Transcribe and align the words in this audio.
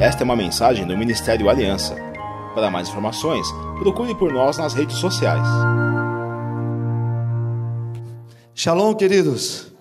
Esta 0.00 0.22
é 0.22 0.24
uma 0.24 0.36
mensagem 0.36 0.86
do 0.86 0.96
Ministério 0.96 1.48
Aliança. 1.48 1.94
Para 2.54 2.70
mais 2.70 2.88
informações, 2.88 3.46
procure 3.78 4.14
por 4.14 4.32
nós 4.32 4.58
nas 4.58 4.74
redes 4.74 4.96
sociais. 4.96 5.46
Shalom, 8.54 8.94
queridos. 8.94 9.72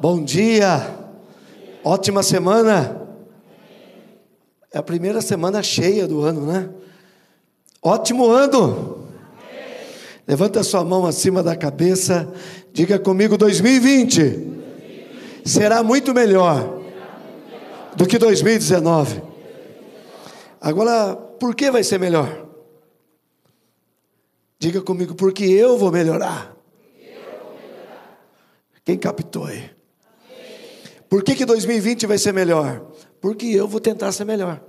Bom 0.00 0.22
dia. 0.22 0.94
Ótima 1.84 2.22
semana. 2.22 3.00
É 4.72 4.78
a 4.78 4.82
primeira 4.82 5.20
semana 5.20 5.62
cheia 5.62 6.06
do 6.06 6.22
ano, 6.22 6.46
né? 6.46 6.68
Ótimo 7.82 8.30
ano. 8.30 9.06
Levanta 10.26 10.62
sua 10.62 10.84
mão 10.84 11.06
acima 11.06 11.42
da 11.42 11.56
cabeça. 11.56 12.32
Diga 12.72 12.98
comigo 12.98 13.36
2020 13.36 14.50
será 15.44 15.82
muito 15.82 16.14
melhor 16.14 16.79
do 18.00 18.06
que 18.06 18.16
2019. 18.16 19.20
Agora, 20.58 21.14
por 21.14 21.54
que 21.54 21.70
vai 21.70 21.84
ser 21.84 22.00
melhor? 22.00 22.48
Diga 24.58 24.80
comigo, 24.80 25.14
porque 25.14 25.44
eu 25.44 25.76
vou 25.76 25.92
melhorar. 25.92 26.56
Quem 28.86 28.96
captou 28.96 29.44
aí? 29.44 29.70
Por 31.10 31.22
que, 31.22 31.34
que 31.34 31.44
2020 31.44 32.06
vai 32.06 32.16
ser 32.16 32.32
melhor? 32.32 32.90
Porque 33.20 33.48
eu 33.48 33.68
vou 33.68 33.80
tentar 33.80 34.12
ser 34.12 34.24
melhor. 34.24 34.64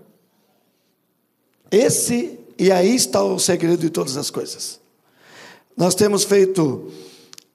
Esse, 1.72 2.38
e 2.60 2.70
aí 2.70 2.94
está 2.94 3.24
o 3.24 3.40
segredo 3.40 3.78
de 3.78 3.90
todas 3.90 4.18
as 4.18 4.30
coisas. 4.30 4.82
Nós 5.78 5.96
temos 5.96 6.26
feito 6.26 6.92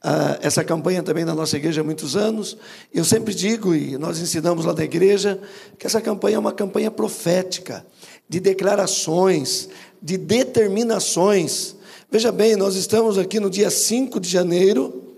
uh, 0.05 0.39
essa 0.41 0.65
campanha 0.65 1.03
também 1.03 1.25
na 1.25 1.35
nossa 1.35 1.57
igreja 1.57 1.81
há 1.81 1.85
muitos 1.85 2.17
anos. 2.17 2.57
Eu 2.93 3.05
sempre 3.05 3.35
digo, 3.35 3.75
e 3.75 3.97
nós 3.99 4.19
ensinamos 4.19 4.65
lá 4.65 4.73
na 4.73 4.85
igreja, 4.85 5.41
que 5.79 5.87
essa 5.87 6.01
campanha 6.01 6.37
é 6.37 6.39
uma 6.39 6.53
campanha 6.53 6.91
profética, 6.91 7.85
de 8.29 8.41
declarações, 8.41 9.69
de 10.03 10.17
determinações. 10.17 11.77
Veja 12.11 12.31
bem, 12.33 12.57
nós 12.57 12.75
estamos 12.75 13.19
aqui 13.19 13.41
no 13.41 13.51
dia 13.51 13.71
5 13.71 14.21
de 14.21 14.29
janeiro 14.29 15.17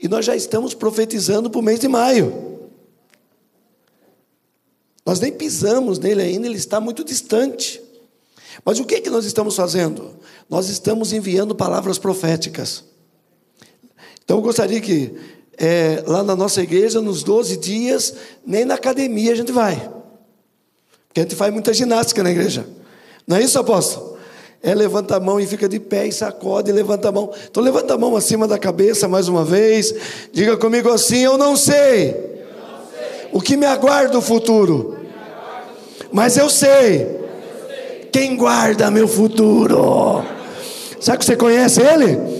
e 0.00 0.08
nós 0.08 0.24
já 0.24 0.34
estamos 0.34 0.74
profetizando 0.74 1.50
para 1.50 1.58
o 1.58 1.62
mês 1.62 1.80
de 1.80 1.88
maio. 1.88 2.60
Nós 5.04 5.18
nem 5.18 5.32
pisamos 5.32 5.98
nele 5.98 6.22
ainda, 6.22 6.46
ele 6.46 6.56
está 6.56 6.80
muito 6.80 7.04
distante. 7.04 7.82
Mas 8.64 8.78
o 8.78 8.84
que, 8.84 8.96
é 8.96 9.00
que 9.00 9.10
nós 9.10 9.24
estamos 9.24 9.56
fazendo? 9.56 10.14
Nós 10.48 10.68
estamos 10.68 11.12
enviando 11.12 11.54
palavras 11.54 11.98
proféticas. 11.98 12.84
Então 14.32 14.38
eu 14.38 14.44
gostaria 14.44 14.80
que 14.80 15.12
é, 15.58 16.02
lá 16.06 16.22
na 16.22 16.34
nossa 16.34 16.62
igreja, 16.62 17.02
nos 17.02 17.22
12 17.22 17.58
dias, 17.58 18.14
nem 18.46 18.64
na 18.64 18.76
academia 18.76 19.30
a 19.30 19.34
gente 19.34 19.52
vai. 19.52 19.74
Porque 21.06 21.20
a 21.20 21.22
gente 21.24 21.36
faz 21.36 21.52
muita 21.52 21.74
ginástica 21.74 22.22
na 22.22 22.30
igreja. 22.30 22.66
Não 23.26 23.36
é 23.36 23.42
isso, 23.42 23.58
apóstolo? 23.58 24.16
É 24.62 24.74
levanta 24.74 25.16
a 25.16 25.20
mão 25.20 25.38
e 25.38 25.46
fica 25.46 25.68
de 25.68 25.78
pé 25.78 26.06
e 26.06 26.12
sacode 26.12 26.70
e 26.70 26.72
levanta 26.72 27.10
a 27.10 27.12
mão. 27.12 27.30
Então 27.50 27.62
levanta 27.62 27.92
a 27.92 27.98
mão 27.98 28.16
acima 28.16 28.48
da 28.48 28.58
cabeça 28.58 29.06
mais 29.06 29.28
uma 29.28 29.44
vez. 29.44 29.94
Diga 30.32 30.56
comigo 30.56 30.88
assim: 30.88 31.18
Eu 31.18 31.36
não 31.36 31.54
sei, 31.54 32.08
eu 32.08 32.56
não 32.56 32.86
sei. 32.90 33.28
o 33.34 33.38
que 33.42 33.54
me 33.54 33.66
aguarda 33.66 34.16
o 34.16 34.22
futuro, 34.22 34.96
mas 36.10 36.38
eu 36.38 36.48
sei 36.48 37.20
quem 38.10 38.34
guarda 38.34 38.90
meu 38.90 39.06
futuro. 39.06 40.24
Sabe 40.98 41.18
que 41.18 41.26
você 41.26 41.36
conhece 41.36 41.82
ele? 41.82 42.31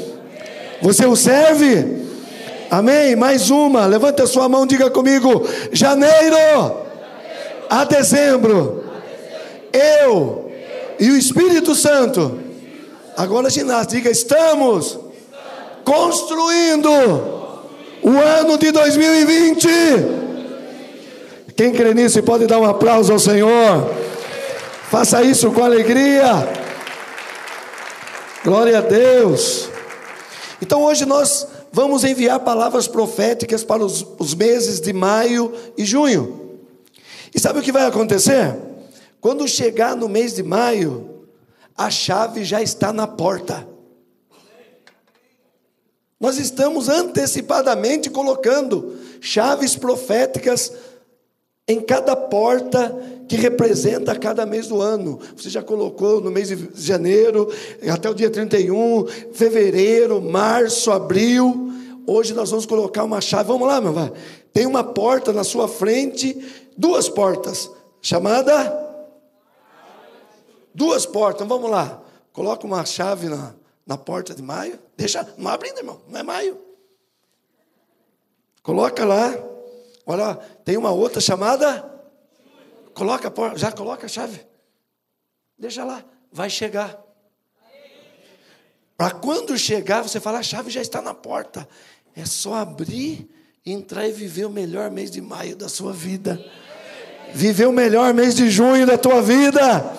Você 0.82 1.06
o 1.06 1.14
serve? 1.14 2.02
Amém? 2.70 3.14
Mais 3.14 3.50
uma. 3.50 3.86
Levanta 3.86 4.24
a 4.24 4.26
sua 4.26 4.48
mão, 4.48 4.66
diga 4.66 4.90
comigo: 4.90 5.46
janeiro 5.72 6.36
a 7.70 7.84
dezembro. 7.84 8.84
Eu 9.72 10.50
e 10.98 11.10
o 11.10 11.16
Espírito 11.16 11.74
Santo. 11.74 12.38
Agora, 13.16 13.48
ginástica, 13.48 13.96
diga: 13.96 14.10
estamos 14.10 14.98
construindo 15.84 16.90
o 18.02 18.10
ano 18.10 18.58
de 18.58 18.72
2020. 18.72 19.68
Quem 21.56 21.72
crê 21.72 21.94
nisso 21.94 22.22
pode 22.22 22.46
dar 22.46 22.58
um 22.58 22.64
aplauso 22.64 23.12
ao 23.12 23.18
Senhor. 23.18 23.88
Faça 24.90 25.22
isso 25.22 25.50
com 25.52 25.62
alegria. 25.62 26.48
Glória 28.44 28.78
a 28.78 28.80
Deus. 28.80 29.71
Então 30.62 30.84
hoje 30.84 31.04
nós 31.04 31.44
vamos 31.72 32.04
enviar 32.04 32.38
palavras 32.38 32.86
proféticas 32.86 33.64
para 33.64 33.84
os, 33.84 34.06
os, 34.16 34.32
meses 34.32 34.80
de 34.80 34.92
maio 34.92 35.52
e 35.76 35.84
junho. 35.84 36.60
E 37.34 37.40
sabe 37.40 37.58
o 37.58 37.62
que 37.62 37.72
vai 37.72 37.84
acontecer? 37.84 38.56
Quando 39.20 39.48
chegar 39.48 39.96
no 39.96 40.08
mês 40.08 40.34
de 40.36 40.42
maio, 40.44 41.26
a 41.76 41.90
chave 41.90 42.44
já 42.44 42.62
está 42.62 42.92
na 42.92 43.08
porta. 43.08 43.66
Nós 46.20 46.38
estamos 46.38 46.88
antecipadamente 46.88 48.08
colocando 48.08 48.96
chaves 49.20 49.74
proféticas 49.74 50.72
em 51.68 51.80
cada 51.80 52.16
porta 52.16 52.94
que 53.28 53.36
representa 53.36 54.18
cada 54.18 54.44
mês 54.44 54.68
do 54.68 54.80
ano. 54.80 55.18
Você 55.36 55.48
já 55.48 55.62
colocou 55.62 56.20
no 56.20 56.30
mês 56.30 56.48
de 56.48 56.68
janeiro, 56.74 57.48
até 57.90 58.10
o 58.10 58.14
dia 58.14 58.30
31, 58.30 59.06
fevereiro, 59.32 60.20
março, 60.20 60.90
abril. 60.90 61.70
Hoje 62.06 62.34
nós 62.34 62.50
vamos 62.50 62.66
colocar 62.66 63.04
uma 63.04 63.20
chave. 63.20 63.48
Vamos 63.48 63.66
lá, 63.66 63.80
meu 63.80 63.92
vai. 63.92 64.12
Tem 64.52 64.66
uma 64.66 64.84
porta 64.84 65.32
na 65.32 65.44
sua 65.44 65.68
frente, 65.68 66.36
duas 66.76 67.08
portas, 67.08 67.70
chamada 68.00 68.82
Duas 70.74 71.04
portas. 71.04 71.46
Vamos 71.46 71.70
lá. 71.70 72.02
Coloca 72.32 72.66
uma 72.66 72.84
chave 72.84 73.28
na, 73.28 73.54
na 73.86 73.98
porta 73.98 74.34
de 74.34 74.42
maio. 74.42 74.78
Deixa, 74.96 75.26
não 75.36 75.50
abre 75.50 75.68
ainda, 75.68 75.80
irmão. 75.80 76.00
Não 76.08 76.20
é 76.20 76.22
maio. 76.22 76.58
Coloca 78.62 79.04
lá. 79.04 79.51
Olha, 80.06 80.34
tem 80.64 80.76
uma 80.76 80.90
outra 80.90 81.20
chamada. 81.20 81.88
Coloca 82.94 83.28
a 83.28 83.30
porta, 83.30 83.58
já 83.58 83.72
coloca 83.72 84.06
a 84.06 84.08
chave. 84.08 84.40
Deixa 85.58 85.84
lá, 85.84 86.04
vai 86.30 86.50
chegar. 86.50 87.00
Para 88.96 89.10
quando 89.12 89.56
chegar, 89.56 90.02
você 90.02 90.20
fala, 90.20 90.38
a 90.38 90.42
chave 90.42 90.70
já 90.70 90.80
está 90.80 91.00
na 91.00 91.14
porta. 91.14 91.68
É 92.14 92.24
só 92.24 92.54
abrir, 92.54 93.28
entrar 93.64 94.06
e 94.06 94.12
viver 94.12 94.44
o 94.44 94.50
melhor 94.50 94.90
mês 94.90 95.10
de 95.10 95.20
maio 95.20 95.56
da 95.56 95.68
sua 95.68 95.92
vida. 95.92 96.44
Viver 97.32 97.66
o 97.66 97.72
melhor 97.72 98.12
mês 98.12 98.34
de 98.34 98.50
junho 98.50 98.86
da 98.86 98.98
tua 98.98 99.22
vida. 99.22 99.96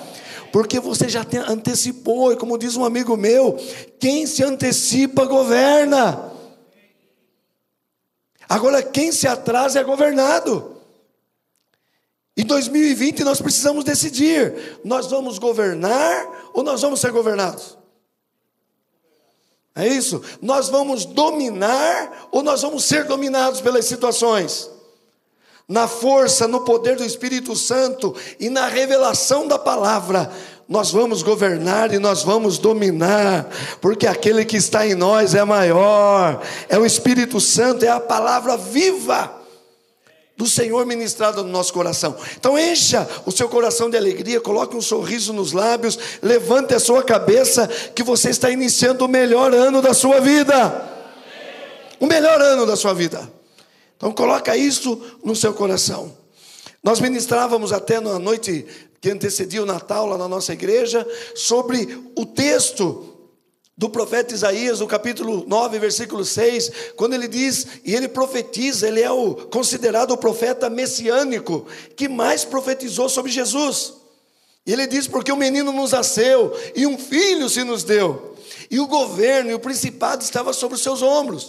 Porque 0.51 0.79
você 0.79 1.09
já 1.09 1.25
antecipou, 1.47 2.31
e 2.31 2.37
como 2.37 2.57
diz 2.59 2.75
um 2.75 2.85
amigo 2.85 3.17
meu, 3.17 3.57
quem 3.99 4.27
se 4.27 4.43
antecipa 4.43 5.25
governa. 5.25 6.32
Agora, 8.53 8.83
quem 8.83 9.11
se 9.11 9.27
atrasa 9.27 9.79
é 9.79 9.83
governado. 9.83 10.77
Em 12.37 12.45
2020 12.45 13.23
nós 13.23 13.41
precisamos 13.41 13.83
decidir: 13.83 14.79
nós 14.85 15.07
vamos 15.07 15.39
governar 15.39 16.51
ou 16.53 16.61
nós 16.61 16.79
vamos 16.79 17.01
ser 17.01 17.11
governados? 17.11 17.75
É 19.73 19.87
isso? 19.87 20.21
Nós 20.39 20.69
vamos 20.69 21.03
dominar 21.03 22.27
ou 22.31 22.43
nós 22.43 22.61
vamos 22.61 22.83
ser 22.85 23.05
dominados 23.05 23.59
pelas 23.59 23.85
situações? 23.85 24.69
Na 25.67 25.87
força, 25.87 26.47
no 26.47 26.63
poder 26.63 26.95
do 26.95 27.03
Espírito 27.03 27.55
Santo 27.55 28.15
e 28.39 28.51
na 28.51 28.67
revelação 28.67 29.47
da 29.47 29.57
palavra, 29.57 30.31
nós 30.67 30.91
vamos 30.91 31.21
governar 31.21 31.93
e 31.93 31.99
nós 31.99 32.23
vamos 32.23 32.57
dominar, 32.57 33.49
porque 33.81 34.07
aquele 34.07 34.45
que 34.45 34.57
está 34.57 34.87
em 34.87 34.95
nós 34.95 35.35
é 35.35 35.43
maior, 35.43 36.41
é 36.69 36.77
o 36.77 36.85
Espírito 36.85 37.39
Santo, 37.39 37.83
é 37.83 37.89
a 37.89 37.99
palavra 37.99 38.55
viva 38.57 39.43
do 40.35 40.47
Senhor 40.47 40.85
ministrada 40.85 41.43
no 41.43 41.49
nosso 41.49 41.71
coração. 41.73 42.15
Então 42.37 42.57
encha 42.57 43.07
o 43.25 43.31
seu 43.31 43.47
coração 43.47 43.89
de 43.89 43.97
alegria, 43.97 44.41
coloque 44.41 44.75
um 44.75 44.81
sorriso 44.81 45.31
nos 45.31 45.51
lábios, 45.51 45.97
levante 46.21 46.73
a 46.73 46.79
sua 46.79 47.03
cabeça, 47.03 47.67
que 47.93 48.01
você 48.01 48.29
está 48.29 48.49
iniciando 48.49 49.05
o 49.05 49.07
melhor 49.07 49.53
ano 49.53 49.81
da 49.81 49.93
sua 49.93 50.19
vida. 50.19 50.89
O 51.99 52.07
melhor 52.07 52.41
ano 52.41 52.65
da 52.65 52.75
sua 52.75 52.93
vida. 52.93 53.31
Então 53.95 54.11
coloca 54.11 54.57
isso 54.57 54.99
no 55.23 55.35
seu 55.35 55.53
coração. 55.53 56.11
Nós 56.83 56.99
ministrávamos 56.99 57.71
até 57.71 58.01
na 58.01 58.19
noite 58.19 58.65
que 59.03 59.11
antecedia 59.11 59.61
o 59.61 59.65
Natal 59.65 60.05
lá 60.05 60.17
na 60.17 60.29
nossa 60.29 60.53
igreja, 60.53 61.05
sobre 61.35 62.01
o 62.15 62.25
texto 62.25 63.13
do 63.77 63.89
profeta 63.89 64.33
Isaías, 64.33 64.79
no 64.79 64.87
capítulo 64.87 65.43
9, 65.45 65.77
versículo 65.77 66.23
6, 66.23 66.71
quando 66.95 67.13
ele 67.13 67.27
diz, 67.27 67.67
e 67.83 67.93
ele 67.93 68.07
profetiza, 68.07 68.87
ele 68.87 69.01
é 69.01 69.11
o 69.11 69.35
considerado 69.35 70.11
o 70.11 70.17
profeta 70.17 70.69
messiânico 70.69 71.67
que 71.97 72.07
mais 72.07 72.45
profetizou 72.45 73.09
sobre 73.09 73.29
Jesus. 73.29 73.93
E 74.65 74.71
ele 74.71 74.87
diz: 74.87 75.05
Porque 75.05 75.33
o 75.33 75.37
menino 75.37 75.73
nos 75.73 75.91
nasceu 75.91 76.57
e 76.73 76.87
um 76.87 76.97
filho 76.97 77.49
se 77.49 77.65
nos 77.65 77.83
deu, 77.83 78.37
e 78.71 78.79
o 78.79 78.87
governo 78.87 79.51
e 79.51 79.53
o 79.53 79.59
principado 79.59 80.23
estava 80.23 80.53
sobre 80.53 80.75
os 80.75 80.81
seus 80.81 81.01
ombros. 81.01 81.45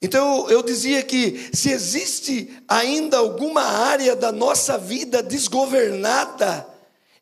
Então 0.00 0.48
eu 0.50 0.62
dizia 0.62 1.02
que 1.02 1.50
se 1.52 1.70
existe 1.70 2.62
ainda 2.68 3.16
alguma 3.16 3.62
área 3.62 4.14
da 4.14 4.30
nossa 4.30 4.76
vida 4.76 5.22
desgovernada, 5.22 6.66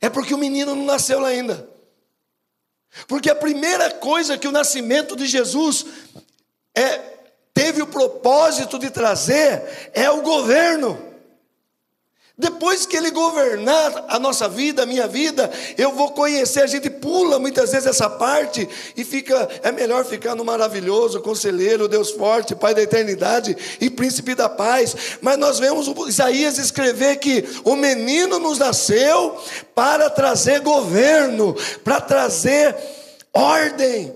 é 0.00 0.10
porque 0.10 0.34
o 0.34 0.38
menino 0.38 0.74
não 0.74 0.84
nasceu 0.84 1.24
ainda. 1.24 1.68
Porque 3.06 3.30
a 3.30 3.34
primeira 3.34 3.90
coisa 3.90 4.38
que 4.38 4.48
o 4.48 4.52
nascimento 4.52 5.16
de 5.16 5.26
Jesus 5.26 5.86
é, 6.74 6.98
teve 7.52 7.82
o 7.82 7.86
propósito 7.86 8.78
de 8.78 8.90
trazer 8.90 9.90
é 9.92 10.10
o 10.10 10.22
governo. 10.22 11.13
Depois 12.36 12.84
que 12.84 12.96
Ele 12.96 13.12
governar 13.12 14.06
a 14.08 14.18
nossa 14.18 14.48
vida, 14.48 14.82
a 14.82 14.86
minha 14.86 15.06
vida, 15.06 15.48
eu 15.78 15.92
vou 15.92 16.10
conhecer. 16.10 16.62
A 16.62 16.66
gente 16.66 16.90
pula 16.90 17.38
muitas 17.38 17.70
vezes 17.70 17.86
essa 17.86 18.10
parte 18.10 18.68
e 18.96 19.04
fica. 19.04 19.48
É 19.62 19.70
melhor 19.70 20.04
ficar 20.04 20.34
no 20.34 20.44
maravilhoso, 20.44 21.20
conselheiro, 21.20 21.86
Deus 21.86 22.10
forte, 22.10 22.56
Pai 22.56 22.74
da 22.74 22.82
eternidade 22.82 23.56
e 23.80 23.88
príncipe 23.88 24.34
da 24.34 24.48
paz. 24.48 24.96
Mas 25.20 25.38
nós 25.38 25.60
vemos 25.60 25.86
Isaías 26.08 26.58
escrever 26.58 27.18
que 27.18 27.44
o 27.62 27.76
menino 27.76 28.40
nos 28.40 28.58
nasceu 28.58 29.40
para 29.72 30.10
trazer 30.10 30.60
governo, 30.60 31.54
para 31.84 32.00
trazer 32.00 32.76
ordem 33.32 34.12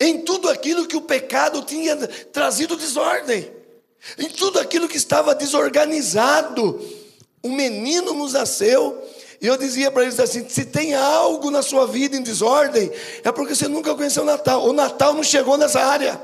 em 0.00 0.22
tudo 0.22 0.48
aquilo 0.48 0.86
que 0.86 0.96
o 0.96 1.02
pecado 1.02 1.60
tinha 1.62 1.96
trazido 2.32 2.76
desordem 2.76 3.61
em 4.18 4.28
tudo 4.28 4.58
aquilo 4.58 4.88
que 4.88 4.96
estava 4.96 5.34
desorganizado. 5.34 6.80
Um 7.44 7.52
menino 7.52 8.12
nos 8.14 8.34
nasceu, 8.34 9.02
e 9.40 9.46
eu 9.46 9.56
dizia 9.56 9.90
para 9.90 10.04
eles 10.04 10.20
assim: 10.20 10.48
se 10.48 10.64
tem 10.64 10.94
algo 10.94 11.50
na 11.50 11.62
sua 11.62 11.86
vida 11.86 12.16
em 12.16 12.22
desordem, 12.22 12.90
é 13.24 13.32
porque 13.32 13.54
você 13.54 13.66
nunca 13.66 13.94
conheceu 13.94 14.22
o 14.22 14.26
Natal. 14.26 14.64
O 14.64 14.72
Natal 14.72 15.12
não 15.14 15.24
chegou 15.24 15.56
nessa 15.56 15.80
área. 15.80 16.20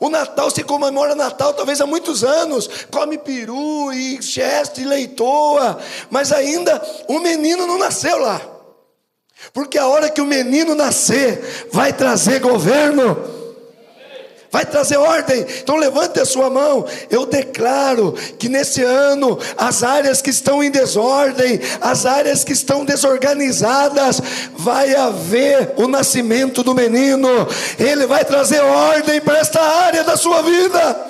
O 0.00 0.08
Natal 0.08 0.50
se 0.50 0.62
comemora 0.62 1.14
Natal 1.14 1.52
talvez 1.52 1.78
há 1.80 1.86
muitos 1.86 2.24
anos, 2.24 2.70
come 2.90 3.18
peru 3.18 3.92
e 3.92 4.22
cheste 4.22 4.80
e 4.80 4.84
leitoa, 4.84 5.78
mas 6.08 6.32
ainda 6.32 6.82
o 7.06 7.18
menino 7.18 7.66
não 7.66 7.76
nasceu 7.76 8.16
lá. 8.16 8.40
Porque 9.52 9.76
a 9.76 9.86
hora 9.86 10.08
que 10.08 10.22
o 10.22 10.26
menino 10.26 10.74
nascer, 10.74 11.68
vai 11.70 11.92
trazer 11.92 12.40
governo 12.40 13.33
vai 14.54 14.64
trazer 14.64 14.98
ordem. 14.98 15.44
Então 15.60 15.74
levante 15.74 16.20
a 16.20 16.24
sua 16.24 16.48
mão. 16.48 16.86
Eu 17.10 17.26
declaro 17.26 18.12
que 18.38 18.48
nesse 18.48 18.84
ano 18.84 19.36
as 19.56 19.82
áreas 19.82 20.22
que 20.22 20.30
estão 20.30 20.62
em 20.62 20.70
desordem, 20.70 21.60
as 21.80 22.06
áreas 22.06 22.44
que 22.44 22.52
estão 22.52 22.84
desorganizadas, 22.84 24.20
vai 24.56 24.94
haver 24.94 25.72
o 25.76 25.88
nascimento 25.88 26.62
do 26.62 26.72
menino. 26.72 27.28
Ele 27.80 28.06
vai 28.06 28.24
trazer 28.24 28.60
ordem 28.60 29.20
para 29.20 29.38
esta 29.38 29.60
área 29.60 30.04
da 30.04 30.16
sua 30.16 30.40
vida. 30.42 31.04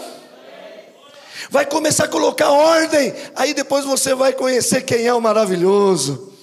Vai 1.51 1.67
começar 1.67 2.05
a 2.05 2.09
colocar 2.09 2.51
ordem, 2.51 3.13
aí 3.37 3.53
depois 3.53 3.85
você 3.85 4.15
vai 4.15 4.33
conhecer 4.33 4.81
quem 4.81 5.07
é 5.07 5.13
o 5.13 5.21
maravilhoso. 5.21 6.34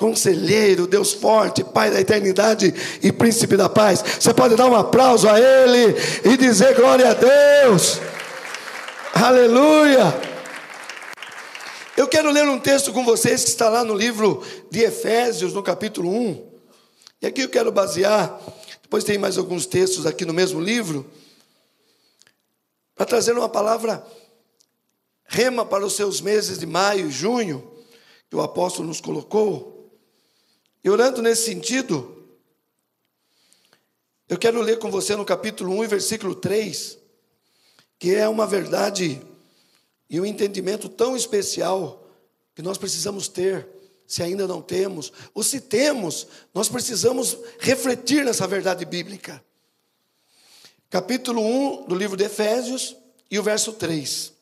Conselheiro, 0.00 0.86
Deus 0.86 1.12
forte, 1.12 1.62
Pai 1.62 1.90
da 1.90 2.00
eternidade 2.00 2.72
e 3.02 3.12
príncipe 3.12 3.54
da 3.54 3.68
paz. 3.68 4.02
Você 4.18 4.32
pode 4.32 4.56
dar 4.56 4.64
um 4.66 4.74
aplauso 4.74 5.28
a 5.28 5.38
Ele 5.38 5.94
e 6.24 6.38
dizer 6.38 6.74
glória 6.74 7.10
a 7.10 7.12
Deus. 7.12 8.00
Aleluia. 9.12 10.18
Eu 11.98 12.08
quero 12.08 12.30
ler 12.30 12.48
um 12.48 12.58
texto 12.58 12.94
com 12.94 13.04
vocês 13.04 13.44
que 13.44 13.50
está 13.50 13.68
lá 13.68 13.84
no 13.84 13.94
livro 13.94 14.42
de 14.70 14.80
Efésios, 14.80 15.52
no 15.52 15.62
capítulo 15.62 16.10
1. 16.10 16.50
E 17.20 17.26
aqui 17.26 17.42
eu 17.42 17.50
quero 17.50 17.70
basear, 17.70 18.40
depois 18.80 19.04
tem 19.04 19.18
mais 19.18 19.36
alguns 19.36 19.66
textos 19.66 20.06
aqui 20.06 20.24
no 20.24 20.32
mesmo 20.32 20.62
livro, 20.62 21.04
para 22.94 23.04
trazer 23.04 23.36
uma 23.36 23.50
palavra 23.50 24.02
rema 25.26 25.66
para 25.66 25.84
os 25.84 25.94
seus 25.94 26.22
meses 26.22 26.58
de 26.58 26.64
maio 26.64 27.08
e 27.08 27.10
junho, 27.10 27.70
que 28.30 28.36
o 28.36 28.40
apóstolo 28.40 28.88
nos 28.88 29.02
colocou. 29.02 29.78
E 30.82 30.88
orando 30.88 31.20
nesse 31.20 31.44
sentido, 31.44 32.24
eu 34.28 34.38
quero 34.38 34.62
ler 34.62 34.78
com 34.78 34.90
você 34.90 35.14
no 35.14 35.24
capítulo 35.24 35.78
1 35.80 35.88
versículo 35.88 36.34
3, 36.34 36.98
que 37.98 38.14
é 38.14 38.26
uma 38.26 38.46
verdade 38.46 39.20
e 40.08 40.18
um 40.18 40.24
entendimento 40.24 40.88
tão 40.88 41.14
especial 41.14 42.08
que 42.54 42.62
nós 42.62 42.78
precisamos 42.78 43.28
ter, 43.28 43.68
se 44.06 44.22
ainda 44.22 44.46
não 44.46 44.62
temos, 44.62 45.12
ou 45.34 45.42
se 45.42 45.60
temos, 45.60 46.26
nós 46.54 46.68
precisamos 46.68 47.36
refletir 47.58 48.24
nessa 48.24 48.46
verdade 48.46 48.84
bíblica. 48.84 49.44
Capítulo 50.88 51.42
1 51.42 51.86
do 51.88 51.94
livro 51.94 52.16
de 52.16 52.24
Efésios 52.24 52.96
e 53.30 53.38
o 53.38 53.42
verso 53.42 53.74
3. 53.74 54.32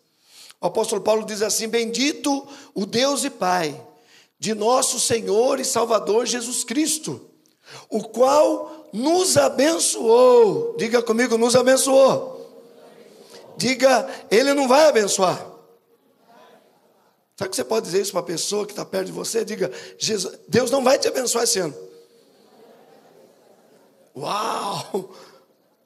O 0.61 0.67
apóstolo 0.67 1.03
Paulo 1.03 1.27
diz 1.27 1.43
assim: 1.43 1.69
Bendito 1.69 2.47
o 2.75 2.87
Deus 2.87 3.25
e 3.25 3.31
Pai 3.31 3.88
de 4.39 4.55
nosso 4.55 5.01
Senhor 5.01 5.59
e 5.59 5.65
Salvador 5.65 6.27
Jesus 6.27 6.63
Cristo, 6.65 7.29
o 7.89 8.03
qual 8.03 8.89
nos 8.93 9.37
abençoou. 9.37 10.77
Diga 10.77 11.03
comigo, 11.03 11.37
nos 11.37 11.57
abençoou. 11.57 12.37
Diga, 13.57 14.09
Ele 14.31 14.55
não 14.55 14.69
vai 14.69 14.87
abençoar. 14.87 15.45
Sabe 17.37 17.51
que 17.51 17.57
você 17.57 17.65
pode 17.65 17.87
dizer 17.87 18.01
isso 18.01 18.13
para 18.13 18.21
a 18.21 18.25
pessoa 18.25 18.67
que 18.67 18.73
está 18.73 18.85
perto 18.85 19.07
de 19.07 19.13
você? 19.13 19.45
Diga, 19.45 19.71
Jesus, 19.97 20.39
Deus 20.49 20.71
não 20.71 20.83
vai 20.83 20.99
te 20.99 21.07
abençoar 21.07 21.45
esse 21.45 21.59
ano. 21.59 21.75
Uau! 24.17 25.15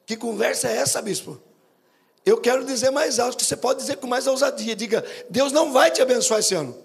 Que 0.06 0.16
conversa 0.16 0.68
é 0.68 0.76
essa, 0.76 1.00
bispo? 1.02 1.40
Eu 2.24 2.40
quero 2.40 2.64
dizer 2.64 2.90
mais 2.90 3.18
alto, 3.18 3.36
que 3.36 3.44
você 3.44 3.56
pode 3.56 3.80
dizer 3.80 3.96
com 3.96 4.06
mais 4.06 4.26
ousadia. 4.26 4.76
Diga, 4.76 5.04
Deus 5.28 5.52
não 5.52 5.72
vai 5.72 5.90
te 5.90 6.00
abençoar 6.00 6.40
esse 6.40 6.54
ano. 6.54 6.76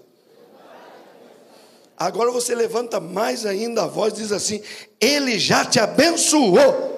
Agora 1.97 2.29
você 2.29 2.53
levanta 2.53 2.99
mais 2.99 3.43
ainda 3.43 3.83
a 3.83 3.87
voz 3.87 4.13
e 4.13 4.17
diz 4.17 4.31
assim: 4.31 4.61
Ele 5.01 5.39
já 5.39 5.65
te 5.65 5.79
abençoou. 5.79 6.95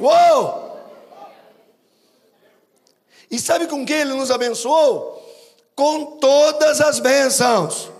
Uou! 0.00 0.62
E 3.30 3.38
sabe 3.38 3.66
com 3.66 3.84
que 3.84 3.92
ele 3.92 4.14
nos 4.14 4.30
abençoou? 4.30 5.22
Com 5.76 6.16
todas 6.16 6.80
as 6.80 6.98
bênçãos. 6.98 7.90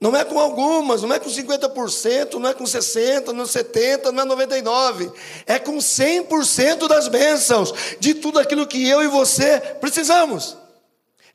Não 0.00 0.14
é 0.14 0.24
com 0.24 0.38
algumas, 0.38 1.02
não 1.02 1.14
é 1.14 1.18
com 1.18 1.30
50%, 1.30 2.34
não 2.34 2.50
é 2.50 2.54
com 2.54 2.64
60%, 2.64 3.32
não 3.32 3.44
é 3.44 3.46
70%, 3.46 4.10
não 4.12 4.22
é 4.22 4.26
99%. 4.26 5.12
É 5.46 5.58
com 5.58 5.76
100% 5.76 6.88
das 6.88 7.08
bênçãos, 7.08 7.72
de 7.98 8.14
tudo 8.14 8.38
aquilo 8.38 8.66
que 8.66 8.86
eu 8.86 9.02
e 9.02 9.08
você 9.08 9.60
precisamos 9.80 10.56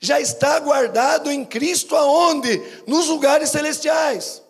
já 0.02 0.20
está 0.20 0.60
guardado 0.60 1.32
em 1.32 1.46
Cristo 1.46 1.96
aonde? 1.96 2.60
Nos 2.88 3.08
lugares 3.08 3.52
celestiais. 3.52 4.42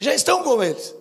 Já 0.00 0.14
estão 0.14 0.42
com 0.42 0.64
eles. 0.64 0.94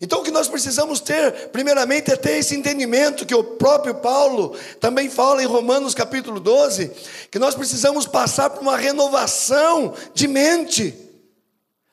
Então 0.00 0.20
o 0.20 0.24
que 0.24 0.30
nós 0.32 0.48
precisamos 0.48 1.00
ter, 1.00 1.48
primeiramente, 1.48 2.12
é 2.12 2.16
ter 2.16 2.36
esse 2.38 2.54
entendimento 2.54 3.24
que 3.24 3.34
o 3.34 3.44
próprio 3.44 3.94
Paulo 3.94 4.58
também 4.80 5.08
fala 5.08 5.42
em 5.42 5.46
Romanos 5.46 5.94
capítulo 5.94 6.40
12, 6.40 6.90
que 7.30 7.38
nós 7.38 7.54
precisamos 7.54 8.06
passar 8.06 8.50
por 8.50 8.60
uma 8.60 8.76
renovação 8.76 9.94
de 10.12 10.26
mente, 10.26 10.94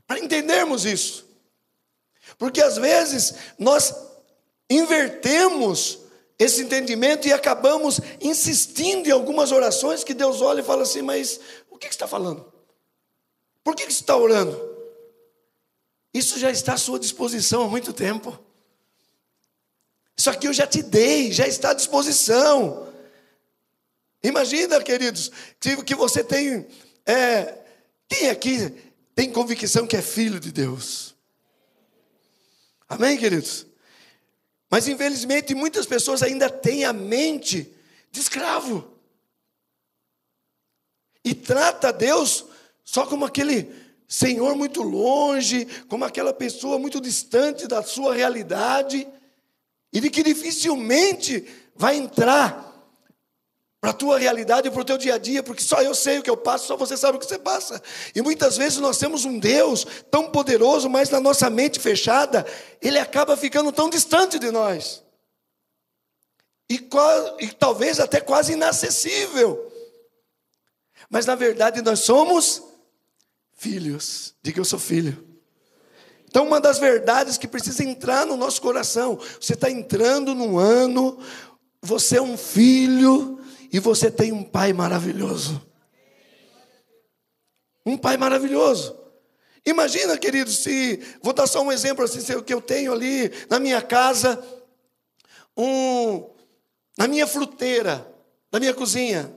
para 0.06 0.20
entendermos 0.20 0.84
isso. 0.84 1.26
Porque 2.38 2.62
às 2.62 2.76
vezes 2.76 3.36
nós 3.58 3.96
invertemos 4.70 6.00
esse 6.38 6.62
entendimento 6.62 7.28
e 7.28 7.34
acabamos 7.34 8.00
insistindo 8.20 9.08
em 9.08 9.12
algumas 9.12 9.52
orações 9.52 10.04
que 10.04 10.14
Deus 10.14 10.42
olha 10.42 10.62
e 10.62 10.64
fala 10.64 10.84
assim: 10.84 11.02
Mas 11.02 11.40
o 11.70 11.78
que 11.78 11.86
você 11.86 11.92
está 11.92 12.08
falando? 12.08 12.52
Por 13.64 13.76
que 13.76 13.84
você 13.84 13.92
está 13.92 14.18
orando? 14.18 14.74
Isso 16.14 16.38
já 16.38 16.52
está 16.52 16.74
à 16.74 16.78
sua 16.78 17.00
disposição 17.00 17.64
há 17.64 17.68
muito 17.68 17.94
tempo. 17.94 18.38
Isso 20.16 20.30
aqui 20.30 20.48
eu 20.48 20.54
já 20.54 20.68
te 20.68 20.84
dei, 20.84 21.32
já 21.32 21.48
está 21.48 21.72
à 21.72 21.74
disposição. 21.74 22.92
Imagina, 24.22 24.82
queridos, 24.82 25.32
que 25.86 25.96
você 25.96 26.24
tem. 26.24 26.68
É, 27.06 27.60
quem 28.08 28.30
aqui 28.30 28.72
tem 29.16 29.32
convicção 29.32 29.88
que 29.88 29.98
é 29.98 30.02
filho 30.02 30.40
de 30.40 30.52
Deus? 30.52 31.16
Amém, 32.88 33.18
queridos? 33.18 33.66
Mas 34.74 34.88
infelizmente 34.88 35.54
muitas 35.54 35.86
pessoas 35.86 36.24
ainda 36.24 36.50
têm 36.50 36.84
a 36.84 36.92
mente 36.92 37.72
de 38.12 38.20
escravo. 38.20 38.98
E 41.24 41.36
trata 41.36 41.94
Deus 41.94 42.44
só 42.84 43.06
como 43.06 43.24
aquele 43.24 43.72
Senhor 44.08 44.56
muito 44.56 44.82
longe, 44.82 45.68
como 45.88 46.04
aquela 46.04 46.34
pessoa 46.34 46.80
muito 46.80 47.00
distante 47.00 47.68
da 47.68 47.84
sua 47.84 48.16
realidade, 48.16 49.08
e 49.94 50.00
de 50.00 50.10
que 50.10 50.24
dificilmente 50.24 51.48
vai 51.76 51.96
entrar 51.96 52.73
para 53.84 53.92
a 53.92 53.94
tua 53.94 54.18
realidade, 54.18 54.72
para 54.72 54.80
o 54.80 54.86
teu 54.86 54.98
dia 54.98 55.16
a 55.16 55.18
dia, 55.18 55.44
porque 55.44 55.62
só 55.62 55.82
eu 55.82 55.94
sei 55.94 56.18
o 56.18 56.24
que 56.24 56.30
eu 56.30 56.38
passo, 56.38 56.68
só 56.68 56.78
você 56.78 56.96
sabe 56.96 57.18
o 57.18 57.20
que 57.20 57.26
você 57.26 57.38
passa. 57.38 57.84
E 58.16 58.22
muitas 58.22 58.56
vezes 58.56 58.80
nós 58.80 58.98
temos 58.98 59.26
um 59.26 59.38
Deus 59.38 59.86
tão 60.10 60.32
poderoso, 60.32 60.90
mas 60.90 61.10
na 61.10 61.20
nossa 61.20 61.50
mente 61.50 61.82
fechada, 61.82 62.46
ele 62.82 62.98
acaba 62.98 63.36
ficando 63.36 63.74
tão 63.74 63.90
distante 63.90 64.40
de 64.40 64.52
nós. 64.52 65.04
e, 66.70 66.80
e 67.42 67.48
talvez 67.50 68.00
até 68.00 68.22
quase 68.22 68.54
inacessível. 68.54 69.70
Mas 71.10 71.26
na 71.26 71.36
verdade 71.36 71.82
nós 71.82 72.00
somos 72.00 72.64
filhos. 73.58 74.34
Diga 74.42 74.62
eu 74.62 74.66
sou 74.66 74.80
filho. 74.80 75.28
Então, 76.30 76.48
uma 76.48 76.62
das 76.62 76.80
verdades 76.80 77.38
que 77.38 77.50
precisa 77.50 77.84
entrar 77.84 78.26
no 78.26 78.38
nosso 78.38 78.62
coração: 78.62 79.20
você 79.42 79.56
está 79.56 79.70
entrando 79.70 80.34
num 80.34 80.58
ano, 80.58 81.20
você 81.82 82.16
é 82.16 82.22
um 82.22 82.38
filho 82.38 83.43
e 83.74 83.80
você 83.80 84.12
tem 84.12 84.32
um 84.32 84.44
pai 84.44 84.72
maravilhoso. 84.72 85.60
Um 87.84 87.98
pai 87.98 88.18
maravilhoso. 88.18 88.96
Imagina, 89.66 90.16
queridos, 90.16 90.60
se 90.60 91.02
vou 91.24 91.34
dar 91.34 91.48
só 91.48 91.62
um 91.64 91.72
exemplo 91.72 92.06
assim, 92.06 92.22
se, 92.22 92.40
que 92.44 92.54
eu 92.54 92.62
tenho 92.62 92.94
ali 92.94 93.32
na 93.50 93.60
minha 93.60 93.82
casa, 93.82 94.42
um 95.58 96.30
na 96.96 97.08
minha 97.08 97.26
fruteira, 97.26 98.08
na 98.52 98.60
minha 98.60 98.74
cozinha, 98.76 99.36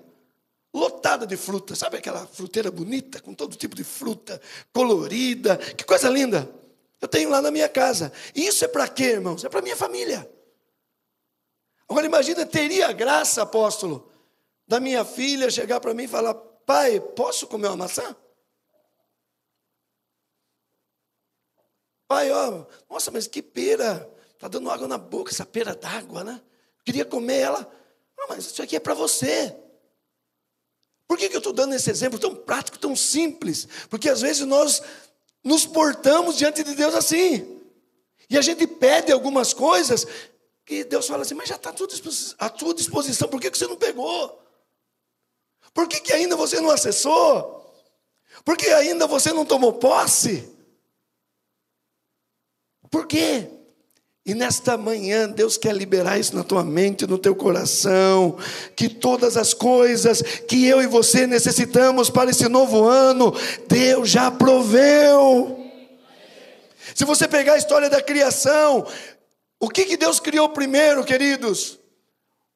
lotada 0.74 1.26
de 1.26 1.38
fruta, 1.38 1.74
sabe 1.74 1.96
aquela 1.96 2.26
fruteira 2.26 2.70
bonita, 2.70 3.18
com 3.22 3.32
todo 3.32 3.56
tipo 3.56 3.74
de 3.74 3.82
fruta, 3.82 4.38
colorida, 4.70 5.56
que 5.56 5.84
coisa 5.84 6.10
linda. 6.10 6.46
Eu 7.00 7.08
tenho 7.08 7.30
lá 7.30 7.40
na 7.40 7.50
minha 7.50 7.68
casa. 7.68 8.12
E 8.34 8.46
isso 8.46 8.62
é 8.66 8.68
para 8.68 8.86
quê, 8.86 9.04
irmãos? 9.04 9.42
É 9.44 9.48
para 9.48 9.62
minha 9.62 9.76
família. 9.76 10.30
Agora 11.88 12.04
imagina, 12.04 12.44
teria 12.44 12.92
graça, 12.92 13.42
apóstolo, 13.42 14.10
da 14.66 14.80
minha 14.80 15.04
filha 15.04 15.50
chegar 15.50 15.80
para 15.80 15.94
mim 15.94 16.04
e 16.04 16.08
falar: 16.08 16.35
pai, 16.35 17.00
posso 17.00 17.46
comer 17.46 17.68
uma 17.68 17.76
maçã? 17.76 18.16
Pai, 22.08 22.30
ó, 22.30 22.64
nossa, 22.88 23.11
mas 23.11 23.26
que 23.26 23.42
pera, 23.42 24.08
está 24.32 24.46
dando 24.49 24.70
água 24.70 24.87
na 24.87 24.99
boca, 24.99 25.32
essa 25.32 25.44
pera 25.44 25.75
d'água, 25.75 26.23
né? 26.23 26.40
Queria 26.85 27.04
comer 27.04 27.40
ela. 27.40 27.73
Não, 28.16 28.28
mas 28.28 28.46
isso 28.46 28.62
aqui 28.62 28.76
é 28.76 28.80
para 28.80 28.94
você. 28.94 29.56
Por 31.08 31.18
que, 31.18 31.28
que 31.28 31.37
eu 31.37 31.38
estou 31.38 31.52
dando 31.52 31.75
esse 31.75 31.90
exemplo 31.90 32.18
tão 32.18 32.35
prático, 32.35 32.78
tão 32.78 32.94
simples? 32.94 33.66
Porque 33.88 34.08
às 34.08 34.20
vezes 34.20 34.46
nós 34.46 34.82
nos 35.42 35.66
portamos 35.66 36.37
diante 36.37 36.62
de 36.62 36.75
Deus 36.75 36.94
assim. 36.94 37.61
E 38.28 38.37
a 38.37 38.42
gente 38.42 38.66
pede 38.66 39.12
algumas 39.12 39.52
coisas 39.52 40.06
que 40.64 40.82
Deus 40.82 41.06
fala 41.06 41.23
assim, 41.23 41.35
mas 41.35 41.49
já 41.49 41.54
está 41.54 41.70
à 41.70 42.49
tua 42.50 42.75
disposição, 42.75 43.28
por 43.28 43.40
que, 43.40 43.50
que 43.50 43.56
você 43.56 43.68
não 43.68 43.76
pegou? 43.76 44.45
Por 45.76 45.87
que, 45.87 46.00
que 46.00 46.11
ainda 46.11 46.35
você 46.35 46.59
não 46.59 46.71
acessou? 46.71 47.71
Por 48.42 48.56
que 48.56 48.66
ainda 48.68 49.06
você 49.06 49.30
não 49.30 49.45
tomou 49.45 49.75
posse? 49.75 50.49
Por 52.90 53.06
quê? 53.06 53.47
E 54.25 54.33
nesta 54.33 54.78
manhã, 54.78 55.28
Deus 55.28 55.59
quer 55.59 55.75
liberar 55.76 56.18
isso 56.18 56.35
na 56.35 56.42
tua 56.42 56.64
mente, 56.64 57.06
no 57.06 57.18
teu 57.18 57.37
coração, 57.37 58.38
que 58.75 58.88
todas 58.88 59.37
as 59.37 59.52
coisas 59.52 60.23
que 60.23 60.66
eu 60.66 60.80
e 60.80 60.87
você 60.87 61.26
necessitamos 61.26 62.09
para 62.09 62.30
esse 62.30 62.49
novo 62.49 62.85
ano, 62.85 63.35
Deus 63.68 64.09
já 64.09 64.30
proveu. 64.30 65.62
Se 66.95 67.04
você 67.04 67.28
pegar 67.28 67.52
a 67.52 67.59
história 67.59 67.90
da 67.90 68.00
criação, 68.00 68.87
o 69.61 69.68
que, 69.68 69.85
que 69.85 69.99
Deus 69.99 70.21
criou 70.21 70.49
primeiro, 70.49 71.04
queridos? 71.04 71.78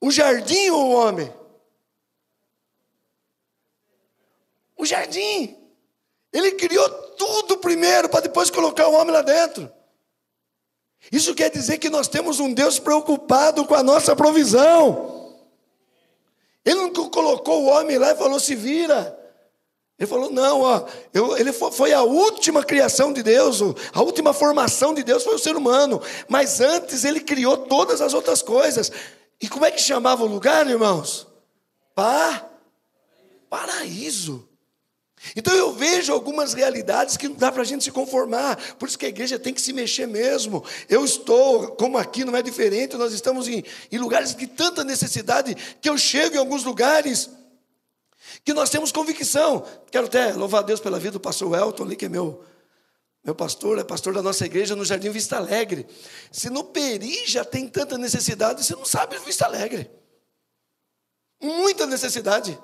O 0.01 0.11
jardim 0.11 0.71
ou 0.71 0.87
o 0.87 0.93
homem? 0.93 1.31
O 4.81 4.87
jardim. 4.87 5.57
Ele 6.33 6.53
criou 6.53 6.89
tudo 7.19 7.59
primeiro, 7.59 8.09
para 8.09 8.21
depois 8.21 8.51
colocar 8.51 8.89
o 8.89 8.95
homem 8.95 9.13
lá 9.13 9.21
dentro. 9.21 9.71
Isso 11.13 11.35
quer 11.35 11.51
dizer 11.51 11.79
que 11.79 11.91
nós 11.91 12.09
temos 12.09 12.41
um 12.41 12.53
Deus 12.53 12.79
preocupado 12.79 13.65
com 13.67 13.75
a 13.75 13.83
nossa 13.83 14.17
provisão. 14.17 15.37
Ele 16.65 16.77
não 16.77 16.93
colocou 17.11 17.63
o 17.63 17.67
homem 17.67 17.99
lá 17.99 18.13
e 18.13 18.17
falou: 18.17 18.41
se 18.41 18.55
vira. 18.55 19.17
Ele 19.99 20.07
falou: 20.07 20.31
não, 20.31 20.63
ó, 20.63 20.87
eu, 21.13 21.37
ele 21.37 21.53
foi, 21.53 21.93
a 21.93 22.03
última 22.03 22.65
criação 22.65 23.13
de 23.13 23.23
Deus, 23.23 23.61
a 23.93 24.03
última 24.03 24.33
formação 24.33 24.95
de 24.95 25.03
Deus 25.03 25.25
foi 25.25 25.35
o 25.35 25.39
ser 25.39 25.57
humano. 25.57 26.01
Mas 26.27 26.61
antes 26.61 27.05
ele 27.05 27.21
criou 27.21 27.57
todas 27.57 28.01
as 28.01 28.15
outras 28.15 28.41
coisas. 28.41 28.91
E 29.41 29.49
como 29.49 29.65
é 29.67 29.71
que 29.71 29.81
chamava 29.81 30.23
o 30.23 30.27
lugar, 30.27 30.67
irmãos? 30.67 31.27
Pa, 31.95 32.49
paraíso. 33.49 34.50
Então 35.37 35.55
eu 35.55 35.73
vejo 35.73 36.13
algumas 36.13 36.55
realidades 36.55 37.17
que 37.17 37.29
não 37.29 37.37
dá 37.37 37.53
para 37.53 37.63
a 37.63 37.65
gente 37.65 37.85
se 37.85 37.91
conformar, 37.91 38.57
por 38.77 38.89
isso 38.89 38.99
que 38.99 39.07
a 39.07 39.09
igreja 39.09 39.39
tem 39.39 39.53
que 39.53 39.61
se 39.61 39.73
mexer 39.73 40.07
mesmo. 40.07 40.65
Eu 40.89 41.05
estou, 41.05 41.73
como 41.73 41.99
aqui 41.99 42.25
não 42.25 42.35
é 42.35 42.43
diferente, 42.43 42.97
nós 42.97 43.13
estamos 43.13 43.47
em, 43.47 43.63
em 43.93 43.99
lugares 43.99 44.35
de 44.35 44.47
tanta 44.47 44.83
necessidade 44.83 45.55
que 45.81 45.89
eu 45.89 45.99
chego 45.99 46.37
em 46.37 46.39
alguns 46.39 46.65
lugares 46.65 47.31
que 48.45 48.55
nós 48.55 48.71
temos 48.71 48.91
convicção. 48.91 49.65
Quero 49.91 50.07
até 50.07 50.33
louvar 50.33 50.63
a 50.63 50.67
Deus 50.67 50.81
pela 50.81 50.99
vida 50.99 51.13
do 51.13 51.21
pastor 51.21 51.55
Elton 51.55 51.85
ali, 51.85 51.97
que 51.97 52.07
é 52.07 52.09
meu, 52.09 52.43
meu 53.23 53.35
pastor, 53.35 53.79
é 53.79 53.85
pastor 53.85 54.15
da 54.15 54.23
nossa 54.23 54.47
igreja 54.47 54.75
no 54.75 54.85
Jardim 54.85 55.11
Vista 55.11 55.37
Alegre. 55.37 55.87
Se 56.33 56.49
no 56.49 56.65
Peri 56.65 57.27
já 57.27 57.45
tem 57.45 57.69
tanta 57.69 57.99
necessidade, 57.99 58.65
você 58.65 58.75
não 58.75 58.87
sabe 58.87 59.19
Vista 59.19 59.45
Alegre. 59.45 59.91
Muita 61.41 61.87
necessidade. 61.87 62.59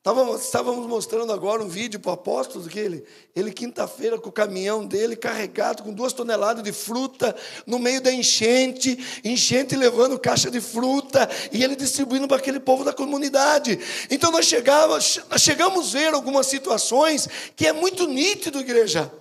Estávamos, 0.00 0.40
estávamos 0.40 0.86
mostrando 0.86 1.30
agora 1.30 1.62
um 1.62 1.68
vídeo 1.68 2.00
para 2.00 2.12
o 2.12 2.14
apóstolo 2.14 2.66
que 2.66 2.78
ele, 2.78 3.04
ele 3.36 3.52
quinta-feira 3.52 4.18
com 4.18 4.30
o 4.30 4.32
caminhão 4.32 4.86
dele 4.86 5.14
carregado 5.14 5.82
com 5.82 5.92
duas 5.92 6.14
toneladas 6.14 6.64
de 6.64 6.72
fruta 6.72 7.36
no 7.66 7.78
meio 7.78 8.00
da 8.00 8.10
enchente, 8.10 8.98
enchente 9.22 9.76
levando 9.76 10.18
caixa 10.18 10.50
de 10.50 10.58
fruta 10.58 11.28
e 11.52 11.62
ele 11.62 11.76
distribuindo 11.76 12.26
para 12.26 12.38
aquele 12.38 12.58
povo 12.58 12.82
da 12.82 12.94
comunidade. 12.94 13.78
Então 14.10 14.32
nós 14.32 14.46
chegamos, 14.46 15.20
nós 15.28 15.42
chegamos 15.42 15.94
a 15.94 15.98
ver 15.98 16.14
algumas 16.14 16.46
situações 16.46 17.28
que 17.54 17.66
é 17.66 17.72
muito 17.74 18.06
nítido, 18.06 18.58
igreja. 18.58 19.12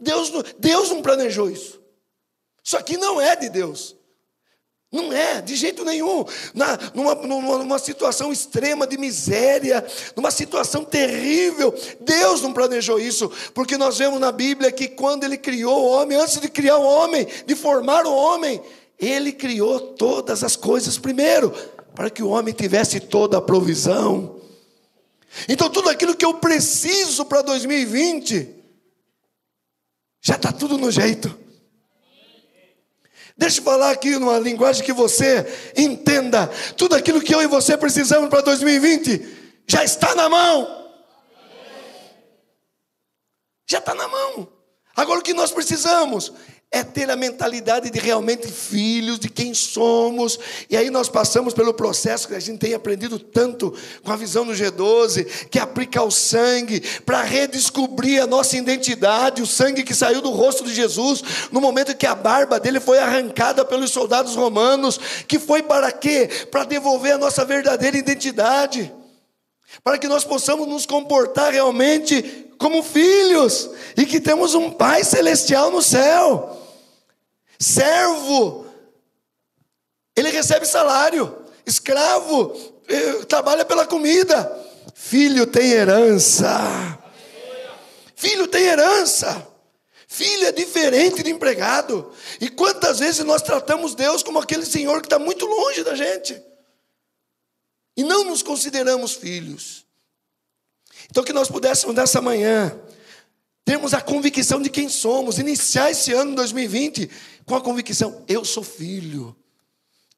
Deus, 0.00 0.32
Deus 0.58 0.88
não 0.88 1.02
planejou 1.02 1.50
isso. 1.50 1.82
Isso 2.64 2.78
aqui 2.78 2.96
não 2.96 3.20
é 3.20 3.36
de 3.36 3.50
Deus. 3.50 3.94
Não 4.94 5.12
é, 5.12 5.42
de 5.42 5.56
jeito 5.56 5.84
nenhum. 5.84 6.24
Na, 6.54 6.78
numa, 6.94 7.16
numa 7.16 7.78
situação 7.80 8.32
extrema 8.32 8.86
de 8.86 8.96
miséria, 8.96 9.84
numa 10.14 10.30
situação 10.30 10.84
terrível, 10.84 11.74
Deus 12.00 12.40
não 12.40 12.52
planejou 12.52 13.00
isso, 13.00 13.28
porque 13.52 13.76
nós 13.76 13.98
vemos 13.98 14.20
na 14.20 14.30
Bíblia 14.30 14.70
que 14.70 14.86
quando 14.86 15.24
Ele 15.24 15.36
criou 15.36 15.82
o 15.82 15.86
homem, 15.86 16.16
antes 16.16 16.40
de 16.40 16.48
criar 16.48 16.76
o 16.76 16.84
homem, 16.84 17.26
de 17.44 17.56
formar 17.56 18.06
o 18.06 18.14
homem, 18.14 18.62
Ele 18.96 19.32
criou 19.32 19.80
todas 19.80 20.44
as 20.44 20.54
coisas 20.54 20.96
primeiro, 20.96 21.52
para 21.92 22.08
que 22.08 22.22
o 22.22 22.28
homem 22.28 22.54
tivesse 22.54 23.00
toda 23.00 23.38
a 23.38 23.42
provisão. 23.42 24.36
Então, 25.48 25.68
tudo 25.68 25.88
aquilo 25.90 26.14
que 26.14 26.24
eu 26.24 26.34
preciso 26.34 27.24
para 27.24 27.42
2020, 27.42 28.48
já 30.22 30.36
está 30.36 30.52
tudo 30.52 30.78
no 30.78 30.92
jeito. 30.92 31.43
Deixa 33.36 33.60
eu 33.60 33.64
falar 33.64 33.90
aqui 33.90 34.16
numa 34.18 34.38
linguagem 34.38 34.84
que 34.84 34.92
você 34.92 35.72
entenda. 35.76 36.46
Tudo 36.76 36.94
aquilo 36.94 37.20
que 37.20 37.34
eu 37.34 37.42
e 37.42 37.46
você 37.46 37.76
precisamos 37.76 38.28
para 38.28 38.40
2020 38.42 39.64
já 39.66 39.82
está 39.82 40.14
na 40.14 40.28
mão. 40.28 40.92
Já 43.68 43.78
está 43.78 43.94
na 43.94 44.06
mão. 44.06 44.48
Agora 44.94 45.18
o 45.18 45.22
que 45.22 45.34
nós 45.34 45.50
precisamos 45.50 46.32
é 46.70 46.82
ter 46.82 47.08
a 47.08 47.14
mentalidade 47.14 47.88
de 47.88 48.00
realmente 48.00 48.48
filhos, 48.48 49.20
de 49.20 49.28
quem 49.28 49.54
somos. 49.54 50.38
E 50.68 50.76
aí 50.76 50.90
nós 50.90 51.08
passamos 51.08 51.54
pelo 51.54 51.72
processo 51.72 52.26
que 52.26 52.34
a 52.34 52.40
gente 52.40 52.58
tem 52.58 52.74
aprendido 52.74 53.16
tanto 53.18 53.72
com 54.02 54.10
a 54.10 54.16
visão 54.16 54.44
no 54.44 54.52
G12, 54.52 55.48
que 55.48 55.58
é 55.60 55.62
aplicar 55.62 56.02
o 56.02 56.10
sangue 56.10 56.80
para 57.06 57.22
redescobrir 57.22 58.20
a 58.20 58.26
nossa 58.26 58.56
identidade, 58.56 59.40
o 59.40 59.46
sangue 59.46 59.84
que 59.84 59.94
saiu 59.94 60.20
do 60.20 60.30
rosto 60.30 60.64
de 60.64 60.74
Jesus 60.74 61.22
no 61.52 61.60
momento 61.60 61.96
que 61.96 62.06
a 62.06 62.14
barba 62.14 62.58
dele 62.58 62.80
foi 62.80 62.98
arrancada 62.98 63.64
pelos 63.64 63.92
soldados 63.92 64.34
romanos, 64.34 64.98
que 65.28 65.38
foi 65.38 65.62
para 65.62 65.92
quê? 65.92 66.28
Para 66.50 66.64
devolver 66.64 67.12
a 67.12 67.18
nossa 67.18 67.44
verdadeira 67.44 67.96
identidade. 67.96 68.92
Para 69.82 69.98
que 69.98 70.08
nós 70.08 70.24
possamos 70.24 70.68
nos 70.68 70.86
comportar 70.86 71.52
realmente 71.52 72.44
como 72.58 72.82
filhos 72.82 73.70
e 73.96 74.06
que 74.06 74.20
temos 74.20 74.54
um 74.54 74.70
Pai 74.70 75.04
celestial 75.04 75.70
no 75.70 75.82
céu. 75.82 76.60
Servo, 77.58 78.66
ele 80.16 80.30
recebe 80.30 80.66
salário. 80.66 81.44
Escravo, 81.66 82.54
eh, 82.88 83.24
trabalha 83.26 83.64
pela 83.64 83.86
comida. 83.86 84.50
Filho 84.94 85.46
tem 85.46 85.70
herança. 85.70 86.98
Filho 88.14 88.46
tem 88.46 88.64
herança. 88.64 89.46
Filho 90.06 90.46
é 90.46 90.52
diferente 90.52 91.22
de 91.22 91.30
empregado. 91.30 92.12
E 92.40 92.48
quantas 92.48 93.00
vezes 93.00 93.24
nós 93.24 93.42
tratamos 93.42 93.94
Deus 93.94 94.22
como 94.22 94.38
aquele 94.38 94.64
Senhor 94.64 95.00
que 95.00 95.06
está 95.06 95.18
muito 95.18 95.44
longe 95.44 95.82
da 95.82 95.94
gente. 95.94 96.40
E 97.96 98.02
não 98.02 98.24
nos 98.24 98.42
consideramos 98.42 99.12
filhos. 99.12 99.84
Então, 101.10 101.24
que 101.24 101.32
nós 101.32 101.48
pudéssemos 101.48 101.94
nessa 101.94 102.20
manhã 102.20 102.76
termos 103.64 103.94
a 103.94 104.00
convicção 104.00 104.60
de 104.60 104.68
quem 104.68 104.88
somos, 104.88 105.38
iniciar 105.38 105.90
esse 105.90 106.12
ano 106.12 106.34
2020 106.34 107.10
com 107.46 107.54
a 107.54 107.60
convicção: 107.60 108.22
eu 108.28 108.44
sou 108.44 108.62
filho. 108.62 109.34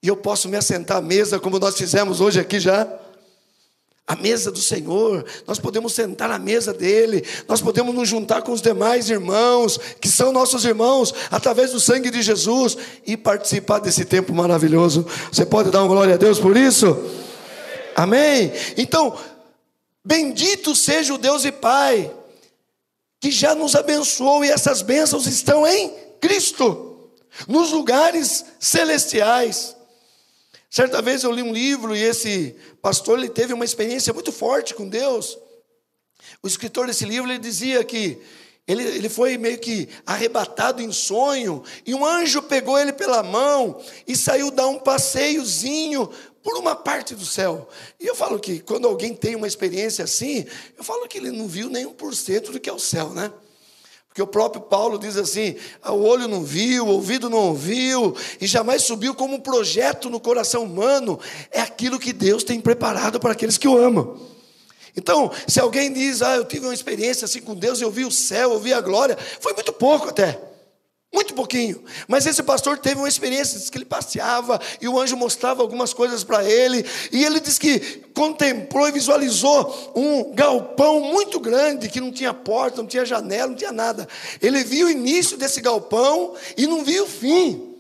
e 0.03 0.09
eu 0.09 0.17
posso 0.17 0.49
me 0.49 0.57
assentar 0.57 0.99
à 0.99 1.01
mesa, 1.01 1.39
como 1.39 1.59
nós 1.59 1.77
fizemos 1.77 2.21
hoje 2.21 2.41
aqui 2.41 2.61
já. 2.61 2.89
A 4.09 4.15
mesa 4.15 4.53
do 4.53 4.61
Senhor, 4.61 5.27
nós 5.49 5.59
podemos 5.59 5.93
sentar 5.93 6.31
à 6.31 6.39
mesa 6.39 6.73
dele, 6.73 7.25
nós 7.49 7.61
podemos 7.61 7.93
nos 7.93 8.09
juntar 8.09 8.41
com 8.41 8.53
os 8.53 8.63
demais 8.63 9.11
irmãos, 9.11 9.81
que 10.01 10.07
são 10.07 10.31
nossos 10.31 10.65
irmãos, 10.65 11.13
através 11.29 11.73
do 11.73 11.81
sangue 11.81 12.09
de 12.09 12.23
Jesus, 12.23 12.77
e 13.05 13.17
participar 13.17 13.81
desse 13.81 14.05
tempo 14.05 14.33
maravilhoso. 14.33 15.05
Você 15.33 15.45
pode 15.45 15.73
dar 15.73 15.81
uma 15.81 15.89
glória 15.89 16.15
a 16.15 16.17
Deus 16.17 16.39
por 16.39 16.57
isso? 16.57 16.97
Amém? 17.97 18.53
Então, 18.77 19.19
bendito 20.05 20.77
seja 20.77 21.15
o 21.15 21.19
Deus 21.19 21.47
e 21.47 21.51
Pai, 21.51 22.15
que 23.19 23.31
já 23.31 23.55
nos 23.55 23.75
abençoou, 23.75 24.45
e 24.45 24.51
essas 24.51 24.83
bênçãos 24.83 25.27
estão 25.27 25.67
em 25.67 25.91
Cristo, 26.21 27.11
nos 27.49 27.73
lugares 27.73 28.45
celestiais. 28.61 29.75
Certa 30.69 31.01
vez 31.01 31.25
eu 31.25 31.33
li 31.33 31.43
um 31.43 31.55
livro 31.55 31.97
e 31.97 32.03
esse 32.03 32.55
pastor 32.83 33.19
ele 33.19 33.31
teve 33.31 33.55
uma 33.55 33.65
experiência 33.65 34.13
muito 34.13 34.31
forte 34.31 34.75
com 34.75 34.87
Deus. 34.87 35.39
O 36.43 36.47
escritor 36.47 36.89
desse 36.89 37.07
livro 37.07 37.31
ele 37.31 37.39
dizia 37.39 37.83
que 37.83 38.21
ele, 38.67 38.83
ele 38.83 39.09
foi 39.09 39.39
meio 39.39 39.59
que 39.59 39.89
arrebatado 40.05 40.83
em 40.83 40.93
sonho, 40.93 41.63
e 41.87 41.95
um 41.95 42.05
anjo 42.05 42.43
pegou 42.43 42.79
ele 42.79 42.93
pela 42.93 43.23
mão 43.23 43.81
e 44.07 44.15
saiu 44.15 44.51
dar 44.51 44.67
um 44.67 44.79
passeiozinho 44.79 46.11
por 46.47 46.57
uma 46.59 46.77
parte 46.77 47.13
do 47.13 47.27
céu. 47.27 47.69
E 47.99 48.07
eu 48.07 48.15
falo 48.15 48.39
que 48.39 48.61
quando 48.61 48.87
alguém 48.87 49.13
tem 49.13 49.35
uma 49.35 49.49
experiência 49.49 50.05
assim, 50.05 50.47
eu 50.79 50.85
falo 50.85 51.09
que 51.09 51.19
ele 51.19 51.33
não 51.33 51.49
viu 51.49 51.69
nem 51.69 51.85
um 51.85 51.93
por 51.93 52.15
cento 52.15 52.53
do 52.53 52.61
que 52.61 52.71
é 52.71 52.73
o 52.73 52.79
céu, 52.79 53.11
né? 53.11 53.33
Porque 54.07 54.23
o 54.23 54.29
próprio 54.29 54.63
Paulo 54.63 54.97
diz 54.97 55.17
assim: 55.17 55.57
ah, 55.83 55.93
o 55.93 56.05
olho 56.05 56.29
não 56.29 56.45
viu, 56.45 56.87
o 56.87 56.91
ouvido 56.91 57.29
não 57.29 57.49
ouviu, 57.49 58.15
e 58.41 58.47
jamais 58.47 58.83
subiu 58.83 59.13
como 59.13 59.35
um 59.35 59.41
projeto 59.41 60.09
no 60.09 60.21
coração 60.21 60.63
humano, 60.63 61.19
é 61.51 61.61
aquilo 61.61 61.99
que 61.99 62.13
Deus 62.13 62.45
tem 62.45 62.61
preparado 62.61 63.19
para 63.19 63.33
aqueles 63.33 63.59
que 63.59 63.67
o 63.67 63.77
amam. 63.77 64.17
Então, 64.97 65.33
se 65.49 65.59
alguém 65.59 65.93
diz, 65.93 66.23
ah, 66.23 66.37
eu 66.37 66.45
tive 66.45 66.67
uma 66.67 66.75
experiência 66.75 67.25
assim 67.25 67.41
com 67.41 67.57
Deus, 67.57 67.81
eu 67.81 67.91
vi 67.91 68.05
o 68.05 68.11
céu, 68.13 68.53
eu 68.53 68.61
vi 68.61 68.73
a 68.73 68.81
glória, 68.81 69.19
foi 69.41 69.53
muito 69.53 69.73
pouco 69.73 70.11
até. 70.11 70.41
Muito 71.13 71.35
pouquinho. 71.35 71.83
Mas 72.09 72.27
esse 72.27 72.43
pastor 72.43 72.79
teve 72.79 72.97
uma 72.97 73.09
experiência, 73.09 73.59
disse 73.59 73.71
que 73.71 73.79
ele 73.79 73.85
passeava 73.85 74.61
e 74.81 74.89
o 74.89 75.01
anjo 75.01 75.17
mostrava 75.17 75.63
algumas 75.63 75.95
coisas 75.95 76.25
para 76.25 76.45
ele. 76.45 76.85
E 77.13 77.25
ele 77.25 77.41
disse 77.41 77.61
que 77.61 77.81
contemplou 78.13 78.89
e 78.89 78.93
visualizou 78.93 79.93
um 79.95 80.35
galpão 80.35 81.01
muito 81.01 81.39
grande, 81.41 81.89
que 81.89 82.01
não 82.01 82.13
tinha 82.13 82.35
porta, 82.35 82.83
não 82.83 82.89
tinha 82.89 83.07
janela, 83.07 83.49
não 83.49 83.57
tinha 83.57 83.73
nada. 83.73 84.07
Ele 84.43 84.63
viu 84.65 84.89
o 84.89 84.91
início 84.91 85.37
desse 85.37 85.61
galpão 85.61 86.35
e 86.57 86.67
não 86.67 86.85
viu 86.85 87.05
o 87.05 87.09
fim. 87.09 87.75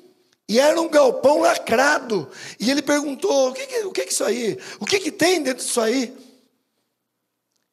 E 0.48 0.60
era 0.60 0.80
um 0.80 0.88
galpão 0.88 1.40
lacrado. 1.40 2.30
E 2.60 2.70
ele 2.70 2.80
perguntou: 2.80 3.50
o 3.50 3.52
que, 3.52 3.66
que, 3.66 3.78
o 3.80 3.92
que 3.92 4.00
é 4.02 4.08
isso 4.08 4.24
aí? 4.24 4.58
O 4.78 4.86
que, 4.86 5.00
que 5.00 5.10
tem 5.10 5.42
dentro 5.42 5.64
disso 5.64 5.80
aí? 5.80 6.16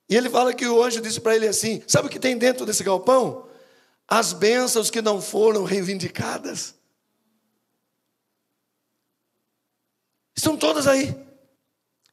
E 0.09 0.15
ele 0.15 0.29
fala 0.29 0.53
que 0.53 0.67
o 0.67 0.83
anjo 0.83 0.99
disse 0.99 1.21
para 1.21 1.35
ele 1.35 1.47
assim: 1.47 1.81
Sabe 1.87 2.07
o 2.07 2.09
que 2.09 2.19
tem 2.19 2.37
dentro 2.37 2.65
desse 2.65 2.83
galpão? 2.83 3.52
As 4.07 4.33
bênçãos 4.33 4.89
que 4.89 5.01
não 5.01 5.21
foram 5.21 5.63
reivindicadas. 5.63 6.75
Estão 10.35 10.57
todas 10.57 10.87
aí. 10.87 11.15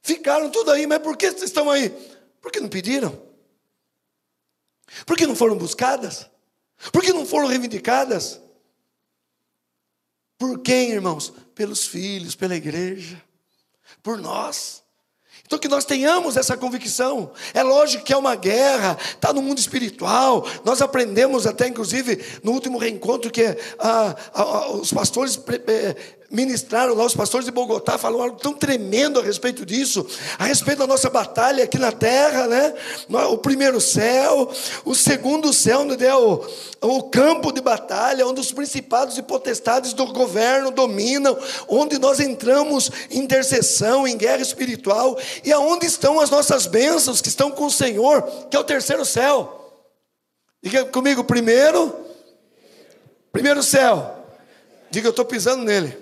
Ficaram 0.01 0.49
tudo 0.49 0.71
aí, 0.71 0.87
mas 0.87 0.99
por 0.99 1.15
que 1.17 1.27
estão 1.27 1.69
aí? 1.69 1.89
Porque 2.41 2.59
não 2.59 2.69
pediram. 2.69 3.21
Porque 5.05 5.27
não 5.27 5.35
foram 5.35 5.57
buscadas. 5.57 6.29
Porque 6.91 7.13
não 7.13 7.25
foram 7.25 7.47
reivindicadas. 7.47 8.41
Por 10.37 10.59
quem, 10.59 10.91
irmãos? 10.91 11.31
Pelos 11.53 11.85
filhos, 11.85 12.35
pela 12.35 12.55
igreja, 12.55 13.21
por 14.01 14.17
nós. 14.17 14.80
Então, 15.51 15.59
que 15.59 15.67
nós 15.67 15.83
tenhamos 15.83 16.37
essa 16.37 16.55
convicção. 16.55 17.29
É 17.53 17.61
lógico 17.61 18.05
que 18.05 18.13
é 18.13 18.17
uma 18.17 18.35
guerra, 18.35 18.97
está 19.01 19.33
no 19.33 19.41
mundo 19.41 19.57
espiritual. 19.57 20.47
Nós 20.63 20.81
aprendemos 20.81 21.45
até, 21.45 21.67
inclusive, 21.67 22.23
no 22.41 22.53
último 22.53 22.77
reencontro, 22.77 23.29
que 23.29 23.43
ah, 23.77 24.15
ah, 24.33 24.71
os 24.71 24.93
pastores 24.93 25.37
ministraram 26.31 26.95
lá, 26.95 27.05
os 27.05 27.13
pastores 27.13 27.45
de 27.45 27.51
Bogotá 27.51 27.97
falaram 27.97 28.23
algo 28.23 28.37
tão 28.37 28.53
tremendo 28.53 29.19
a 29.19 29.23
respeito 29.23 29.65
disso, 29.65 30.07
a 30.39 30.45
respeito 30.45 30.79
da 30.79 30.87
nossa 30.87 31.09
batalha 31.09 31.65
aqui 31.65 31.77
na 31.77 31.91
terra, 31.91 32.47
né? 32.47 32.73
O 33.29 33.37
primeiro 33.37 33.81
céu, 33.81 34.49
o 34.85 34.95
segundo 34.95 35.51
céu, 35.51 35.81
onde 35.81 36.05
é 36.05 36.15
o, 36.15 36.43
o 36.81 37.03
campo 37.03 37.51
de 37.51 37.59
batalha, 37.59 38.25
onde 38.25 38.39
os 38.39 38.51
principados 38.51 39.17
e 39.17 39.21
potestades 39.21 39.91
do 39.91 40.07
governo 40.07 40.71
dominam, 40.71 41.37
onde 41.67 41.99
nós 41.99 42.19
entramos 42.19 42.89
em 43.09 43.19
intercessão, 43.19 44.07
em 44.07 44.17
guerra 44.17 44.41
espiritual, 44.41 45.17
e 45.43 45.51
aonde 45.51 45.85
estão 45.85 46.19
as 46.19 46.29
nossas 46.29 46.65
bênçãos 46.65 47.21
que 47.21 47.27
estão 47.27 47.51
com 47.51 47.65
o 47.65 47.71
Senhor, 47.71 48.23
que 48.49 48.55
é 48.55 48.59
o 48.59 48.63
terceiro 48.63 49.05
céu. 49.05 49.57
Diga 50.63 50.85
comigo, 50.85 51.23
primeiro, 51.23 51.93
primeiro 53.31 53.61
céu. 53.61 54.17
Diga, 54.89 55.07
eu 55.07 55.11
estou 55.11 55.25
pisando 55.25 55.63
nele. 55.63 56.00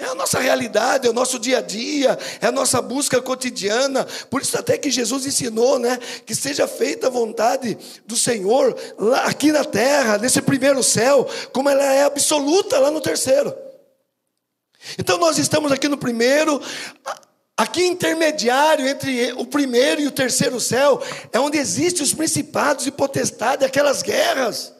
É 0.00 0.06
a 0.06 0.14
nossa 0.14 0.40
realidade, 0.40 1.06
é 1.06 1.10
o 1.10 1.12
nosso 1.12 1.38
dia 1.38 1.58
a 1.58 1.60
dia, 1.60 2.18
é 2.40 2.46
a 2.46 2.52
nossa 2.52 2.80
busca 2.80 3.20
cotidiana. 3.20 4.06
Por 4.30 4.40
isso 4.40 4.56
até 4.56 4.78
que 4.78 4.90
Jesus 4.90 5.26
ensinou, 5.26 5.78
né, 5.78 5.98
que 6.24 6.34
seja 6.34 6.66
feita 6.66 7.08
a 7.08 7.10
vontade 7.10 7.76
do 8.06 8.16
Senhor 8.16 8.74
lá 8.98 9.24
aqui 9.24 9.52
na 9.52 9.62
terra, 9.62 10.16
nesse 10.16 10.40
primeiro 10.40 10.82
céu, 10.82 11.28
como 11.52 11.68
ela 11.68 11.84
é 11.84 12.04
absoluta 12.04 12.78
lá 12.78 12.90
no 12.90 13.02
terceiro. 13.02 13.54
Então 14.98 15.18
nós 15.18 15.36
estamos 15.36 15.70
aqui 15.70 15.86
no 15.86 15.98
primeiro, 15.98 16.62
aqui 17.54 17.84
intermediário 17.84 18.88
entre 18.88 19.32
o 19.32 19.44
primeiro 19.44 20.00
e 20.00 20.06
o 20.06 20.10
terceiro 20.10 20.58
céu, 20.58 21.02
é 21.30 21.38
onde 21.38 21.58
existem 21.58 22.02
os 22.02 22.14
principados 22.14 22.86
e 22.86 22.90
potestades, 22.90 23.66
aquelas 23.66 24.00
guerras. 24.00 24.72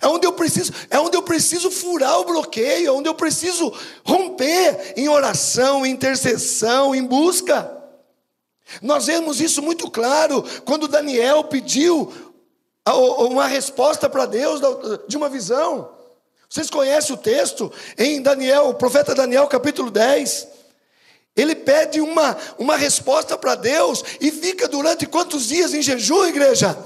É 0.00 0.06
onde 0.06 0.26
eu 0.26 0.32
preciso, 0.32 0.72
é 0.90 1.00
onde 1.00 1.16
eu 1.16 1.22
preciso 1.22 1.70
furar 1.70 2.20
o 2.20 2.24
bloqueio, 2.24 2.88
é 2.88 2.92
onde 2.92 3.08
eu 3.08 3.14
preciso 3.14 3.72
romper 4.04 4.94
em 4.96 5.08
oração, 5.08 5.84
em 5.84 5.90
intercessão, 5.90 6.94
em 6.94 7.04
busca. 7.04 7.78
Nós 8.80 9.06
vemos 9.06 9.40
isso 9.40 9.62
muito 9.62 9.90
claro 9.90 10.44
quando 10.64 10.86
Daniel 10.86 11.44
pediu 11.44 12.12
uma 12.86 13.46
resposta 13.46 14.08
para 14.08 14.26
Deus 14.26 14.60
de 15.08 15.16
uma 15.16 15.28
visão. 15.28 15.90
Vocês 16.48 16.68
conhecem 16.68 17.14
o 17.14 17.18
texto 17.18 17.72
em 17.96 18.20
Daniel, 18.20 18.68
o 18.68 18.74
profeta 18.74 19.14
Daniel, 19.14 19.46
capítulo 19.46 19.90
10. 19.90 20.48
Ele 21.36 21.54
pede 21.54 22.00
uma, 22.00 22.36
uma 22.58 22.76
resposta 22.76 23.38
para 23.38 23.54
Deus 23.54 24.02
e 24.20 24.30
fica 24.32 24.66
durante 24.66 25.06
quantos 25.06 25.46
dias 25.46 25.72
em 25.72 25.80
jejum, 25.80 26.26
igreja? 26.26 26.76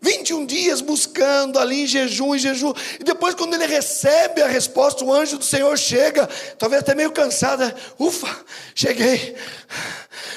21 0.00 0.46
dias 0.46 0.80
buscando 0.80 1.58
ali 1.58 1.82
em 1.82 1.86
jejum, 1.86 2.34
em 2.34 2.38
jejum. 2.38 2.72
E 3.00 3.04
depois, 3.04 3.34
quando 3.34 3.54
ele 3.54 3.66
recebe 3.66 4.40
a 4.42 4.46
resposta, 4.46 5.04
o 5.04 5.12
anjo 5.12 5.38
do 5.38 5.44
Senhor 5.44 5.76
chega, 5.76 6.28
talvez 6.58 6.82
até 6.82 6.94
meio 6.94 7.10
cansado, 7.10 7.64
né? 7.64 7.74
ufa, 7.98 8.28
cheguei. 8.74 9.36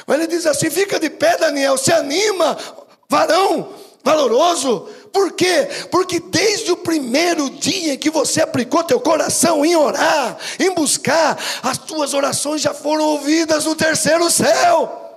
Mas 0.08 0.18
ele 0.18 0.28
diz 0.28 0.46
assim: 0.46 0.70
fica 0.70 1.00
de 1.00 1.10
pé, 1.10 1.38
Daniel, 1.38 1.78
se 1.78 1.92
anima, 1.94 2.58
varão 3.08 3.82
valoroso. 4.04 4.90
Por 5.12 5.34
quê? 5.34 5.68
Porque 5.92 6.20
desde 6.20 6.72
o 6.72 6.78
primeiro 6.78 7.50
dia 7.50 7.98
que 7.98 8.10
você 8.10 8.42
aplicou 8.42 8.84
teu 8.84 9.00
coração 9.00 9.66
em 9.66 9.76
orar, 9.76 10.38
em 10.60 10.74
buscar, 10.74 11.38
as 11.62 11.78
tuas 11.78 12.14
orações 12.14 12.62
já 12.62 12.74
foram 12.74 13.06
ouvidas 13.06 13.66
no 13.66 13.76
terceiro 13.76 14.30
céu. 14.32 15.11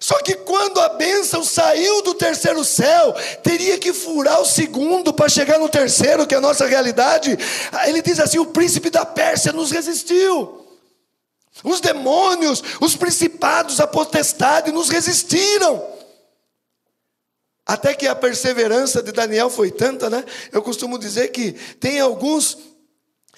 Só 0.00 0.20
que 0.22 0.34
quando 0.36 0.80
a 0.80 0.90
bênção 0.90 1.42
saiu 1.42 2.02
do 2.02 2.14
terceiro 2.14 2.64
céu, 2.64 3.14
teria 3.42 3.78
que 3.78 3.92
furar 3.92 4.40
o 4.40 4.44
segundo 4.44 5.12
para 5.12 5.28
chegar 5.28 5.58
no 5.58 5.68
terceiro, 5.68 6.26
que 6.26 6.34
é 6.34 6.38
a 6.38 6.40
nossa 6.40 6.66
realidade. 6.66 7.36
Ele 7.86 8.00
diz 8.00 8.20
assim: 8.20 8.38
o 8.38 8.46
príncipe 8.46 8.90
da 8.90 9.04
Pérsia 9.04 9.52
nos 9.52 9.70
resistiu. 9.70 10.66
Os 11.64 11.80
demônios, 11.80 12.62
os 12.80 12.94
principados, 12.94 13.80
a 13.80 13.86
potestade 13.86 14.70
nos 14.70 14.88
resistiram. 14.88 15.84
Até 17.66 17.94
que 17.94 18.06
a 18.06 18.14
perseverança 18.14 19.02
de 19.02 19.12
Daniel 19.12 19.50
foi 19.50 19.70
tanta, 19.70 20.08
né? 20.08 20.24
Eu 20.52 20.62
costumo 20.62 20.98
dizer 20.98 21.28
que 21.28 21.52
tem 21.78 22.00
alguns, 22.00 22.56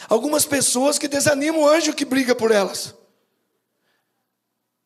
algumas 0.09 0.45
pessoas 0.45 0.99
que 0.99 1.09
desanimam 1.09 1.63
o 1.63 1.69
anjo 1.69 1.95
que 1.95 2.05
briga 2.05 2.35
por 2.35 2.53
elas. 2.53 2.95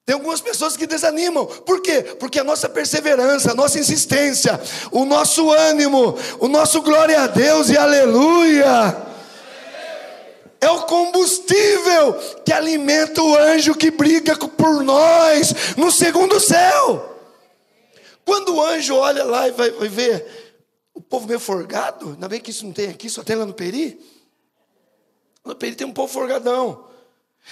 Tem 0.07 0.15
algumas 0.15 0.41
pessoas 0.41 0.77
que 0.77 0.87
desanimam. 0.87 1.47
Por 1.47 1.81
quê? 1.81 2.03
Porque 2.03 2.39
a 2.39 2.45
nossa 2.45 2.69
perseverança, 2.69 3.53
a 3.53 3.55
nossa 3.55 3.79
insistência, 3.79 4.61
o 4.93 5.07
nosso 5.07 5.51
ânimo, 5.51 6.17
o 6.39 6.47
nosso 6.47 6.83
glória 6.83 7.23
a 7.23 7.27
Deus 7.27 7.71
e 7.71 7.77
aleluia. 7.77 9.03
É 10.61 10.71
o 10.71 10.83
combustível 10.83 12.15
que 12.45 12.53
alimenta 12.53 13.23
o 13.23 13.37
anjo 13.37 13.75
que 13.75 13.91
briga 13.91 14.37
por 14.37 14.83
nós 14.83 15.55
no 15.77 15.91
segundo 15.91 16.39
céu. 16.39 17.11
Quando 18.27 18.57
o 18.57 18.63
anjo 18.63 18.97
olha 18.97 19.25
lá 19.25 19.49
e 19.49 19.53
vai, 19.53 19.71
vai 19.71 19.89
ver 19.89 20.27
o 20.95 21.01
povo 21.01 21.27
meio 21.27 21.41
forgado, 21.41 22.11
ainda 22.11 22.29
bem 22.29 22.41
que 22.41 22.51
isso 22.51 22.65
não 22.65 22.73
tem 22.73 22.89
aqui, 22.89 23.09
só 23.09 23.23
tem 23.23 23.37
lá 23.37 23.45
no 23.45 23.55
Peri. 23.55 23.99
Ele 25.61 25.75
tem 25.75 25.87
um 25.87 25.93
povo 25.93 26.13
forgadão. 26.13 26.94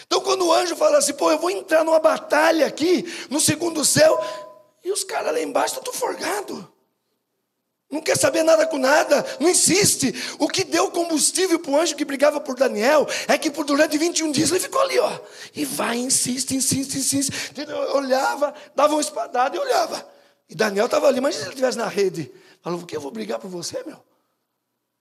Então, 0.07 0.21
quando 0.21 0.47
o 0.47 0.53
anjo 0.53 0.75
fala 0.77 0.99
assim, 0.99 1.13
pô, 1.13 1.31
eu 1.31 1.39
vou 1.39 1.51
entrar 1.51 1.85
numa 1.85 2.01
batalha 2.01 2.67
aqui, 2.67 3.05
no 3.29 3.41
segundo 3.41 3.85
céu, 3.85 4.19
e 4.85 4.91
os 4.91 5.05
caras 5.05 5.33
lá 5.33 5.41
embaixo 5.41 5.79
estão 5.79 5.93
forgado. 5.93 6.71
Não 7.91 8.01
quer 8.01 8.17
saber 8.17 8.43
nada 8.43 8.67
com 8.67 8.79
nada, 8.79 9.23
não 9.39 9.51
insiste. 9.51 10.15
O 10.39 10.49
que 10.49 10.65
deu 10.65 10.91
combustível 10.91 11.59
para 11.59 11.71
o 11.71 11.79
anjo 11.79 11.95
que 11.95 12.07
brigava 12.07 12.41
por 12.41 12.57
Daniel 12.57 13.07
é 13.29 13.37
que 13.37 13.51
por 13.51 13.67
durante 13.67 13.99
21 13.99 14.33
dias 14.33 14.51
ele 14.51 14.61
ficou 14.61 14.81
ali, 14.81 14.99
ó. 14.99 15.21
E 15.55 15.67
vai, 15.67 15.99
insiste, 15.99 16.57
insiste, 16.57 16.97
insiste. 16.97 17.31
Eu 17.55 17.97
olhava, 17.97 18.55
dava 18.75 18.95
uma 18.95 19.01
espadada 19.03 19.55
e 19.55 19.59
olhava. 19.59 20.09
E 20.49 20.55
Daniel 20.55 20.87
estava 20.87 21.07
ali, 21.07 21.21
mas 21.21 21.35
se 21.35 21.43
ele 21.43 21.51
estivesse 21.51 21.77
na 21.77 21.87
rede, 21.87 22.33
falou: 22.63 22.81
o 22.81 22.87
que 22.87 22.97
eu 22.97 23.01
vou 23.01 23.11
brigar 23.11 23.39
por 23.39 23.51
você, 23.51 23.83
meu? 23.85 24.03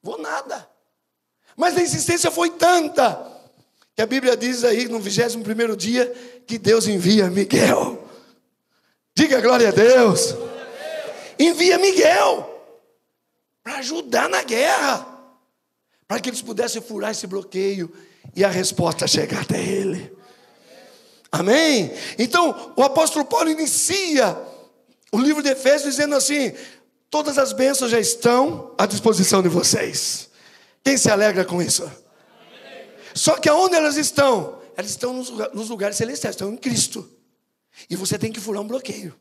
Vou 0.04 0.18
nada. 0.18 0.70
Mas 1.56 1.78
a 1.78 1.82
insistência 1.82 2.30
foi 2.30 2.50
tanta 2.50 3.41
a 4.02 4.06
Bíblia 4.06 4.36
diz 4.36 4.64
aí 4.64 4.88
no 4.88 5.00
21 5.00 5.76
dia 5.76 6.12
que 6.48 6.58
Deus 6.58 6.88
envia 6.88 7.30
Miguel. 7.30 8.08
Diga 9.16 9.40
glória 9.40 9.70
a 9.70 9.72
Deus. 9.72 10.36
Envia 11.38 11.78
Miguel 11.78 12.48
para 13.64 13.78
ajudar 13.78 14.28
na 14.30 14.44
guerra, 14.44 15.06
para 16.08 16.20
que 16.20 16.30
eles 16.30 16.42
pudessem 16.42 16.82
furar 16.82 17.12
esse 17.12 17.28
bloqueio 17.28 17.92
e 18.36 18.44
a 18.44 18.50
resposta 18.50 19.08
chegar 19.08 19.42
até 19.42 19.62
ele. 19.62 20.12
Amém? 21.32 21.92
Então, 22.18 22.74
o 22.76 22.84
apóstolo 22.84 23.24
Paulo 23.26 23.50
inicia 23.50 24.38
o 25.12 25.20
livro 25.20 25.44
de 25.44 25.50
Efésios 25.50 25.96
dizendo 25.96 26.16
assim: 26.16 26.54
todas 27.10 27.38
as 27.38 27.54
bênçãos 27.54 27.92
já 27.92 28.00
estão 28.00 28.74
à 28.78 28.86
disposição 28.86 29.42
de 29.42 29.50
vocês. 29.50 30.30
Quem 30.84 30.98
se 30.98 31.10
alegra 31.10 31.46
com 31.46 31.62
isso? 31.62 31.90
Só 33.14 33.38
que 33.38 33.50
aonde 33.50 33.76
elas 33.76 33.98
estão? 33.98 34.62
Elas 34.76 34.92
estão 34.92 35.14
nos 35.14 35.70
lugares 35.70 35.98
celestiais, 35.98 36.36
estão 36.36 36.52
em 36.52 36.58
Cristo. 36.58 37.10
E 37.90 37.96
você 37.96 38.18
tem 38.18 38.32
que 38.32 38.40
furar 38.40 38.62
um 38.62 38.68
bloqueio. 38.68 39.16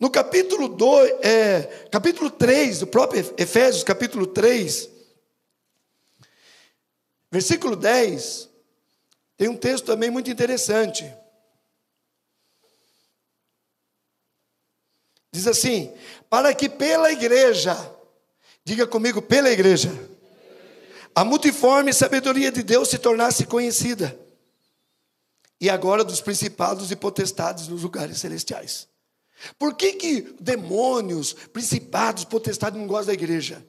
No 0.00 0.10
capítulo 0.10 0.68
2, 0.68 1.10
é, 1.22 1.62
capítulo 1.90 2.30
3, 2.30 2.80
do 2.80 2.86
próprio 2.86 3.34
Efésios, 3.36 3.84
capítulo 3.84 4.26
3, 4.26 4.88
versículo 7.30 7.76
10, 7.76 8.48
tem 9.36 9.48
um 9.48 9.56
texto 9.56 9.84
também 9.84 10.10
muito 10.10 10.30
interessante. 10.30 11.10
Diz 15.30 15.46
assim: 15.46 15.94
para 16.30 16.54
que 16.54 16.68
pela 16.68 17.12
igreja, 17.12 17.76
diga 18.64 18.86
comigo, 18.86 19.20
pela 19.20 19.50
igreja, 19.50 19.90
a 21.16 21.24
multiforme 21.24 21.94
sabedoria 21.94 22.52
de 22.52 22.62
Deus 22.62 22.90
se 22.90 22.98
tornasse 22.98 23.46
conhecida, 23.46 24.14
e 25.58 25.70
agora 25.70 26.04
dos 26.04 26.20
principados 26.20 26.90
e 26.90 26.96
potestades 26.96 27.68
nos 27.68 27.82
lugares 27.82 28.18
celestiais. 28.18 28.86
Por 29.58 29.74
que, 29.74 29.94
que 29.94 30.36
demônios, 30.38 31.32
principados, 31.32 32.26
potestades 32.26 32.78
não 32.78 32.86
gostam 32.86 33.06
da 33.06 33.14
igreja? 33.14 33.66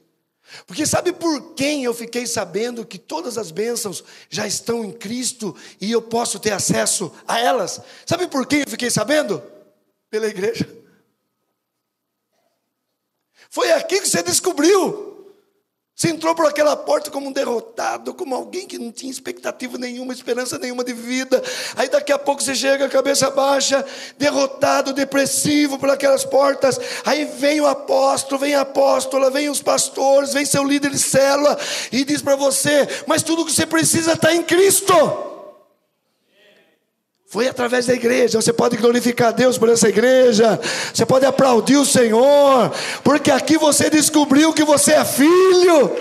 Porque 0.66 0.84
sabe 0.84 1.10
por 1.10 1.54
quem 1.54 1.84
eu 1.84 1.94
fiquei 1.94 2.26
sabendo 2.26 2.84
que 2.84 2.98
todas 2.98 3.38
as 3.38 3.50
bênçãos 3.50 4.04
já 4.28 4.46
estão 4.46 4.84
em 4.84 4.92
Cristo 4.92 5.56
e 5.80 5.90
eu 5.90 6.02
posso 6.02 6.38
ter 6.38 6.52
acesso 6.52 7.10
a 7.26 7.40
elas? 7.40 7.80
Sabe 8.04 8.28
por 8.28 8.46
quem 8.46 8.60
eu 8.60 8.68
fiquei 8.68 8.90
sabendo? 8.90 9.42
Pela 10.10 10.26
igreja. 10.26 10.68
Foi 13.48 13.72
aqui 13.72 14.02
que 14.02 14.08
você 14.08 14.22
descobriu. 14.22 15.07
Você 15.98 16.10
entrou 16.10 16.32
por 16.32 16.46
aquela 16.46 16.76
porta 16.76 17.10
como 17.10 17.28
um 17.28 17.32
derrotado, 17.32 18.14
como 18.14 18.32
alguém 18.32 18.68
que 18.68 18.78
não 18.78 18.92
tinha 18.92 19.10
expectativa 19.10 19.76
nenhuma, 19.76 20.12
esperança 20.12 20.56
nenhuma 20.56 20.84
de 20.84 20.92
vida. 20.92 21.42
Aí 21.74 21.88
daqui 21.88 22.12
a 22.12 22.18
pouco 22.18 22.40
você 22.40 22.54
chega, 22.54 22.88
cabeça 22.88 23.28
baixa, 23.30 23.84
derrotado, 24.16 24.92
depressivo 24.92 25.76
por 25.76 25.90
aquelas 25.90 26.24
portas. 26.24 26.78
Aí 27.04 27.24
vem 27.24 27.60
o 27.60 27.66
apóstolo, 27.66 28.40
vem 28.40 28.54
a 28.54 28.60
apóstola, 28.60 29.28
vem 29.28 29.50
os 29.50 29.60
pastores, 29.60 30.32
vem 30.32 30.44
seu 30.44 30.62
líder 30.62 30.92
de 30.92 31.00
célula 31.00 31.58
e 31.90 32.04
diz 32.04 32.22
para 32.22 32.36
você: 32.36 32.86
Mas 33.08 33.24
tudo 33.24 33.44
que 33.44 33.52
você 33.52 33.66
precisa 33.66 34.12
está 34.12 34.32
em 34.32 34.44
Cristo. 34.44 35.37
Foi 37.28 37.46
através 37.46 37.84
da 37.84 37.92
igreja. 37.92 38.40
Você 38.40 38.54
pode 38.54 38.78
glorificar 38.78 39.34
Deus 39.34 39.58
por 39.58 39.68
essa 39.68 39.86
igreja. 39.86 40.58
Você 40.94 41.04
pode 41.04 41.26
aplaudir 41.26 41.76
o 41.76 41.84
Senhor. 41.84 42.72
Porque 43.04 43.30
aqui 43.30 43.58
você 43.58 43.90
descobriu 43.90 44.50
que 44.54 44.64
você 44.64 44.92
é 44.92 45.04
filho. 45.04 45.94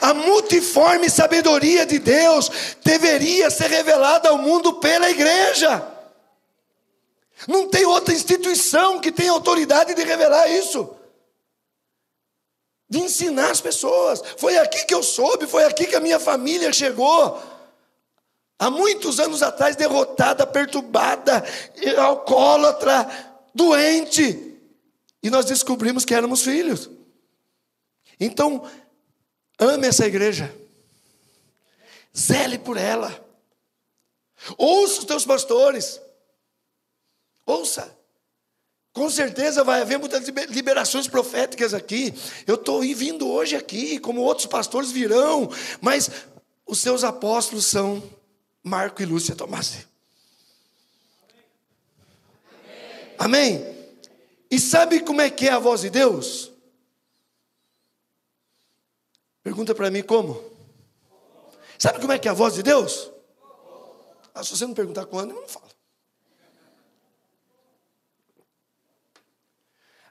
A 0.00 0.14
multiforme 0.14 1.10
sabedoria 1.10 1.84
de 1.84 1.98
Deus 1.98 2.50
deveria 2.82 3.50
ser 3.50 3.68
revelada 3.68 4.30
ao 4.30 4.38
mundo 4.38 4.74
pela 4.74 5.10
igreja. 5.10 5.86
Não 7.46 7.68
tem 7.68 7.84
outra 7.84 8.14
instituição 8.14 8.98
que 8.98 9.12
tenha 9.12 9.30
autoridade 9.30 9.92
de 9.92 10.02
revelar 10.02 10.48
isso. 10.48 10.88
De 12.88 12.98
ensinar 12.98 13.50
as 13.50 13.60
pessoas. 13.60 14.22
Foi 14.38 14.56
aqui 14.56 14.86
que 14.86 14.94
eu 14.94 15.02
soube, 15.02 15.46
foi 15.46 15.64
aqui 15.64 15.86
que 15.86 15.96
a 15.96 16.00
minha 16.00 16.18
família 16.18 16.72
chegou 16.72 17.55
há 18.58 18.70
muitos 18.70 19.20
anos 19.20 19.42
atrás, 19.42 19.76
derrotada, 19.76 20.46
perturbada, 20.46 21.44
alcoólatra, 21.98 23.08
doente. 23.54 24.58
E 25.22 25.30
nós 25.30 25.46
descobrimos 25.46 26.04
que 26.04 26.14
éramos 26.14 26.42
filhos. 26.42 26.90
Então, 28.18 28.68
ame 29.58 29.86
essa 29.86 30.06
igreja. 30.06 30.54
Zele 32.16 32.58
por 32.58 32.76
ela. 32.76 33.24
Ouça 34.56 35.00
os 35.00 35.04
teus 35.04 35.24
pastores. 35.24 36.00
Ouça. 37.44 37.94
Com 38.92 39.10
certeza 39.10 39.62
vai 39.62 39.82
haver 39.82 39.98
muitas 39.98 40.26
liberações 40.48 41.06
proféticas 41.06 41.74
aqui. 41.74 42.14
Eu 42.46 42.54
estou 42.54 42.80
vindo 42.80 43.28
hoje 43.28 43.54
aqui, 43.54 43.98
como 43.98 44.22
outros 44.22 44.46
pastores 44.46 44.90
virão, 44.90 45.50
mas 45.82 46.10
os 46.66 46.78
seus 46.78 47.04
apóstolos 47.04 47.66
são 47.66 48.02
Marco 48.66 49.00
e 49.00 49.04
Lúcia 49.06 49.36
Tomassi. 49.36 49.86
Amém? 53.16 53.64
E 54.50 54.58
sabe 54.58 54.98
como 54.98 55.20
é 55.20 55.30
que 55.30 55.46
é 55.46 55.52
a 55.52 55.60
voz 55.60 55.82
de 55.82 55.90
Deus? 55.90 56.50
Pergunta 59.44 59.72
para 59.72 59.88
mim 59.88 60.02
como? 60.02 60.42
Sabe 61.78 62.00
como 62.00 62.10
é 62.10 62.18
que 62.18 62.26
é 62.26 62.30
a 62.32 62.34
voz 62.34 62.54
de 62.54 62.64
Deus? 62.64 63.08
Ah, 64.34 64.42
se 64.42 64.50
você 64.50 64.66
não 64.66 64.74
perguntar 64.74 65.06
quando, 65.06 65.30
eu 65.30 65.42
não 65.42 65.48
falo. 65.48 65.70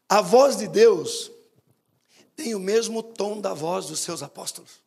A 0.08 0.22
voz 0.22 0.56
de 0.56 0.70
Deus 0.70 1.30
tem 2.38 2.56
o 2.56 2.60
mesmo 2.60 3.04
tom 3.04 3.42
da 3.42 3.54
voz 3.54 3.88
dos 3.88 4.00
seus 4.00 4.24
apóstolos. 4.24 4.85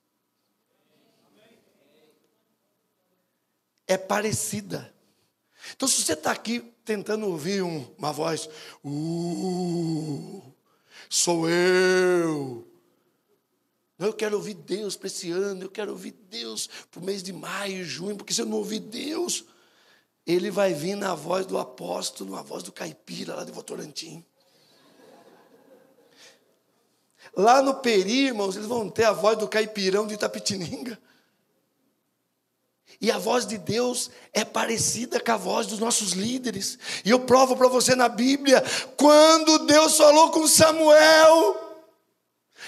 É 3.89 3.97
parecida. 3.97 4.95
Então, 5.75 5.89
se 5.89 6.03
você 6.03 6.13
está 6.13 6.31
aqui 6.31 6.61
tentando 6.85 7.27
ouvir 7.27 7.63
um, 7.63 7.85
uma 7.99 8.13
voz, 8.13 8.49
uh, 8.85 10.43
sou 11.09 11.49
eu. 11.49 12.67
Eu 13.99 14.13
quero 14.13 14.37
ouvir 14.37 14.55
Deus 14.55 14.95
para 14.95 15.09
esse 15.09 15.31
ano, 15.33 15.65
eu 15.65 15.71
quero 15.71 15.91
ouvir 15.91 16.13
Deus 16.13 16.69
para 16.91 17.01
o 17.01 17.05
mês 17.05 17.23
de 17.23 17.33
maio, 17.33 17.85
junho, 17.85 18.17
porque 18.17 18.33
se 18.33 18.41
eu 18.41 18.47
não 18.47 18.59
ouvir 18.59 18.79
Deus, 18.79 19.45
ele 20.25 20.51
vai 20.51 20.73
vir 20.73 20.95
na 20.95 21.15
voz 21.15 21.47
do 21.47 21.59
apóstolo, 21.59 22.37
na 22.37 22.43
voz 22.43 22.63
do 22.63 22.71
caipira 22.71 23.35
lá 23.35 23.45
de 23.45 23.51
Votorantim. 23.51 24.25
Lá 27.37 27.61
no 27.61 27.75
Peri, 27.75 28.27
irmãos, 28.27 28.55
eles 28.57 28.69
vão 28.69 28.89
ter 28.89 29.05
a 29.05 29.13
voz 29.13 29.37
do 29.37 29.49
caipirão 29.49 30.07
de 30.07 30.15
Itapetininga. 30.15 30.99
E 33.01 33.13
a 33.13 33.19
voz 33.19 33.47
de 33.47 33.57
Deus 33.57 34.11
é 34.33 34.45
parecida 34.45 35.21
com 35.21 35.31
a 35.31 35.37
voz 35.37 35.67
dos 35.69 35.79
nossos 35.79 36.13
líderes. 36.13 36.79
E 37.05 37.11
eu 37.11 37.21
provo 37.21 37.57
para 37.57 37.69
você 37.69 37.95
na 37.95 38.09
Bíblia, 38.09 38.63
quando 38.97 39.67
Deus 39.67 39.97
falou 39.97 40.31
com 40.31 40.47
Samuel, 40.49 41.85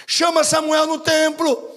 chama 0.07 0.45
Samuel 0.45 0.87
no 0.87 1.01
templo, 1.01 1.69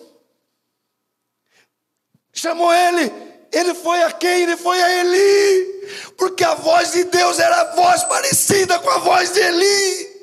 chamou 2.31 2.71
ele, 2.71 3.11
ele 3.51 3.73
foi 3.73 4.03
a 4.03 4.11
quem? 4.11 4.43
Ele 4.43 4.57
foi 4.57 4.81
a 4.81 5.01
Eli, 5.01 6.13
porque 6.17 6.43
a 6.43 6.53
voz 6.53 6.91
de 6.91 7.05
Deus 7.05 7.39
era 7.39 7.61
a 7.61 7.75
voz 7.75 8.03
parecida 8.03 8.77
com 8.79 8.89
a 8.89 8.97
voz 8.99 9.33
de 9.33 9.39
Eli. 9.39 10.13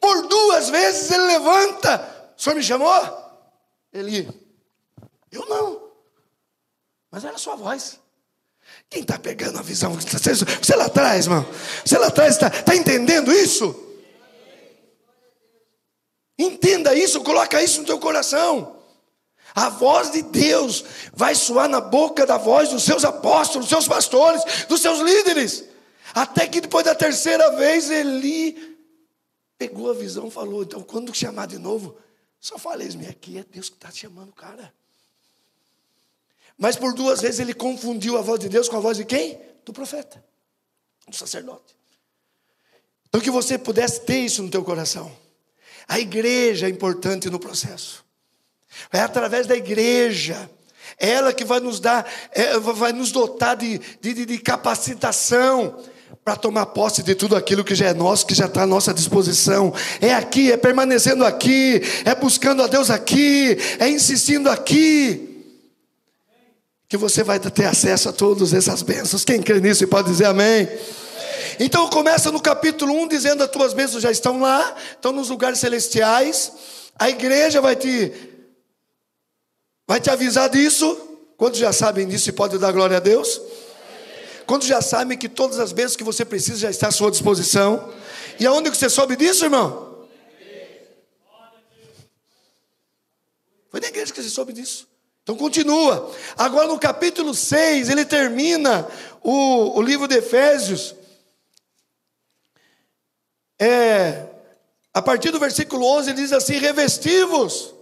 Por 0.00 0.26
duas 0.28 0.68
vezes 0.70 1.10
ele 1.10 1.26
levanta, 1.26 2.32
o 2.36 2.40
senhor 2.40 2.56
me 2.56 2.62
chamou? 2.62 2.90
Eli, 3.92 4.28
eu 5.30 5.46
não. 5.46 5.79
Mas 7.10 7.24
era 7.24 7.34
a 7.34 7.38
sua 7.38 7.56
voz. 7.56 7.98
Quem 8.88 9.02
está 9.02 9.18
pegando 9.18 9.58
a 9.58 9.62
visão? 9.62 9.92
Você, 9.94 10.34
você 10.34 10.76
lá 10.76 10.86
atrás, 10.86 11.26
irmão. 11.26 11.46
Você 11.84 11.98
lá 11.98 12.06
atrás 12.06 12.34
está 12.34 12.50
tá 12.50 12.74
entendendo 12.74 13.32
isso? 13.32 13.88
Entenda 16.38 16.94
isso, 16.94 17.22
coloca 17.22 17.62
isso 17.62 17.80
no 17.80 17.86
teu 17.86 17.98
coração. 17.98 18.76
A 19.54 19.68
voz 19.68 20.12
de 20.12 20.22
Deus 20.22 20.84
vai 21.12 21.34
soar 21.34 21.68
na 21.68 21.80
boca 21.80 22.24
da 22.24 22.38
voz 22.38 22.70
dos 22.70 22.84
seus 22.84 23.04
apóstolos, 23.04 23.66
dos 23.66 23.68
seus 23.68 23.88
pastores, 23.88 24.42
dos 24.66 24.80
seus 24.80 25.00
líderes. 25.00 25.64
Até 26.14 26.46
que 26.46 26.60
depois 26.60 26.84
da 26.84 26.94
terceira 26.94 27.50
vez, 27.56 27.90
Eli 27.90 28.78
pegou 29.58 29.90
a 29.90 29.94
visão 29.94 30.28
e 30.28 30.30
falou: 30.30 30.62
então, 30.62 30.82
quando 30.82 31.14
chamar 31.14 31.46
de 31.46 31.58
novo, 31.58 31.96
só 32.40 32.58
fala, 32.58 32.82
eis-me 32.84 33.06
aqui, 33.06 33.38
é 33.38 33.44
Deus 33.44 33.68
que 33.68 33.76
está 33.76 33.90
te 33.90 34.00
chamando, 34.00 34.32
cara. 34.32 34.72
Mas 36.60 36.76
por 36.76 36.92
duas 36.92 37.22
vezes 37.22 37.40
ele 37.40 37.54
confundiu 37.54 38.18
a 38.18 38.20
voz 38.20 38.38
de 38.38 38.46
Deus 38.46 38.68
com 38.68 38.76
a 38.76 38.80
voz 38.80 38.98
de 38.98 39.04
quem? 39.06 39.40
Do 39.64 39.72
profeta, 39.72 40.22
do 41.08 41.16
sacerdote. 41.16 41.74
Então 43.08 43.18
que 43.18 43.30
você 43.30 43.56
pudesse 43.56 44.02
ter 44.02 44.18
isso 44.18 44.42
no 44.42 44.50
teu 44.50 44.62
coração. 44.62 45.10
A 45.88 45.98
igreja 45.98 46.66
é 46.66 46.68
importante 46.68 47.30
no 47.30 47.38
processo. 47.38 48.04
É 48.92 49.00
através 49.00 49.46
da 49.46 49.56
igreja. 49.56 50.50
É 50.98 51.08
ela 51.08 51.32
que 51.32 51.46
vai 51.46 51.60
nos 51.60 51.80
dar, 51.80 52.06
é, 52.30 52.58
vai 52.58 52.92
nos 52.92 53.10
dotar 53.10 53.56
de, 53.56 53.80
de, 53.98 54.26
de 54.26 54.38
capacitação 54.38 55.82
para 56.22 56.36
tomar 56.36 56.66
posse 56.66 57.02
de 57.02 57.14
tudo 57.14 57.36
aquilo 57.36 57.64
que 57.64 57.74
já 57.74 57.86
é 57.86 57.94
nosso, 57.94 58.26
que 58.26 58.34
já 58.34 58.44
está 58.44 58.64
à 58.64 58.66
nossa 58.66 58.92
disposição. 58.92 59.72
É 59.98 60.12
aqui, 60.12 60.52
é 60.52 60.58
permanecendo 60.58 61.24
aqui, 61.24 61.80
é 62.04 62.14
buscando 62.14 62.62
a 62.62 62.66
Deus 62.66 62.90
aqui, 62.90 63.56
é 63.78 63.88
insistindo 63.88 64.50
aqui. 64.50 65.29
Que 66.90 66.96
você 66.96 67.22
vai 67.22 67.38
ter 67.38 67.66
acesso 67.66 68.08
a 68.08 68.12
todas 68.12 68.52
essas 68.52 68.82
bênçãos. 68.82 69.24
Quem 69.24 69.40
crê 69.40 69.60
nisso 69.60 69.86
pode 69.86 70.10
dizer 70.10 70.24
amém? 70.26 70.68
Então 71.60 71.88
começa 71.88 72.32
no 72.32 72.40
capítulo 72.40 72.92
1 73.04 73.06
dizendo: 73.06 73.44
as 73.44 73.50
tuas 73.50 73.72
bênçãos 73.72 74.02
já 74.02 74.10
estão 74.10 74.40
lá, 74.40 74.76
estão 74.90 75.12
nos 75.12 75.28
lugares 75.28 75.60
celestiais. 75.60 76.50
A 76.98 77.08
igreja 77.08 77.60
vai 77.60 77.76
te 77.76 78.12
vai 79.86 80.00
te 80.00 80.10
avisar 80.10 80.50
disso. 80.50 80.98
Quantos 81.36 81.60
já 81.60 81.72
sabem 81.72 82.08
disso 82.08 82.28
e 82.28 82.32
podem 82.32 82.58
dar 82.58 82.72
glória 82.72 82.96
a 82.96 83.00
Deus? 83.00 83.40
Quantos 84.44 84.66
já 84.66 84.82
sabem 84.82 85.16
que 85.16 85.28
todas 85.28 85.60
as 85.60 85.70
bênçãos 85.70 85.94
que 85.94 86.02
você 86.02 86.24
precisa 86.24 86.58
já 86.58 86.70
estão 86.70 86.88
à 86.88 86.92
sua 86.92 87.12
disposição? 87.12 87.92
E 88.40 88.44
aonde 88.44 88.68
que 88.68 88.76
você 88.76 88.90
soube 88.90 89.14
disso, 89.14 89.44
irmão? 89.44 90.08
Foi 93.70 93.78
na 93.78 93.86
igreja 93.86 94.12
que 94.12 94.20
você 94.20 94.28
soube 94.28 94.52
disso. 94.52 94.88
Então 95.22 95.36
continua. 95.36 96.10
Agora 96.36 96.66
no 96.66 96.78
capítulo 96.78 97.34
6, 97.34 97.88
ele 97.88 98.04
termina 98.04 98.88
o, 99.22 99.78
o 99.78 99.82
livro 99.82 100.08
de 100.08 100.16
Efésios 100.16 100.94
é, 103.62 104.26
a 104.94 105.02
partir 105.02 105.30
do 105.30 105.38
versículo 105.38 105.84
11, 105.84 106.10
ele 106.10 106.22
diz 106.22 106.32
assim: 106.32 106.54
revestivos. 106.54 107.74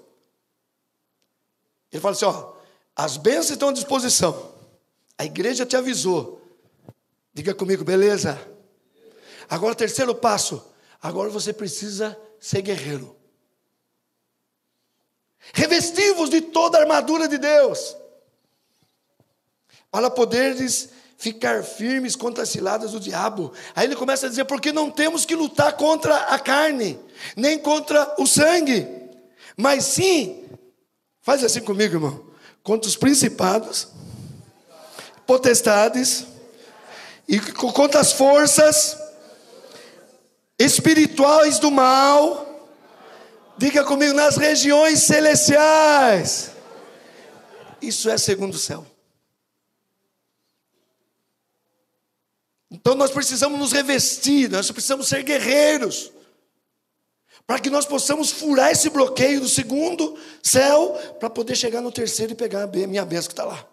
Ele 1.93 2.01
fala 2.01 2.17
assim: 2.17 2.25
ó, 2.25 2.53
as 2.97 3.17
bênçãos 3.17 3.51
estão 3.51 3.69
à 3.69 3.73
disposição, 3.73 4.53
a 5.17 5.25
igreja 5.25 5.65
te 5.65 5.77
avisou. 5.77 6.43
Diga 7.33 7.55
comigo, 7.55 7.85
beleza? 7.85 8.41
Agora, 9.49 9.73
terceiro 9.73 10.17
passo: 10.17 10.61
agora 11.01 11.31
você 11.31 11.53
precisa 11.53 12.19
ser 12.41 12.63
guerreiro. 12.63 13.17
Revestivos 15.53 16.31
de 16.31 16.41
toda 16.41 16.79
a 16.79 16.83
armadura 16.83 17.27
de 17.27 17.39
Deus, 17.39 17.97
para 19.91 20.11
poderes 20.11 20.91
ficar 21.19 21.65
firmes 21.65 22.15
contra 22.15 22.45
as 22.45 22.49
ciladas 22.49 22.93
do 22.93 23.01
diabo. 23.01 23.53
Aí 23.75 23.87
ele 23.87 23.97
começa 23.97 24.27
a 24.27 24.29
dizer: 24.29 24.45
porque 24.45 24.73
não 24.73 24.91
temos 24.91 25.25
que 25.25 25.35
lutar 25.35 25.73
contra 25.73 26.17
a 26.17 26.39
carne, 26.39 26.99
nem 27.37 27.59
contra 27.59 28.15
o 28.19 28.27
sangue, 28.27 28.87
mas 29.57 29.85
sim, 29.85 30.45
faz 31.21 31.43
assim 31.43 31.61
comigo, 31.61 31.97
irmão, 31.97 32.25
contra 32.63 32.89
os 32.89 32.97
principados, 32.97 33.89
potestades 35.27 36.27
e 37.27 37.41
contra 37.41 38.01
as 38.01 38.13
forças 38.13 38.97
espirituais 40.59 41.59
do 41.59 41.71
mal. 41.71 42.48
Diga 43.59 43.85
comigo, 43.85 44.15
nas 44.15 44.37
regiões 44.37 45.01
celestiais. 45.01 46.53
Isso 47.83 48.09
é 48.09 48.17
segundo 48.17 48.55
o 48.55 48.59
céu. 48.59 48.87
Então 52.71 52.95
nós 52.95 53.11
precisamos 53.11 53.59
nos 53.59 53.73
revestir, 53.73 54.49
nós 54.49 54.71
precisamos 54.71 55.09
ser 55.09 55.23
guerreiros, 55.23 56.13
para 57.47 57.59
que 57.59 57.71
nós 57.71 57.87
possamos 57.87 58.31
furar 58.31 58.71
esse 58.71 58.91
bloqueio 58.91 59.41
do 59.41 59.49
segundo 59.49 60.17
céu, 60.43 60.93
para 61.19 61.29
poder 61.29 61.57
chegar 61.57 61.81
no 61.81 61.91
terceiro 61.91 62.33
e 62.33 62.37
pegar 62.37 62.63
a 62.63 62.67
minha 62.67 63.05
bênção 63.05 63.29
que 63.29 63.33
está 63.33 63.45
lá. 63.45 63.67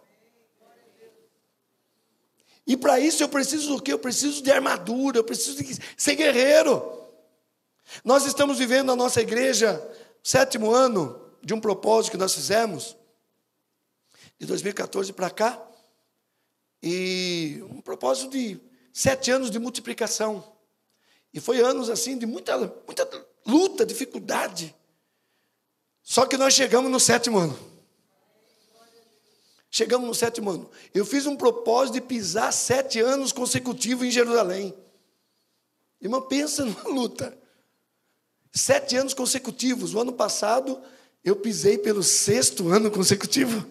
E 2.65 2.75
para 2.75 2.99
isso 2.99 3.21
eu 3.21 3.29
preciso 3.29 3.75
do 3.75 3.81
quê? 3.81 3.93
Eu 3.93 3.99
preciso 3.99 4.41
de 4.41 4.49
armadura, 4.49 5.19
eu 5.19 5.23
preciso 5.23 5.61
de 5.61 5.77
ser 5.95 6.15
guerreiro. 6.15 7.04
Nós 8.03 8.25
estamos 8.25 8.57
vivendo 8.57 8.87
na 8.87 8.95
nossa 8.95 9.21
igreja, 9.21 9.81
sétimo 10.23 10.71
ano 10.71 11.21
de 11.41 11.53
um 11.53 11.59
propósito 11.59 12.11
que 12.11 12.17
nós 12.17 12.33
fizemos, 12.33 12.95
de 14.39 14.45
2014 14.45 15.13
para 15.13 15.29
cá, 15.29 15.61
e 16.81 17.63
um 17.69 17.81
propósito 17.81 18.31
de 18.31 18.59
sete 18.93 19.31
anos 19.31 19.49
de 19.49 19.59
multiplicação. 19.59 20.55
E 21.33 21.39
foi 21.39 21.59
anos 21.59 21.89
assim 21.89 22.17
de 22.17 22.25
muita, 22.25 22.57
muita 22.57 23.09
luta, 23.45 23.85
dificuldade. 23.85 24.75
Só 26.01 26.25
que 26.25 26.37
nós 26.37 26.53
chegamos 26.53 26.91
no 26.91 26.99
sétimo 26.99 27.37
ano. 27.37 27.75
Chegamos 29.69 30.07
no 30.07 30.15
sétimo 30.15 30.51
ano. 30.51 30.69
Eu 30.93 31.05
fiz 31.05 31.25
um 31.25 31.35
propósito 31.35 31.95
de 31.95 32.01
pisar 32.01 32.53
sete 32.53 32.99
anos 33.01 33.33
consecutivos 33.33 34.05
em 34.07 34.11
Jerusalém. 34.11 34.73
Irmão, 35.99 36.21
pensa 36.21 36.63
numa 36.65 36.83
luta. 36.83 37.37
Sete 38.55 38.95
anos 38.95 39.13
consecutivos. 39.13 39.93
O 39.93 39.99
ano 39.99 40.13
passado 40.13 40.79
eu 41.25 41.35
pisei 41.35 41.77
pelo 41.77 42.01
sexto 42.01 42.69
ano 42.69 42.89
consecutivo. 42.89 43.65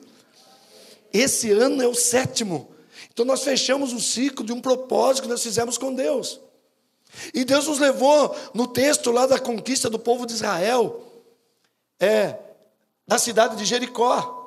Esse 1.11 1.51
ano 1.53 1.83
é 1.83 1.89
o 1.89 1.95
sétimo. 1.95 2.71
Então 3.11 3.25
nós 3.25 3.43
fechamos 3.43 3.95
o 3.95 4.01
ciclo 4.01 4.45
de 4.45 4.53
um 4.53 4.61
propósito 4.61 5.23
que 5.23 5.29
nós 5.31 5.43
fizemos 5.43 5.79
com 5.79 5.95
Deus. 5.95 6.39
E 7.33 7.45
Deus 7.45 7.67
nos 7.67 7.79
levou 7.79 8.37
no 8.53 8.67
texto 8.67 9.11
lá 9.11 9.25
da 9.25 9.39
conquista 9.39 9.89
do 9.89 9.99
povo 9.99 10.27
de 10.27 10.35
Israel, 10.35 11.01
é, 11.99 12.37
da 13.07 13.17
cidade 13.17 13.57
de 13.57 13.65
Jericó. 13.65 14.43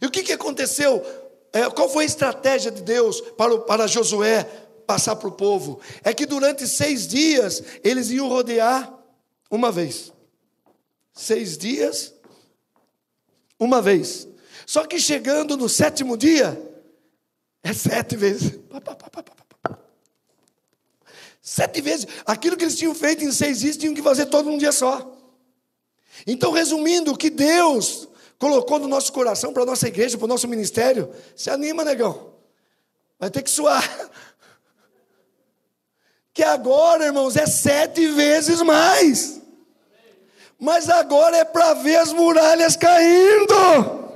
E 0.00 0.06
o 0.06 0.10
que, 0.10 0.24
que 0.24 0.32
aconteceu? 0.32 1.04
É, 1.52 1.70
qual 1.70 1.88
foi 1.88 2.02
a 2.02 2.06
estratégia 2.06 2.70
de 2.72 2.82
Deus 2.82 3.20
para, 3.20 3.58
para 3.58 3.86
Josué 3.86 4.42
passar 4.86 5.14
para 5.16 5.28
o 5.28 5.32
povo? 5.32 5.78
É 6.02 6.12
que 6.12 6.26
durante 6.26 6.66
seis 6.66 7.06
dias 7.06 7.62
eles 7.84 8.10
iam 8.10 8.28
rodear 8.28 8.97
uma 9.50 9.72
vez. 9.72 10.12
Seis 11.12 11.58
dias, 11.58 12.14
uma 13.58 13.82
vez. 13.82 14.28
Só 14.66 14.86
que 14.86 15.00
chegando 15.00 15.56
no 15.56 15.68
sétimo 15.68 16.16
dia, 16.16 16.60
é 17.62 17.72
sete 17.72 18.16
vezes. 18.16 18.58
Sete 21.40 21.80
vezes. 21.80 22.06
Aquilo 22.26 22.58
que 22.58 22.64
eles 22.64 22.76
tinham 22.76 22.94
feito 22.94 23.24
em 23.24 23.32
seis 23.32 23.60
dias, 23.60 23.78
tinham 23.78 23.94
que 23.94 24.02
fazer 24.02 24.26
todo 24.26 24.50
um 24.50 24.58
dia 24.58 24.70
só. 24.70 25.16
Então, 26.26 26.52
resumindo, 26.52 27.12
o 27.12 27.16
que 27.16 27.30
Deus 27.30 28.06
colocou 28.38 28.78
no 28.78 28.86
nosso 28.86 29.10
coração, 29.14 29.50
para 29.50 29.62
a 29.62 29.66
nossa 29.66 29.88
igreja, 29.88 30.18
para 30.18 30.26
o 30.26 30.28
nosso 30.28 30.46
ministério, 30.46 31.10
se 31.34 31.48
anima, 31.48 31.84
negão. 31.84 32.34
Vai 33.18 33.30
ter 33.30 33.42
que 33.42 33.50
suar. 33.50 33.82
Que 36.34 36.44
agora, 36.44 37.06
irmãos, 37.06 37.34
é 37.34 37.46
sete 37.46 38.06
vezes 38.12 38.62
mais. 38.62 39.37
Mas 40.58 40.88
agora 40.88 41.36
é 41.36 41.44
para 41.44 41.74
ver 41.74 41.96
as 41.96 42.12
muralhas 42.12 42.76
caindo. 42.76 44.08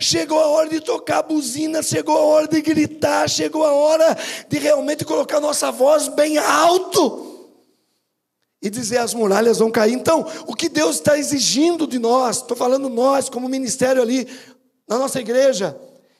Chegou 0.00 0.38
a 0.38 0.46
hora 0.46 0.68
de 0.68 0.80
tocar 0.80 1.18
a 1.18 1.22
buzina, 1.22 1.82
chegou 1.82 2.16
a 2.16 2.22
hora 2.22 2.46
de 2.46 2.60
gritar, 2.62 3.28
chegou 3.28 3.64
a 3.64 3.72
hora 3.72 4.16
de 4.48 4.58
realmente 4.58 5.04
colocar 5.04 5.40
nossa 5.40 5.70
voz 5.70 6.08
bem 6.08 6.38
alto 6.38 7.28
e 8.62 8.70
dizer 8.70 8.98
as 8.98 9.14
muralhas 9.14 9.58
vão 9.58 9.70
cair. 9.70 9.92
Então, 9.92 10.26
o 10.46 10.54
que 10.54 10.68
Deus 10.68 10.96
está 10.96 11.18
exigindo 11.18 11.86
de 11.86 11.98
nós, 11.98 12.36
estou 12.36 12.56
falando 12.56 12.88
nós, 12.88 13.28
como 13.28 13.48
ministério 13.48 14.00
ali 14.00 14.26
na 14.88 14.98
nossa 14.98 15.20
igreja, 15.20 15.78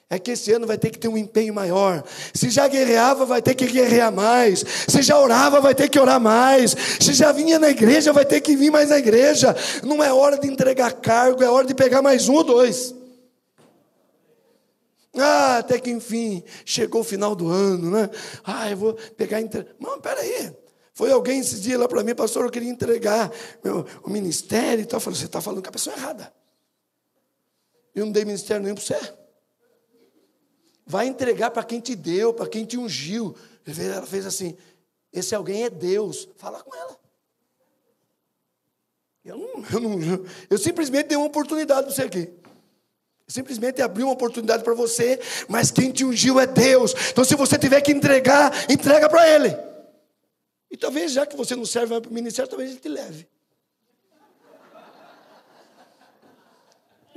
é 0.09 0.17
que 0.17 0.31
esse 0.31 0.51
ano 0.51 0.65
vai 0.65 0.77
ter 0.77 0.89
que 0.89 0.97
ter 0.97 1.07
um 1.07 1.15
empenho 1.15 1.53
maior. 1.53 2.03
Se 2.33 2.49
já 2.49 2.67
guerreava, 2.67 3.27
vai 3.27 3.43
ter 3.43 3.53
que 3.53 3.67
guerrear 3.67 4.11
mais. 4.11 4.65
Se 4.87 5.03
já 5.03 5.19
orava, 5.19 5.61
vai 5.61 5.75
ter 5.75 5.87
que 5.87 5.99
orar 5.99 6.19
mais. 6.19 6.75
Se 6.99 7.13
já 7.13 7.31
vinha 7.31 7.59
na 7.59 7.69
igreja, 7.69 8.11
vai 8.11 8.25
ter 8.25 8.41
que 8.41 8.55
vir 8.55 8.71
mais 8.71 8.89
na 8.89 8.97
igreja. 8.97 9.55
Não 9.83 10.03
é 10.03 10.11
hora 10.11 10.39
de 10.39 10.47
entregar 10.47 10.93
cargo, 10.93 11.43
é 11.43 11.49
hora 11.49 11.67
de 11.67 11.75
pegar 11.75 12.01
mais 12.01 12.27
um 12.27 12.33
ou 12.33 12.43
dois. 12.43 12.95
Ah, 15.15 15.57
até 15.59 15.77
que 15.77 15.91
enfim, 15.91 16.43
chegou 16.65 17.01
o 17.01 17.03
final 17.03 17.35
do 17.35 17.47
ano, 17.47 17.91
né? 17.91 18.09
Ah, 18.43 18.69
eu 18.69 18.77
vou 18.77 18.93
pegar. 19.15 19.39
Inter... 19.39 19.75
Não, 19.79 20.01
peraí. 20.01 20.51
Foi 20.91 21.11
alguém 21.11 21.39
esses 21.39 21.61
dias 21.61 21.79
lá 21.79 21.87
para 21.87 22.03
mim, 22.03 22.15
pastor, 22.15 22.45
eu 22.45 22.51
queria 22.51 22.69
entregar 22.69 23.31
meu, 23.63 23.85
o 24.03 24.09
ministério 24.09 24.81
e 24.81 24.85
tal. 24.85 24.97
Eu 24.97 25.01
falei, 25.01 25.19
você 25.19 25.25
está 25.25 25.39
falando 25.39 25.61
com 25.61 25.69
a 25.69 25.71
pessoa 25.71 25.95
errada. 25.95 26.33
Eu 27.93 28.05
não 28.05 28.11
dei 28.11 28.25
ministério 28.25 28.63
nenhum 28.63 28.75
para 28.75 28.83
você. 28.83 29.18
Vai 30.89 31.05
entregar 31.05 31.51
para 31.51 31.63
quem 31.63 31.79
te 31.79 31.95
deu, 31.95 32.33
para 32.33 32.49
quem 32.49 32.65
te 32.65 32.75
ungiu. 32.75 33.35
Ela 33.63 34.07
fez 34.07 34.25
assim: 34.25 34.57
esse 35.13 35.35
alguém 35.35 35.63
é 35.63 35.69
Deus. 35.69 36.27
Fala 36.35 36.63
com 36.63 36.75
ela. 36.75 36.97
Eu, 39.23 39.37
não, 39.37 39.63
eu, 39.71 39.79
não, 39.79 40.25
eu 40.49 40.57
simplesmente 40.57 41.09
dei 41.09 41.15
uma 41.15 41.27
oportunidade 41.27 41.83
para 41.83 41.93
você 41.93 42.01
aqui. 42.01 42.33
Simplesmente 43.27 43.83
abri 43.83 44.01
uma 44.01 44.13
oportunidade 44.13 44.63
para 44.63 44.73
você, 44.73 45.19
mas 45.47 45.69
quem 45.69 45.91
te 45.91 46.03
ungiu 46.03 46.39
é 46.39 46.47
Deus. 46.47 46.95
Então, 47.11 47.23
se 47.23 47.35
você 47.35 47.59
tiver 47.59 47.81
que 47.81 47.91
entregar, 47.91 48.51
entrega 48.67 49.07
para 49.07 49.29
Ele. 49.29 49.55
E 50.71 50.75
talvez, 50.75 51.11
já 51.11 51.23
que 51.23 51.37
você 51.37 51.55
não 51.55 51.67
serve 51.67 52.01
para 52.01 52.09
o 52.09 52.13
ministério, 52.13 52.49
talvez 52.49 52.71
Ele 52.71 52.79
te 52.79 52.89
leve. 52.89 53.27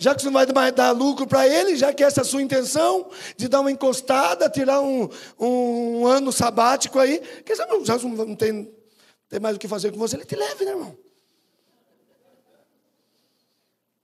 Já 0.02 0.14
que 0.14 0.20
você 0.20 0.28
não 0.28 0.44
vai 0.52 0.72
dar 0.72 0.90
lucro 0.90 1.26
para 1.28 1.46
ele, 1.46 1.76
já 1.76 1.94
que 1.94 2.02
essa 2.02 2.20
é 2.20 2.22
a 2.22 2.24
sua 2.24 2.42
intenção, 2.42 3.08
de 3.36 3.46
dar 3.46 3.60
uma 3.60 3.70
encostada, 3.70 4.50
tirar 4.50 4.80
um, 4.80 5.08
um 5.38 6.06
ano 6.06 6.32
sabático 6.32 6.98
aí, 6.98 7.20
quer 7.44 7.52
dizer, 7.52 7.66
já 7.84 7.96
não 7.98 8.34
tem, 8.34 8.74
tem 9.28 9.38
mais 9.38 9.54
o 9.54 9.58
que 9.60 9.68
fazer 9.68 9.92
com 9.92 9.98
você, 9.98 10.16
ele 10.16 10.24
te 10.24 10.34
leve, 10.34 10.64
né, 10.64 10.72
irmão? 10.72 10.98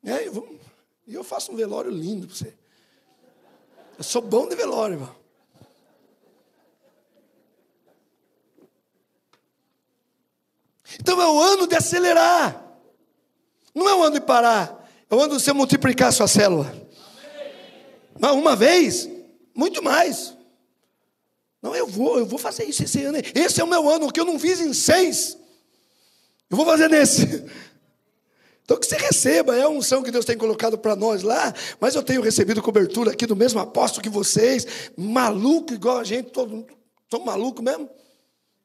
É, 0.05 0.29
eu, 0.29 0.61
eu 1.09 1.25
faço 1.25 1.51
um 1.51 1.57
velório 1.57 1.91
lindo 1.91 2.29
para 2.29 2.37
você. 2.37 2.55
Eu 3.99 4.05
sou 4.05 4.23
bom 4.23 4.49
de 4.49 4.55
velório, 4.55 4.95
irmão. 4.95 5.17
Então 11.01 11.21
é 11.21 11.29
o 11.29 11.41
ano 11.41 11.67
de 11.67 11.75
acelerar. 11.75 12.65
Não 13.75 13.89
é 13.89 13.95
o 13.95 14.03
ano 14.05 14.15
de 14.15 14.25
parar. 14.25 14.78
Eu 15.11 15.21
ando 15.21 15.39
você 15.39 15.53
multiplicar 15.53 16.09
a 16.09 16.13
sua 16.13 16.29
célula. 16.29 16.73
Mas 18.19 18.33
uma 18.33 18.55
vez, 18.55 19.09
muito 19.55 19.83
mais. 19.83 20.37
Não, 21.63 21.75
eu 21.75 21.87
vou, 21.87 22.19
eu 22.19 22.27
vou 22.27 22.39
fazer 22.39 22.65
isso 22.65 22.85
esse 22.85 23.03
ano. 23.03 23.19
Esse 23.35 23.61
é 23.61 23.65
o 23.65 23.69
meu 23.69 23.89
ano, 23.89 24.07
o 24.07 24.13
que 24.13 24.21
eu 24.21 24.25
não 24.25 24.39
fiz 24.39 24.61
em 24.61 24.73
seis. 24.73 25.37
Eu 26.51 26.57
vou 26.57 26.67
fazer 26.67 26.89
nesse. 26.89 27.45
Então 28.65 28.77
que 28.77 28.87
você 28.87 28.97
receba, 28.97 29.57
é 29.57 29.63
a 29.63 29.69
unção 29.69 30.03
que 30.03 30.11
Deus 30.11 30.27
tem 30.27 30.37
colocado 30.37 30.77
para 30.77 30.95
nós 30.95 31.23
lá, 31.23 31.55
mas 31.81 31.95
eu 31.95 32.03
tenho 32.03 32.21
recebido 32.21 32.61
cobertura 32.61 33.13
aqui 33.13 33.25
do 33.25 33.35
mesmo 33.35 33.59
apóstolo 33.59 34.03
que 34.03 34.11
vocês, 34.11 34.67
maluco 34.95 35.73
igual 35.73 35.97
a 35.97 36.05
gente, 36.05 36.31
todo 36.31 36.67
somos 37.11 37.27
maluco 37.27 37.63
mesmo, 37.63 37.89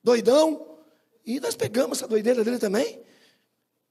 doidão, 0.03 0.77
e 1.25 1.39
nós 1.39 1.56
pegamos 1.56 1.99
essa 1.99 2.08
doideira 2.08 2.43
dele 2.43 2.60
também. 2.60 2.99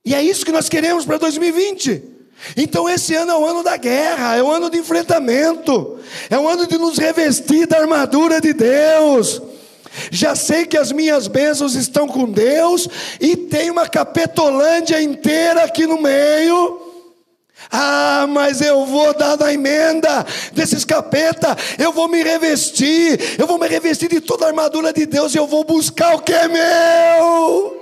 E 0.05 0.15
é 0.15 0.23
isso 0.23 0.45
que 0.45 0.53
nós 0.53 0.69
queremos 0.69 1.07
para 1.07 1.17
2020. 1.17 2.22
Então 2.57 2.89
esse 2.89 3.15
ano 3.15 3.33
é 3.33 3.37
o 3.37 3.47
ano 3.47 3.63
da 3.63 3.77
guerra, 3.77 4.37
é 4.37 4.43
o 4.43 4.51
ano 4.51 4.69
de 4.69 4.79
enfrentamento, 4.79 5.99
é 6.29 6.39
o 6.39 6.49
ano 6.49 6.67
de 6.67 6.77
nos 6.77 6.99
revestir 6.99 7.67
da 7.67 7.79
armadura 7.79 8.41
de 8.41 8.53
Deus. 8.53 9.41
Já 10.11 10.35
sei 10.35 10.67
que 10.67 10.77
as 10.77 10.91
minhas 10.91 11.29
bênçãos 11.29 11.75
estão 11.75 12.09
com 12.09 12.31
Deus 12.31 12.89
e 13.21 13.37
tem 13.37 13.71
uma 13.71 13.89
capetolândia 13.89 15.01
inteira 15.01 15.65
aqui 15.65 15.87
no 15.87 16.01
meio. 16.01 16.81
Ah, 17.71 18.27
mas 18.29 18.61
eu 18.61 18.85
vou 18.87 19.15
dar 19.15 19.37
na 19.37 19.53
emenda 19.53 20.27
desses 20.53 20.85
capeta, 20.85 21.57
eu 21.79 21.93
vou 21.93 22.09
me 22.09 22.23
revestir, 22.23 23.39
eu 23.39 23.47
vou 23.47 23.59
me 23.59 23.69
revestir 23.69 24.09
de 24.09 24.21
toda 24.21 24.45
a 24.45 24.49
armadura 24.49 24.93
de 24.93 25.07
Deus 25.07 25.35
e 25.35 25.39
eu 25.39 25.47
vou 25.47 25.65
buscar 25.65 26.15
o 26.17 26.21
que 26.21 26.33
é 26.33 26.49
meu. 26.49 27.82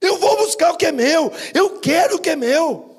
Eu 0.00 0.18
vou 0.18 0.36
buscar 0.38 0.72
o 0.72 0.76
que 0.76 0.86
é 0.86 0.92
meu. 0.92 1.32
Eu 1.54 1.78
quero 1.78 2.16
o 2.16 2.18
que 2.18 2.30
é 2.30 2.36
meu. 2.36 2.90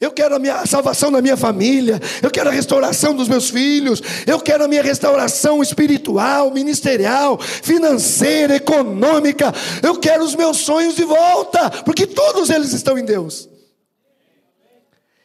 Eu 0.00 0.12
quero 0.12 0.36
a 0.36 0.38
minha 0.38 0.64
salvação 0.64 1.10
da 1.10 1.20
minha 1.20 1.36
família, 1.36 2.00
eu 2.22 2.30
quero 2.30 2.48
a 2.48 2.52
restauração 2.52 3.16
dos 3.16 3.26
meus 3.26 3.50
filhos, 3.50 4.00
eu 4.28 4.38
quero 4.38 4.62
a 4.62 4.68
minha 4.68 4.82
restauração 4.82 5.60
espiritual, 5.60 6.52
ministerial, 6.52 7.36
financeira, 7.40 8.54
econômica. 8.54 9.52
Eu 9.82 9.98
quero 9.98 10.22
os 10.22 10.36
meus 10.36 10.58
sonhos 10.58 10.94
de 10.94 11.02
volta, 11.02 11.68
porque 11.84 12.06
todos 12.06 12.48
eles 12.48 12.72
estão 12.72 12.96
em 12.96 13.04
Deus. 13.04 13.48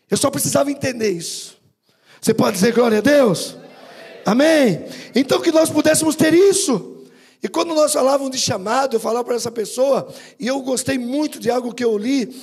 Eu 0.09 0.17
só 0.17 0.31
precisava 0.31 0.71
entender 0.71 1.11
isso. 1.11 1.55
Você 2.19 2.33
pode 2.33 2.55
dizer 2.55 2.73
glória 2.73 2.97
a 2.97 3.01
Deus? 3.01 3.55
Amém? 4.25 4.85
Então 5.13 5.39
que 5.39 5.51
nós 5.51 5.69
pudéssemos 5.69 6.15
ter 6.15 6.33
isso. 6.33 6.92
E 7.43 7.49
quando 7.49 7.75
nós 7.75 7.91
falávamos 7.91 8.32
de 8.32 8.38
chamado, 8.38 8.95
eu 8.95 9.01
falava 9.01 9.25
para 9.25 9.36
essa 9.36 9.51
pessoa, 9.51 10.08
e 10.39 10.47
eu 10.47 10.62
gostei 10.62 10.97
muito 10.97 11.41
de 11.41 11.51
algo 11.51 11.73
que 11.73 11.84
eu 11.84 11.97
li, 11.97 12.34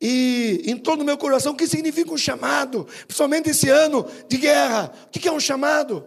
e 0.00 0.62
entrou 0.66 0.96
no 0.96 1.04
meu 1.04 1.18
coração 1.18 1.52
o 1.52 1.56
que 1.56 1.66
significa 1.66 2.10
um 2.10 2.16
chamado, 2.16 2.86
principalmente 3.06 3.50
esse 3.50 3.68
ano 3.68 4.06
de 4.26 4.38
guerra. 4.38 4.90
O 5.06 5.10
que 5.10 5.28
é 5.28 5.32
um 5.32 5.38
chamado? 5.38 6.06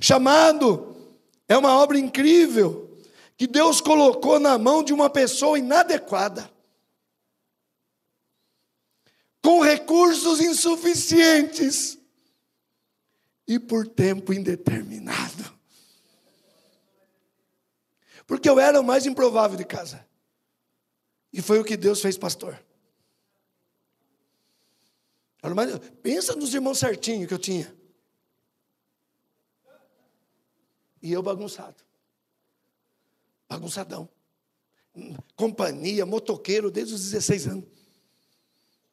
Chamado 0.00 0.96
é 1.48 1.56
uma 1.56 1.78
obra 1.78 1.98
incrível 1.98 2.98
que 3.38 3.46
Deus 3.46 3.80
colocou 3.80 4.38
na 4.38 4.58
mão 4.58 4.82
de 4.82 4.92
uma 4.92 5.08
pessoa 5.08 5.58
inadequada, 5.58 6.50
com 9.42 9.62
recursos 9.62 10.40
insuficientes 10.40 11.96
e 13.48 13.58
por 13.58 13.86
tempo 13.86 14.32
indeterminado. 14.34 15.55
Porque 18.26 18.48
eu 18.48 18.58
era 18.58 18.80
o 18.80 18.84
mais 18.84 19.06
improvável 19.06 19.56
de 19.56 19.64
casa. 19.64 20.06
E 21.32 21.40
foi 21.40 21.60
o 21.60 21.64
que 21.64 21.76
Deus 21.76 22.00
fez, 22.00 22.16
pastor. 22.18 22.60
Pensa 26.02 26.34
nos 26.34 26.52
irmãos 26.52 26.78
certinhos 26.78 27.28
que 27.28 27.34
eu 27.34 27.38
tinha. 27.38 27.72
E 31.00 31.12
eu 31.12 31.22
bagunçado. 31.22 31.76
Bagunçadão. 33.48 34.08
Companhia, 35.36 36.04
motoqueiro 36.04 36.70
desde 36.70 36.94
os 36.94 37.02
16 37.02 37.46
anos. 37.46 37.64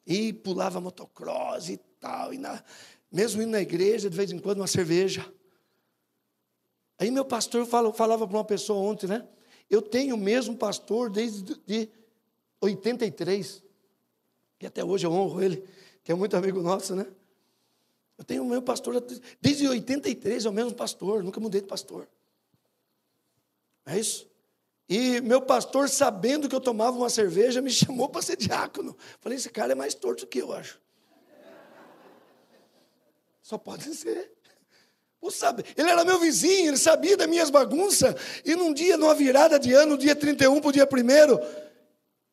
E 0.06 0.32
pulava 0.32 0.80
motocross 0.80 1.70
e 1.70 1.78
tal. 1.98 2.32
E 2.32 2.38
na, 2.38 2.62
mesmo 3.10 3.42
indo 3.42 3.50
na 3.50 3.60
igreja, 3.60 4.08
de 4.08 4.16
vez 4.16 4.30
em 4.30 4.38
quando, 4.38 4.58
uma 4.58 4.66
cerveja. 4.66 5.28
Aí 6.98 7.10
meu 7.10 7.24
pastor 7.24 7.66
falava 7.66 8.26
para 8.26 8.36
uma 8.36 8.44
pessoa 8.44 8.78
ontem, 8.78 9.06
né? 9.06 9.26
Eu 9.68 9.82
tenho 9.82 10.14
o 10.14 10.18
mesmo 10.18 10.56
pastor 10.56 11.10
desde 11.10 11.42
de 11.66 11.88
83. 12.60 13.62
E 14.60 14.66
até 14.66 14.84
hoje 14.84 15.06
eu 15.06 15.12
honro 15.12 15.42
ele, 15.42 15.68
que 16.02 16.12
é 16.12 16.14
muito 16.14 16.36
amigo 16.36 16.62
nosso, 16.62 16.94
né? 16.94 17.06
Eu 18.16 18.24
tenho 18.24 18.42
o 18.44 18.46
meu 18.46 18.62
pastor 18.62 19.04
desde 19.40 19.66
83, 19.66 20.46
é 20.46 20.48
o 20.48 20.52
mesmo 20.52 20.74
pastor, 20.74 21.22
nunca 21.22 21.40
mudei 21.40 21.60
de 21.60 21.66
pastor. 21.66 22.08
É 23.84 23.98
isso? 23.98 24.28
E 24.88 25.20
meu 25.20 25.42
pastor, 25.42 25.88
sabendo 25.88 26.48
que 26.48 26.54
eu 26.54 26.60
tomava 26.60 26.96
uma 26.96 27.10
cerveja, 27.10 27.60
me 27.60 27.70
chamou 27.72 28.08
para 28.08 28.22
ser 28.22 28.36
diácono. 28.36 28.96
Falei, 29.20 29.36
esse 29.36 29.50
cara 29.50 29.72
é 29.72 29.74
mais 29.74 29.94
torto 29.94 30.26
que 30.26 30.38
eu, 30.38 30.52
acho. 30.52 30.80
Só 33.42 33.58
pode 33.58 33.94
ser. 33.94 34.32
Ele 35.76 35.88
era 35.88 36.04
meu 36.04 36.18
vizinho, 36.18 36.68
ele 36.68 36.76
sabia 36.76 37.16
das 37.16 37.28
minhas 37.28 37.50
bagunças. 37.50 38.14
E 38.44 38.54
num 38.54 38.72
dia, 38.72 38.96
numa 38.96 39.14
virada 39.14 39.58
de 39.58 39.72
ano, 39.72 39.96
dia 39.96 40.14
31 40.14 40.60
para 40.60 40.68
o 40.68 40.72
dia 40.72 40.88
1 40.90 41.64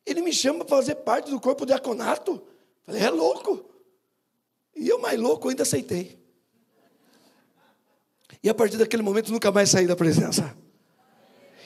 ele 0.04 0.20
me 0.20 0.32
chama 0.32 0.64
para 0.64 0.76
fazer 0.76 0.96
parte 0.96 1.30
do 1.30 1.40
corpo 1.40 1.64
diaconato. 1.64 2.42
Falei, 2.84 3.02
é 3.02 3.10
louco. 3.10 3.64
E 4.74 4.88
eu, 4.88 4.98
mais 4.98 5.18
louco, 5.18 5.48
ainda 5.48 5.62
aceitei. 5.62 6.18
E 8.42 8.48
a 8.48 8.54
partir 8.54 8.76
daquele 8.76 9.02
momento, 9.02 9.30
nunca 9.30 9.52
mais 9.52 9.70
saí 9.70 9.86
da 9.86 9.94
presença. 9.94 10.56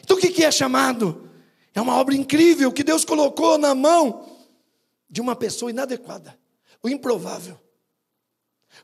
Então, 0.00 0.16
o 0.16 0.20
que 0.20 0.44
é 0.44 0.50
chamado? 0.50 1.30
É 1.74 1.81
uma 1.81 1.96
obra 1.96 2.14
incrível 2.14 2.70
que 2.70 2.85
Deus 2.85 3.04
colocou 3.04 3.56
na 3.56 3.74
mão 3.74 4.38
de 5.08 5.20
uma 5.20 5.35
pessoa 5.35 5.70
inadequada, 5.70 6.38
o 6.83 6.88
improvável 6.88 7.58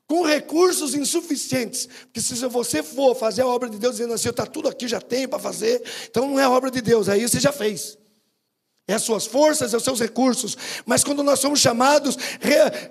com 0.07 0.23
recursos 0.23 0.95
insuficientes. 0.95 1.87
Porque 1.87 2.21
se 2.21 2.35
você 2.47 2.83
for 2.83 3.15
fazer 3.15 3.43
a 3.43 3.47
obra 3.47 3.69
de 3.69 3.79
Deus 3.79 3.97
dizendo 3.97 4.15
assim, 4.15 4.29
está 4.29 4.47
tudo 4.47 4.69
aqui, 4.69 4.89
já 4.89 5.01
tenho 5.01 5.29
para 5.29 5.39
fazer, 5.39 5.83
então 6.09 6.29
não 6.29 6.39
é 6.39 6.49
obra 6.49 6.71
de 6.71 6.81
Deus, 6.81 7.09
aí 7.09 7.27
você 7.27 7.41
já 7.41 7.53
fez. 7.53 7.99
É 8.87 8.95
as 8.95 9.03
suas 9.03 9.27
forças, 9.27 9.73
é 9.73 9.77
os 9.77 9.85
seus 9.85 10.01
recursos. 10.01 10.57
Mas 10.85 11.05
quando 11.05 11.23
nós 11.23 11.39
somos 11.39 11.61
chamados, 11.61 12.17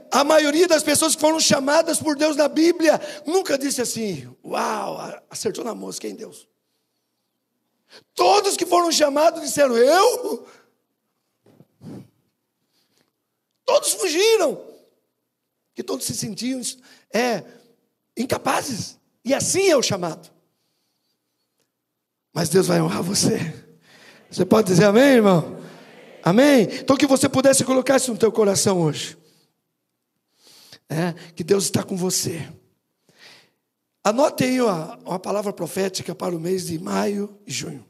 a 0.10 0.24
maioria 0.24 0.68
das 0.68 0.84
pessoas 0.84 1.16
que 1.16 1.22
foram 1.22 1.39
chamadas 1.39 2.00
por 2.00 2.16
Deus 2.16 2.36
na 2.38 2.48
Bíblia 2.48 3.00
nunca 3.26 3.58
disse 3.58 3.82
assim: 3.82 4.28
Uau, 4.44 5.22
acertou 5.30 5.66
na 5.66 5.76
mosca, 5.76 6.08
hein, 6.08 6.16
Deus? 6.16 6.48
Todos 8.16 8.56
que 8.56 8.66
foram 8.66 8.89
chamados 8.89 9.42
disseram: 9.42 9.78
Eu? 9.78 10.48
Todos 13.66 13.94
fugiram 13.94 14.71
que 15.74 15.84
todos 15.84 16.06
se 16.06 16.16
sentiam 16.16 16.62
é, 17.14 17.44
incapazes. 18.16 19.00
E 19.24 19.34
assim 19.34 19.70
é 19.70 19.78
o 19.78 19.84
chamado. 19.84 20.30
Mas 22.34 22.50
Deus 22.50 22.68
vai 22.68 22.82
honrar 22.82 23.04
você. 23.04 23.38
Você 24.30 24.46
pode 24.46 24.68
dizer 24.68 24.86
amém, 24.86 25.16
irmão? 25.16 25.62
Amém? 26.24 26.64
Então 26.64 26.96
que 26.96 27.08
você 27.08 27.28
pudesse 27.28 27.64
colocar 27.64 27.98
isso 27.98 28.12
no 28.12 28.18
teu 28.18 28.32
coração 28.32 28.82
hoje. 28.82 29.18
É, 30.90 31.14
que 31.34 31.44
Deus 31.44 31.66
está 31.66 31.84
com 31.84 31.96
você. 31.96 32.50
Anote 34.04 34.44
aí 34.44 34.62
uma, 34.62 34.98
uma 35.00 35.20
palavra 35.20 35.54
profética 35.54 36.16
para 36.16 36.36
o 36.36 36.40
mês 36.40 36.66
de 36.66 36.80
maio 36.80 37.38
e 37.46 37.52
junho. 37.52 37.86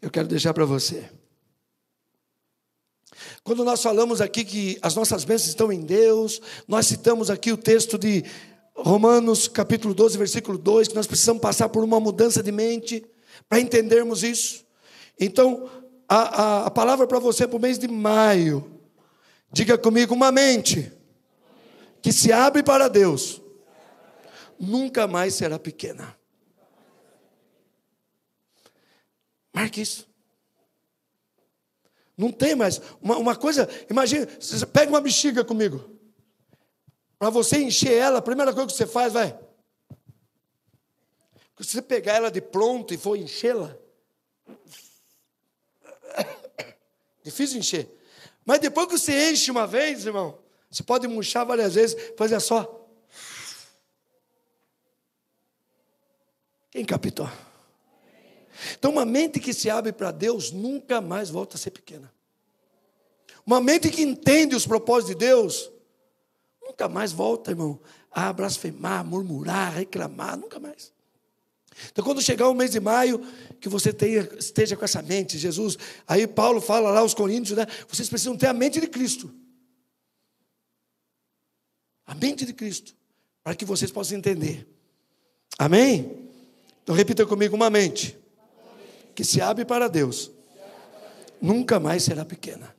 Eu 0.00 0.10
quero 0.10 0.28
deixar 0.28 0.54
para 0.54 0.64
você. 0.64 1.10
Quando 3.42 3.64
nós 3.64 3.82
falamos 3.82 4.20
aqui 4.20 4.44
que 4.44 4.78
as 4.82 4.94
nossas 4.94 5.24
bênçãos 5.24 5.48
estão 5.48 5.72
em 5.72 5.80
Deus, 5.80 6.40
nós 6.66 6.86
citamos 6.86 7.30
aqui 7.30 7.52
o 7.52 7.56
texto 7.56 7.98
de 7.98 8.24
Romanos 8.74 9.48
capítulo 9.48 9.92
12, 9.92 10.16
versículo 10.16 10.56
2, 10.56 10.88
que 10.88 10.94
nós 10.94 11.06
precisamos 11.06 11.42
passar 11.42 11.68
por 11.68 11.82
uma 11.82 11.98
mudança 11.98 12.42
de 12.42 12.52
mente 12.52 13.04
para 13.48 13.60
entendermos 13.60 14.22
isso. 14.22 14.64
Então, 15.18 15.68
a, 16.08 16.16
a, 16.16 16.66
a 16.66 16.70
palavra 16.70 17.06
para 17.06 17.18
você 17.18 17.46
para 17.46 17.56
o 17.56 17.60
mês 17.60 17.78
de 17.78 17.88
maio, 17.88 18.80
diga 19.52 19.76
comigo, 19.76 20.14
uma 20.14 20.30
mente 20.30 20.92
que 22.00 22.12
se 22.12 22.32
abre 22.32 22.62
para 22.62 22.88
Deus, 22.88 23.42
nunca 24.58 25.06
mais 25.06 25.34
será 25.34 25.58
pequena. 25.58 26.16
Marque 29.52 29.80
isso. 29.80 30.07
Não 32.18 32.32
tem 32.32 32.56
mais. 32.56 32.80
Uma, 33.00 33.16
uma 33.16 33.36
coisa, 33.36 33.68
imagina, 33.88 34.26
pega 34.72 34.90
uma 34.90 35.00
bexiga 35.00 35.44
comigo. 35.44 35.96
Para 37.16 37.30
você 37.30 37.58
encher 37.58 37.92
ela, 37.92 38.18
a 38.18 38.22
primeira 38.22 38.52
coisa 38.52 38.66
que 38.66 38.74
você 38.74 38.88
faz, 38.88 39.12
vai. 39.12 39.38
Se 41.60 41.74
você 41.74 41.82
pegar 41.82 42.14
ela 42.14 42.30
de 42.30 42.40
pronto 42.40 42.92
e 42.92 42.98
for 42.98 43.16
enchê-la, 43.16 43.76
difícil 47.22 47.60
encher. 47.60 47.88
Mas 48.44 48.58
depois 48.58 48.88
que 48.88 48.98
você 48.98 49.30
enche 49.30 49.50
uma 49.50 49.66
vez, 49.66 50.04
irmão, 50.04 50.40
você 50.68 50.82
pode 50.82 51.06
murchar 51.06 51.46
várias 51.46 51.74
vezes, 51.74 51.96
fazer 52.16 52.40
só. 52.40 52.74
Quem 56.70 56.84
captou? 56.84 57.28
Então, 58.78 58.90
uma 58.90 59.04
mente 59.04 59.38
que 59.40 59.52
se 59.52 59.70
abre 59.70 59.92
para 59.92 60.10
Deus 60.10 60.50
nunca 60.50 61.00
mais 61.00 61.30
volta 61.30 61.56
a 61.56 61.58
ser 61.58 61.70
pequena. 61.70 62.12
Uma 63.46 63.60
mente 63.60 63.90
que 63.90 64.02
entende 64.02 64.54
os 64.54 64.66
propósitos 64.66 65.14
de 65.14 65.26
Deus 65.26 65.70
nunca 66.62 66.88
mais 66.88 67.12
volta, 67.12 67.50
irmão, 67.50 67.80
a 68.10 68.32
blasfemar, 68.32 69.04
murmurar, 69.04 69.72
reclamar, 69.72 70.36
nunca 70.36 70.60
mais. 70.60 70.92
Então, 71.90 72.04
quando 72.04 72.20
chegar 72.20 72.48
o 72.48 72.54
mês 72.54 72.72
de 72.72 72.80
maio, 72.80 73.20
que 73.60 73.68
você 73.68 73.92
tenha, 73.92 74.28
esteja 74.38 74.76
com 74.76 74.84
essa 74.84 75.00
mente, 75.00 75.38
Jesus. 75.38 75.78
Aí 76.06 76.26
Paulo 76.26 76.60
fala 76.60 76.90
lá 76.90 77.00
aos 77.00 77.14
Coríntios, 77.14 77.56
né? 77.56 77.66
Vocês 77.88 78.08
precisam 78.08 78.36
ter 78.36 78.48
a 78.48 78.52
mente 78.52 78.80
de 78.80 78.88
Cristo. 78.88 79.32
A 82.04 82.14
mente 82.14 82.44
de 82.44 82.52
Cristo, 82.52 82.96
para 83.44 83.54
que 83.54 83.64
vocês 83.64 83.90
possam 83.90 84.18
entender. 84.18 84.66
Amém? 85.58 86.28
Então 86.82 86.94
repita 86.94 87.24
comigo 87.26 87.54
uma 87.54 87.70
mente 87.70 88.18
que 89.18 89.24
se 89.24 89.40
abre 89.40 89.64
para 89.64 89.88
Deus, 89.88 90.30
nunca 91.42 91.80
mais 91.80 92.04
será 92.04 92.24
pequena. 92.24 92.72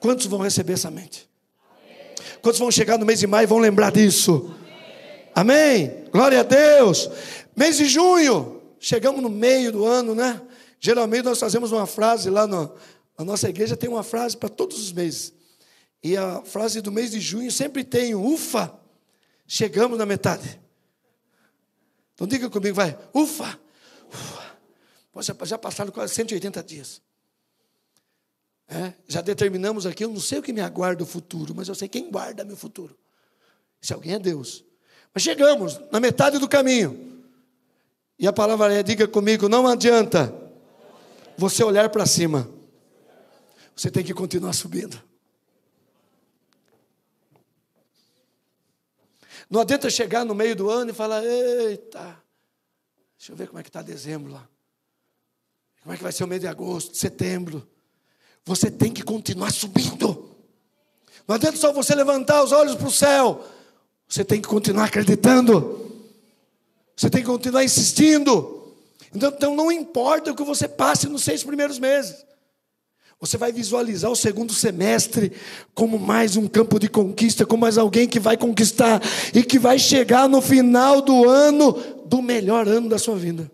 Quantos 0.00 0.26
vão 0.26 0.40
receber 0.40 0.72
essa 0.72 0.90
mente? 0.90 1.30
Quantos 2.42 2.58
vão 2.58 2.72
chegar 2.72 2.98
no 2.98 3.06
mês 3.06 3.20
de 3.20 3.28
maio 3.28 3.44
e 3.44 3.46
vão 3.46 3.58
lembrar 3.58 3.92
disso? 3.92 4.52
Amém? 5.32 6.06
Glória 6.10 6.40
a 6.40 6.42
Deus. 6.42 7.08
Mês 7.54 7.76
de 7.76 7.84
junho, 7.84 8.60
chegamos 8.80 9.22
no 9.22 9.30
meio 9.30 9.70
do 9.70 9.86
ano, 9.86 10.12
né? 10.12 10.42
Geralmente 10.80 11.22
nós 11.22 11.38
fazemos 11.38 11.70
uma 11.70 11.86
frase 11.86 12.30
lá 12.30 12.48
no, 12.48 12.74
na 13.16 13.24
nossa 13.24 13.48
igreja, 13.48 13.76
tem 13.76 13.88
uma 13.88 14.02
frase 14.02 14.36
para 14.36 14.48
todos 14.48 14.76
os 14.76 14.90
meses. 14.90 15.32
E 16.02 16.16
a 16.16 16.42
frase 16.42 16.80
do 16.80 16.90
mês 16.90 17.12
de 17.12 17.20
junho 17.20 17.52
sempre 17.52 17.84
tem: 17.84 18.12
ufa, 18.12 18.74
chegamos 19.46 19.96
na 19.96 20.04
metade. 20.04 20.60
Então 22.12 22.26
diga 22.26 22.50
comigo, 22.50 22.74
vai, 22.74 22.98
ufa, 23.14 23.56
ufa. 24.12 24.49
Já 25.44 25.58
passaram 25.58 25.90
quase 25.90 26.14
180 26.14 26.62
dias. 26.62 27.02
É, 28.68 28.92
já 29.08 29.20
determinamos 29.20 29.84
aqui, 29.84 30.04
eu 30.04 30.10
não 30.10 30.20
sei 30.20 30.38
o 30.38 30.42
que 30.42 30.52
me 30.52 30.60
aguarda 30.60 31.02
o 31.02 31.06
futuro, 31.06 31.52
mas 31.56 31.66
eu 31.66 31.74
sei 31.74 31.88
quem 31.88 32.08
guarda 32.08 32.44
meu 32.44 32.56
futuro. 32.56 32.96
Se 33.80 33.92
alguém 33.92 34.14
é 34.14 34.18
Deus. 34.18 34.64
Mas 35.12 35.24
chegamos 35.24 35.80
na 35.90 35.98
metade 35.98 36.38
do 36.38 36.48
caminho. 36.48 37.24
E 38.16 38.28
a 38.28 38.32
palavra 38.32 38.72
é: 38.72 38.82
diga 38.82 39.08
comigo, 39.08 39.48
não 39.48 39.66
adianta 39.66 40.32
você 41.36 41.64
olhar 41.64 41.88
para 41.88 42.06
cima. 42.06 42.48
Você 43.74 43.90
tem 43.90 44.04
que 44.04 44.14
continuar 44.14 44.52
subindo. 44.52 45.02
Não 49.48 49.60
adianta 49.62 49.90
chegar 49.90 50.24
no 50.24 50.34
meio 50.34 50.54
do 50.54 50.70
ano 50.70 50.92
e 50.92 50.94
falar: 50.94 51.24
eita, 51.24 52.22
deixa 53.18 53.32
eu 53.32 53.36
ver 53.36 53.48
como 53.48 53.58
é 53.58 53.62
que 53.64 53.68
está 53.68 53.82
dezembro 53.82 54.30
lá. 54.30 54.48
Como 55.82 55.94
é 55.94 55.96
que 55.96 56.02
vai 56.02 56.12
ser 56.12 56.24
o 56.24 56.28
mês 56.28 56.40
de 56.40 56.46
agosto, 56.46 56.96
setembro? 56.96 57.66
Você 58.44 58.70
tem 58.70 58.92
que 58.92 59.02
continuar 59.02 59.50
subindo. 59.50 60.28
Não 61.26 61.36
adianta 61.36 61.56
só 61.56 61.72
você 61.72 61.94
levantar 61.94 62.42
os 62.42 62.52
olhos 62.52 62.74
para 62.74 62.88
o 62.88 62.92
céu. 62.92 63.44
Você 64.08 64.24
tem 64.24 64.40
que 64.40 64.48
continuar 64.48 64.84
acreditando. 64.84 65.90
Você 66.96 67.08
tem 67.08 67.22
que 67.22 67.28
continuar 67.28 67.64
insistindo. 67.64 68.74
Então, 69.14 69.30
então 69.30 69.56
não 69.56 69.70
importa 69.70 70.32
o 70.32 70.34
que 70.34 70.44
você 70.44 70.68
passe 70.68 71.08
nos 71.08 71.22
seis 71.22 71.42
primeiros 71.42 71.78
meses. 71.78 72.24
Você 73.20 73.36
vai 73.36 73.52
visualizar 73.52 74.10
o 74.10 74.16
segundo 74.16 74.52
semestre 74.52 75.32
como 75.74 75.98
mais 75.98 76.36
um 76.36 76.48
campo 76.48 76.78
de 76.78 76.88
conquista, 76.88 77.44
como 77.44 77.60
mais 77.60 77.76
alguém 77.76 78.08
que 78.08 78.18
vai 78.18 78.36
conquistar 78.36 79.00
e 79.34 79.42
que 79.42 79.58
vai 79.58 79.78
chegar 79.78 80.28
no 80.28 80.40
final 80.40 81.02
do 81.02 81.28
ano 81.28 81.72
do 82.06 82.22
melhor 82.22 82.66
ano 82.66 82.88
da 82.88 82.98
sua 82.98 83.16
vida. 83.16 83.50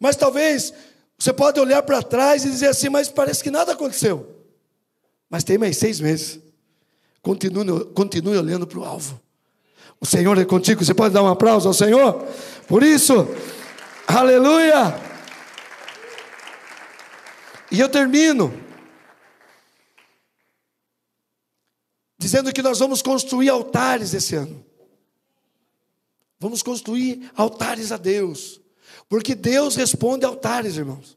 Mas 0.00 0.16
talvez 0.16 0.72
você 1.18 1.32
pode 1.32 1.60
olhar 1.60 1.82
para 1.82 2.02
trás 2.02 2.44
e 2.44 2.50
dizer 2.50 2.68
assim, 2.68 2.88
mas 2.88 3.08
parece 3.08 3.42
que 3.42 3.50
nada 3.50 3.72
aconteceu. 3.72 4.34
Mas 5.28 5.44
tem 5.44 5.58
mais 5.58 5.76
seis 5.76 6.00
meses. 6.00 6.40
Continue, 7.22 7.84
continue 7.94 8.36
olhando 8.36 8.66
para 8.66 8.78
o 8.78 8.84
alvo. 8.84 9.20
O 10.00 10.06
Senhor 10.06 10.36
é 10.38 10.44
contigo. 10.44 10.84
Você 10.84 10.92
pode 10.92 11.14
dar 11.14 11.22
um 11.22 11.28
aplauso 11.28 11.68
ao 11.68 11.74
Senhor? 11.74 12.26
Por 12.68 12.82
isso, 12.82 13.26
aleluia. 14.06 15.00
E 17.70 17.80
eu 17.80 17.88
termino 17.88 18.52
dizendo 22.18 22.52
que 22.52 22.62
nós 22.62 22.78
vamos 22.78 23.02
construir 23.02 23.48
altares 23.48 24.14
esse 24.14 24.34
ano. 24.34 24.64
Vamos 26.38 26.62
construir 26.62 27.30
altares 27.34 27.90
a 27.92 27.96
Deus. 27.96 28.60
Porque 29.08 29.34
Deus 29.34 29.76
responde 29.76 30.24
altares, 30.24 30.76
irmãos. 30.76 31.16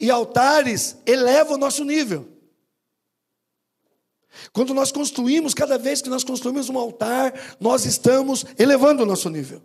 E 0.00 0.10
altares 0.10 0.96
elevam 1.06 1.54
o 1.54 1.58
nosso 1.58 1.84
nível. 1.84 2.28
Quando 4.52 4.74
nós 4.74 4.92
construímos, 4.92 5.54
cada 5.54 5.78
vez 5.78 6.00
que 6.00 6.08
nós 6.08 6.22
construímos 6.22 6.68
um 6.68 6.78
altar, 6.78 7.56
nós 7.58 7.84
estamos 7.84 8.44
elevando 8.58 9.02
o 9.02 9.06
nosso 9.06 9.28
nível. 9.28 9.62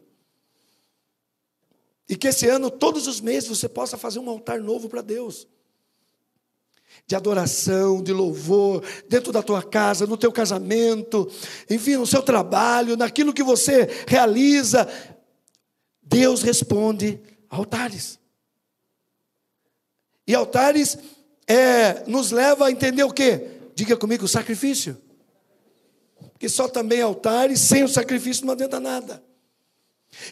E 2.07 2.15
que 2.15 2.27
esse 2.27 2.47
ano, 2.47 2.69
todos 2.69 3.07
os 3.07 3.21
meses, 3.21 3.49
você 3.49 3.69
possa 3.69 3.97
fazer 3.97 4.19
um 4.19 4.29
altar 4.29 4.59
novo 4.59 4.89
para 4.89 5.01
Deus. 5.01 5.47
De 7.07 7.15
adoração, 7.15 8.03
de 8.03 8.13
louvor, 8.13 8.83
dentro 9.07 9.31
da 9.31 9.41
tua 9.41 9.63
casa, 9.63 10.05
no 10.05 10.17
teu 10.17 10.31
casamento, 10.31 11.29
enfim, 11.69 11.95
no 11.95 12.05
seu 12.05 12.21
trabalho, 12.21 12.97
naquilo 12.97 13.33
que 13.33 13.41
você 13.41 13.89
realiza, 14.07 14.87
Deus 16.13 16.43
responde 16.43 17.19
altares. 17.49 18.19
E 20.27 20.35
altares 20.35 20.95
é, 21.47 22.03
nos 22.05 22.29
leva 22.29 22.67
a 22.67 22.71
entender 22.71 23.03
o 23.03 23.11
quê? 23.11 23.49
Diga 23.73 23.97
comigo, 23.97 24.27
sacrifício. 24.27 24.95
Porque 26.31 26.47
só 26.47 26.67
também 26.67 27.01
altares, 27.01 27.59
sem 27.61 27.83
o 27.83 27.87
sacrifício 27.87 28.45
não 28.45 28.53
adianta 28.53 28.79
nada. 28.79 29.23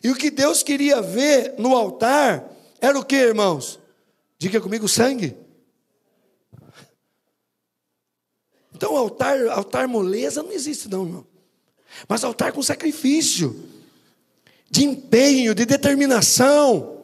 E 0.03 0.11
o 0.11 0.15
que 0.15 0.29
Deus 0.29 0.61
queria 0.61 1.01
ver 1.01 1.55
no 1.57 1.75
altar 1.75 2.47
era 2.79 2.99
o 2.99 3.03
que, 3.03 3.15
irmãos? 3.15 3.79
Diga 4.37 4.61
comigo, 4.61 4.87
sangue. 4.87 5.35
Então, 8.75 8.95
altar, 8.95 9.47
altar 9.47 9.87
moleza 9.87 10.43
não 10.43 10.51
existe, 10.51 10.87
não, 10.87 11.05
irmão. 11.05 11.27
Mas 12.07 12.23
altar 12.23 12.51
com 12.51 12.61
sacrifício 12.61 13.80
de 14.71 14.85
empenho, 14.85 15.53
de 15.53 15.65
determinação, 15.65 17.01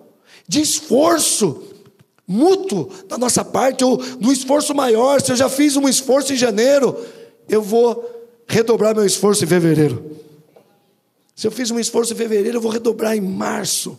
de 0.48 0.62
esforço 0.62 1.64
mútuo 2.26 2.90
da 3.08 3.18
nossa 3.18 3.44
parte, 3.44 3.84
ou 3.84 3.98
do 3.98 4.32
esforço 4.32 4.74
maior. 4.74 5.22
Se 5.22 5.32
eu 5.32 5.36
já 5.36 5.50
fiz 5.50 5.76
um 5.76 5.88
esforço 5.88 6.34
em 6.34 6.38
janeiro, 6.38 6.98
eu 7.48 7.62
vou 7.62 8.10
redobrar 8.48 8.96
meu 8.96 9.06
esforço 9.06 9.44
em 9.44 9.48
fevereiro. 9.48 10.18
Se 11.36 11.46
eu 11.46 11.52
fiz 11.52 11.70
um 11.70 11.80
esforço 11.80 12.14
em 12.14 12.18
fevereiro, 12.18 12.58
eu 12.58 12.62
vou 12.62 12.72
redobrar 12.72 13.16
em 13.16 13.22
março. 13.22 13.98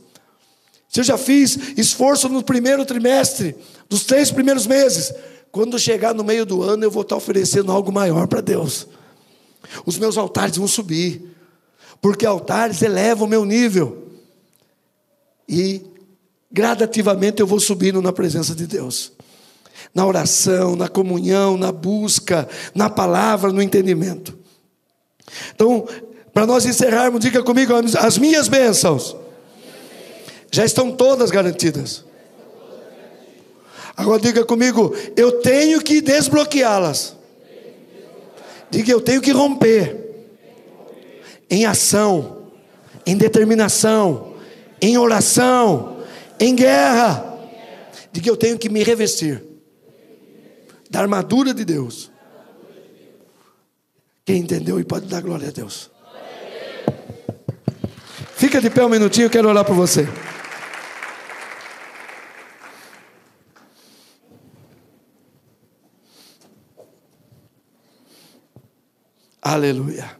Se 0.88 1.00
eu 1.00 1.04
já 1.04 1.18
fiz 1.18 1.58
esforço 1.76 2.28
no 2.28 2.42
primeiro 2.42 2.84
trimestre, 2.84 3.54
dos 3.88 4.04
três 4.04 4.30
primeiros 4.30 4.66
meses, 4.66 5.12
quando 5.52 5.78
chegar 5.78 6.14
no 6.14 6.24
meio 6.24 6.44
do 6.44 6.62
ano, 6.62 6.84
eu 6.84 6.90
vou 6.90 7.02
estar 7.02 7.16
oferecendo 7.16 7.70
algo 7.70 7.92
maior 7.92 8.26
para 8.26 8.40
Deus. 8.40 8.86
Os 9.84 9.98
meus 9.98 10.16
altares 10.16 10.56
vão 10.56 10.66
subir, 10.66 11.37
porque 12.00 12.24
altares 12.26 12.82
elevam 12.82 13.26
o 13.26 13.30
meu 13.30 13.44
nível. 13.44 14.08
E 15.48 15.84
gradativamente 16.50 17.40
eu 17.40 17.46
vou 17.46 17.60
subindo 17.60 18.00
na 18.02 18.12
presença 18.12 18.54
de 18.54 18.66
Deus. 18.66 19.12
Na 19.94 20.06
oração, 20.06 20.76
na 20.76 20.88
comunhão, 20.88 21.56
na 21.56 21.72
busca, 21.72 22.48
na 22.74 22.90
palavra, 22.90 23.52
no 23.52 23.62
entendimento. 23.62 24.38
Então, 25.54 25.86
para 26.32 26.46
nós 26.46 26.66
encerrarmos, 26.66 27.20
diga 27.20 27.42
comigo, 27.42 27.72
as 27.98 28.18
minhas 28.18 28.48
bênçãos 28.48 29.16
já 30.50 30.64
estão 30.64 30.92
todas 30.92 31.30
garantidas. 31.30 32.04
Agora 33.96 34.20
diga 34.20 34.44
comigo, 34.44 34.94
eu 35.16 35.40
tenho 35.40 35.80
que 35.80 36.00
desbloqueá-las. 36.00 37.16
Diga, 38.70 38.92
eu 38.92 39.00
tenho 39.00 39.20
que 39.20 39.32
romper. 39.32 40.07
Em 41.50 41.64
ação, 41.64 42.50
em 43.06 43.16
determinação, 43.16 44.34
em 44.80 44.98
oração, 44.98 46.02
em 46.38 46.54
guerra. 46.54 47.24
Diga, 48.12 48.28
eu 48.28 48.36
tenho 48.36 48.58
que 48.58 48.68
me 48.68 48.82
revestir 48.82 49.42
da 50.90 51.00
armadura 51.00 51.52
de 51.52 51.64
Deus. 51.64 52.10
Quem 54.24 54.38
entendeu 54.40 54.78
e 54.78 54.84
pode 54.84 55.06
dar 55.06 55.22
glória 55.22 55.48
a 55.48 55.50
Deus. 55.50 55.90
Fica 58.34 58.60
de 58.60 58.70
pé 58.70 58.84
um 58.84 58.88
minutinho, 58.88 59.26
eu 59.26 59.30
quero 59.30 59.48
orar 59.48 59.64
por 59.64 59.74
você. 59.74 60.06
Aleluia. 69.40 70.17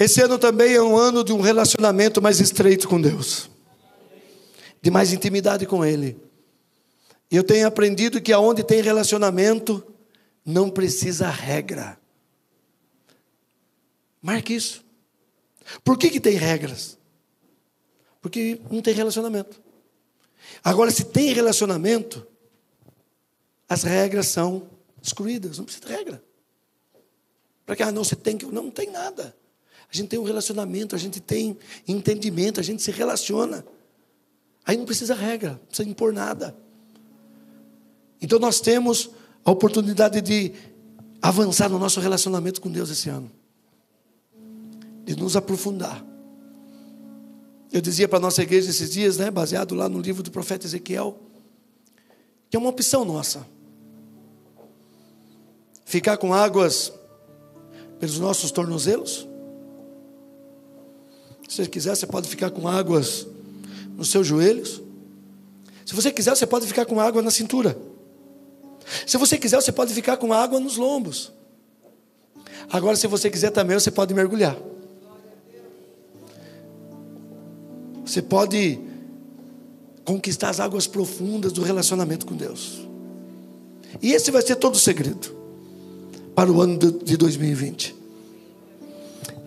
Esse 0.00 0.22
ano 0.22 0.38
também 0.38 0.72
é 0.72 0.80
um 0.80 0.96
ano 0.96 1.22
de 1.22 1.30
um 1.30 1.42
relacionamento 1.42 2.22
mais 2.22 2.40
estreito 2.40 2.88
com 2.88 2.98
Deus, 2.98 3.50
de 4.80 4.90
mais 4.90 5.12
intimidade 5.12 5.66
com 5.66 5.84
Ele. 5.84 6.18
Eu 7.30 7.44
tenho 7.44 7.66
aprendido 7.66 8.18
que 8.18 8.32
aonde 8.32 8.64
tem 8.64 8.80
relacionamento, 8.80 9.86
não 10.42 10.70
precisa 10.70 11.28
regra. 11.28 12.00
Marque 14.22 14.54
isso. 14.54 14.82
Por 15.84 15.98
que, 15.98 16.08
que 16.08 16.18
tem 16.18 16.34
regras? 16.34 16.98
Porque 18.22 18.58
não 18.70 18.80
tem 18.80 18.94
relacionamento. 18.94 19.60
Agora, 20.64 20.90
se 20.90 21.04
tem 21.04 21.34
relacionamento, 21.34 22.26
as 23.68 23.82
regras 23.82 24.28
são 24.28 24.66
excluídas, 25.02 25.58
não 25.58 25.66
precisa 25.66 25.86
de 25.86 25.92
regra. 25.92 26.24
Para 27.66 27.76
que, 27.76 27.82
ah, 27.82 27.92
não, 27.92 28.02
você 28.02 28.16
tem 28.16 28.38
que. 28.38 28.46
Não, 28.46 28.62
não 28.64 28.70
tem 28.70 28.90
nada. 28.90 29.38
A 29.92 29.96
gente 29.96 30.08
tem 30.08 30.18
um 30.18 30.24
relacionamento, 30.24 30.94
a 30.94 30.98
gente 30.98 31.20
tem 31.20 31.56
entendimento, 31.86 32.60
a 32.60 32.62
gente 32.62 32.82
se 32.82 32.90
relaciona. 32.90 33.64
Aí 34.64 34.76
não 34.76 34.84
precisa 34.84 35.14
regra, 35.14 35.52
não 35.52 35.66
precisa 35.66 35.88
impor 35.88 36.12
nada. 36.12 36.56
Então 38.20 38.38
nós 38.38 38.60
temos 38.60 39.10
a 39.44 39.50
oportunidade 39.50 40.20
de 40.20 40.52
avançar 41.20 41.68
no 41.68 41.78
nosso 41.78 42.00
relacionamento 42.00 42.60
com 42.60 42.70
Deus 42.70 42.90
esse 42.90 43.08
ano, 43.08 43.30
de 45.04 45.16
nos 45.16 45.36
aprofundar. 45.36 46.04
Eu 47.72 47.80
dizia 47.80 48.08
para 48.08 48.18
a 48.18 48.22
nossa 48.22 48.42
igreja 48.42 48.70
esses 48.70 48.90
dias, 48.90 49.16
né, 49.16 49.30
baseado 49.30 49.74
lá 49.74 49.88
no 49.88 50.00
livro 50.00 50.22
do 50.22 50.30
profeta 50.30 50.66
Ezequiel, 50.66 51.18
que 52.48 52.56
é 52.56 52.60
uma 52.60 52.68
opção 52.68 53.04
nossa 53.04 53.46
ficar 55.90 56.16
com 56.18 56.32
águas 56.32 56.92
pelos 57.98 58.20
nossos 58.20 58.52
tornozelos. 58.52 59.26
Se 61.50 61.56
você 61.56 61.66
quiser, 61.68 61.96
você 61.96 62.06
pode 62.06 62.28
ficar 62.28 62.48
com 62.52 62.68
águas 62.68 63.26
nos 63.96 64.08
seus 64.08 64.24
joelhos. 64.24 64.80
Se 65.84 65.92
você 65.96 66.12
quiser, 66.12 66.36
você 66.36 66.46
pode 66.46 66.64
ficar 66.64 66.86
com 66.86 67.00
água 67.00 67.20
na 67.20 67.30
cintura. 67.32 67.76
Se 69.04 69.18
você 69.18 69.36
quiser, 69.36 69.60
você 69.60 69.72
pode 69.72 69.92
ficar 69.92 70.16
com 70.16 70.32
água 70.32 70.60
nos 70.60 70.76
lombos. 70.76 71.32
Agora, 72.70 72.94
se 72.94 73.08
você 73.08 73.28
quiser 73.28 73.50
também, 73.50 73.76
você 73.76 73.90
pode 73.90 74.14
mergulhar. 74.14 74.56
Você 78.06 78.22
pode 78.22 78.78
conquistar 80.04 80.50
as 80.50 80.60
águas 80.60 80.86
profundas 80.86 81.50
do 81.50 81.64
relacionamento 81.64 82.26
com 82.26 82.36
Deus. 82.36 82.86
E 84.00 84.12
esse 84.12 84.30
vai 84.30 84.42
ser 84.42 84.54
todo 84.54 84.76
o 84.76 84.78
segredo 84.78 85.34
para 86.32 86.48
o 86.48 86.62
ano 86.62 86.78
de 86.78 87.16
2020. 87.16 87.96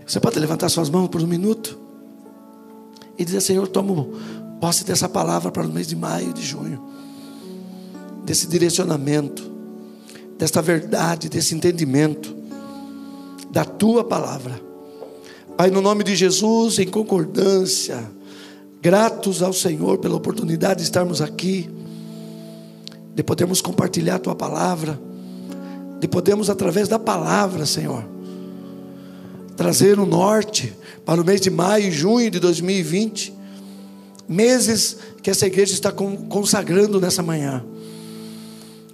Você 0.06 0.20
pode 0.20 0.38
levantar 0.38 0.68
suas 0.68 0.90
mãos 0.90 1.08
por 1.08 1.22
um 1.22 1.28
minuto 1.28 1.82
e 3.18 3.26
dizer: 3.26 3.42
Senhor, 3.42 3.68
tomo 3.68 4.14
posse 4.60 4.84
dessa 4.84 5.10
palavra 5.10 5.52
para 5.52 5.66
o 5.66 5.72
mês 5.72 5.88
de 5.88 5.96
maio 5.96 6.30
e 6.30 6.34
de 6.34 6.42
junho, 6.42 6.82
desse 8.26 8.48
direcionamento, 8.48 9.44
desta 10.38 10.62
verdade, 10.62 11.30
desse 11.30 11.54
entendimento, 11.54 12.36
da 13.52 13.66
tua 13.66 14.04
palavra. 14.04 14.60
Pai, 15.58 15.70
no 15.70 15.82
nome 15.82 16.04
de 16.04 16.16
Jesus, 16.16 16.80
em 16.80 16.88
concordância, 16.88 18.10
gratos 18.82 19.44
ao 19.44 19.54
Senhor 19.54 19.98
pela 20.00 20.16
oportunidade 20.16 20.80
de 20.80 20.84
estarmos 20.84 21.22
aqui, 21.22 21.70
de 23.14 23.22
podermos 23.22 23.62
compartilhar 23.62 24.16
a 24.16 24.20
tua 24.20 24.36
palavra 24.36 25.00
de 26.04 26.08
podermos, 26.10 26.50
através 26.50 26.90
da 26.90 27.00
palavra, 27.00 27.66
Senhor, 27.66 28.04
trazer 29.56 30.00
o 30.00 30.06
norte 30.06 30.74
para 31.06 31.22
o 31.22 31.26
mês 31.26 31.42
de 31.42 31.50
maio 31.50 31.88
e 31.88 31.92
junho 31.92 32.30
de 32.30 32.40
2020, 32.40 33.34
meses 34.28 34.98
que 35.22 35.30
essa 35.30 35.46
igreja 35.46 35.74
está 35.74 35.92
consagrando 35.92 37.00
nessa 37.00 37.22
manhã. 37.22 37.64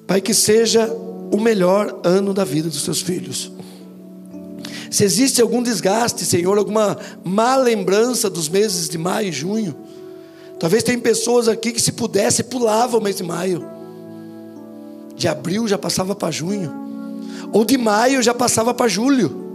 Pai, 0.05 0.21
que 0.21 0.33
seja 0.33 0.91
o 1.31 1.39
melhor 1.39 1.99
ano 2.03 2.33
da 2.33 2.43
vida 2.43 2.69
dos 2.69 2.83
seus 2.83 3.01
filhos. 3.01 3.51
Se 4.89 5.03
existe 5.03 5.41
algum 5.41 5.61
desgaste, 5.61 6.25
Senhor, 6.25 6.57
alguma 6.57 6.97
má 7.23 7.55
lembrança 7.55 8.29
dos 8.29 8.49
meses 8.49 8.89
de 8.89 8.97
maio 8.97 9.29
e 9.29 9.31
junho, 9.31 9.75
talvez 10.59 10.81
tem 10.81 10.99
pessoas 10.99 11.47
aqui 11.47 11.71
que 11.71 11.81
se 11.81 11.91
pudesse 11.91 12.43
pulava 12.43 12.97
o 12.97 13.01
mês 13.01 13.17
de 13.17 13.23
maio. 13.23 13.63
De 15.15 15.27
abril 15.27 15.67
já 15.67 15.77
passava 15.77 16.15
para 16.15 16.31
junho 16.31 16.89
ou 17.51 17.65
de 17.65 17.77
maio 17.77 18.21
já 18.21 18.33
passava 18.33 18.73
para 18.73 18.87
julho. 18.87 19.48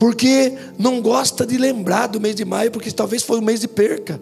Porque 0.00 0.54
não 0.78 1.02
gosta 1.02 1.44
de 1.44 1.58
lembrar 1.58 2.06
do 2.06 2.18
mês 2.18 2.34
de 2.34 2.42
maio, 2.42 2.70
porque 2.70 2.90
talvez 2.90 3.22
foi 3.22 3.38
um 3.38 3.42
mês 3.42 3.60
de 3.60 3.68
perca. 3.68 4.18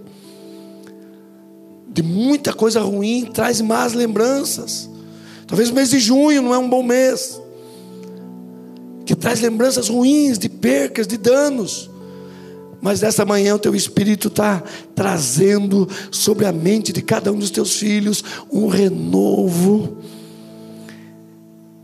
De 1.88 2.02
muita 2.02 2.52
coisa 2.52 2.80
ruim, 2.80 3.30
traz 3.32 3.60
más 3.60 3.92
lembranças. 3.92 4.90
Talvez 5.46 5.70
o 5.70 5.74
mês 5.74 5.90
de 5.90 6.00
junho 6.00 6.42
não 6.42 6.52
é 6.52 6.58
um 6.58 6.68
bom 6.68 6.82
mês. 6.82 7.40
Que 9.06 9.14
traz 9.14 9.40
lembranças 9.40 9.88
ruins, 9.88 10.36
de 10.36 10.48
percas, 10.48 11.06
de 11.06 11.16
danos. 11.16 11.88
Mas 12.80 13.00
nessa 13.00 13.24
manhã 13.24 13.54
o 13.54 13.58
teu 13.60 13.72
Espírito 13.72 14.26
está 14.26 14.60
trazendo 14.96 15.88
sobre 16.10 16.44
a 16.44 16.50
mente 16.50 16.92
de 16.92 17.02
cada 17.02 17.32
um 17.32 17.38
dos 17.38 17.50
teus 17.52 17.76
filhos 17.76 18.24
um 18.50 18.66
renovo 18.66 19.98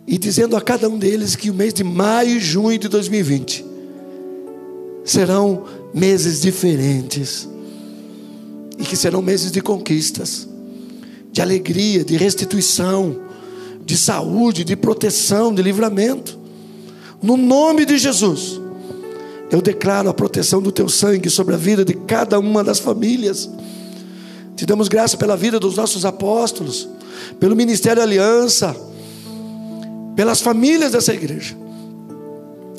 e 0.05 0.19
dizendo 0.19 0.57
a 0.57 0.61
cada 0.61 0.89
um 0.89 0.99
deles 0.99 1.37
que 1.37 1.49
o 1.49 1.55
mês 1.55 1.73
de 1.73 1.85
maio 1.85 2.31
e 2.31 2.41
junho 2.41 2.77
de 2.77 2.89
2020 2.89 3.74
serão 5.05 5.65
meses 5.93 6.41
diferentes 6.41 7.49
e 8.79 8.85
que 8.85 8.97
serão 8.97 9.23
meses 9.23 9.53
de 9.53 9.61
conquistas, 9.61 10.49
de 11.31 11.41
alegria, 11.41 12.05
de 12.05 12.17
restituição, 12.17 13.17
de 13.85 13.97
saúde, 13.97 14.65
de 14.65 14.75
proteção, 14.75 15.55
de 15.55 15.63
livramento. 15.63 16.39
No 17.23 17.37
nome 17.37 17.85
de 17.85 17.99
Jesus, 17.99 18.61
eu 19.51 19.61
declaro 19.61 20.09
a 20.09 20.15
proteção 20.15 20.61
do 20.61 20.73
teu 20.73 20.89
sangue 20.89 21.31
sobre 21.31 21.55
a 21.55 21.59
vida 21.59 21.85
de 21.85 21.95
cada 21.95 22.39
uma 22.39 22.65
das 22.65 22.79
famílias. 22.79 23.49
Te 24.57 24.65
damos 24.65 24.89
graça 24.89 25.17
pela 25.17 25.37
vida 25.37 25.61
dos 25.61 25.77
nossos 25.77 26.05
apóstolos, 26.05 26.89
pelo 27.39 27.55
ministério 27.55 28.03
Aliança 28.03 28.75
pelas 30.15 30.41
famílias 30.41 30.93
dessa 30.93 31.13
igreja. 31.13 31.57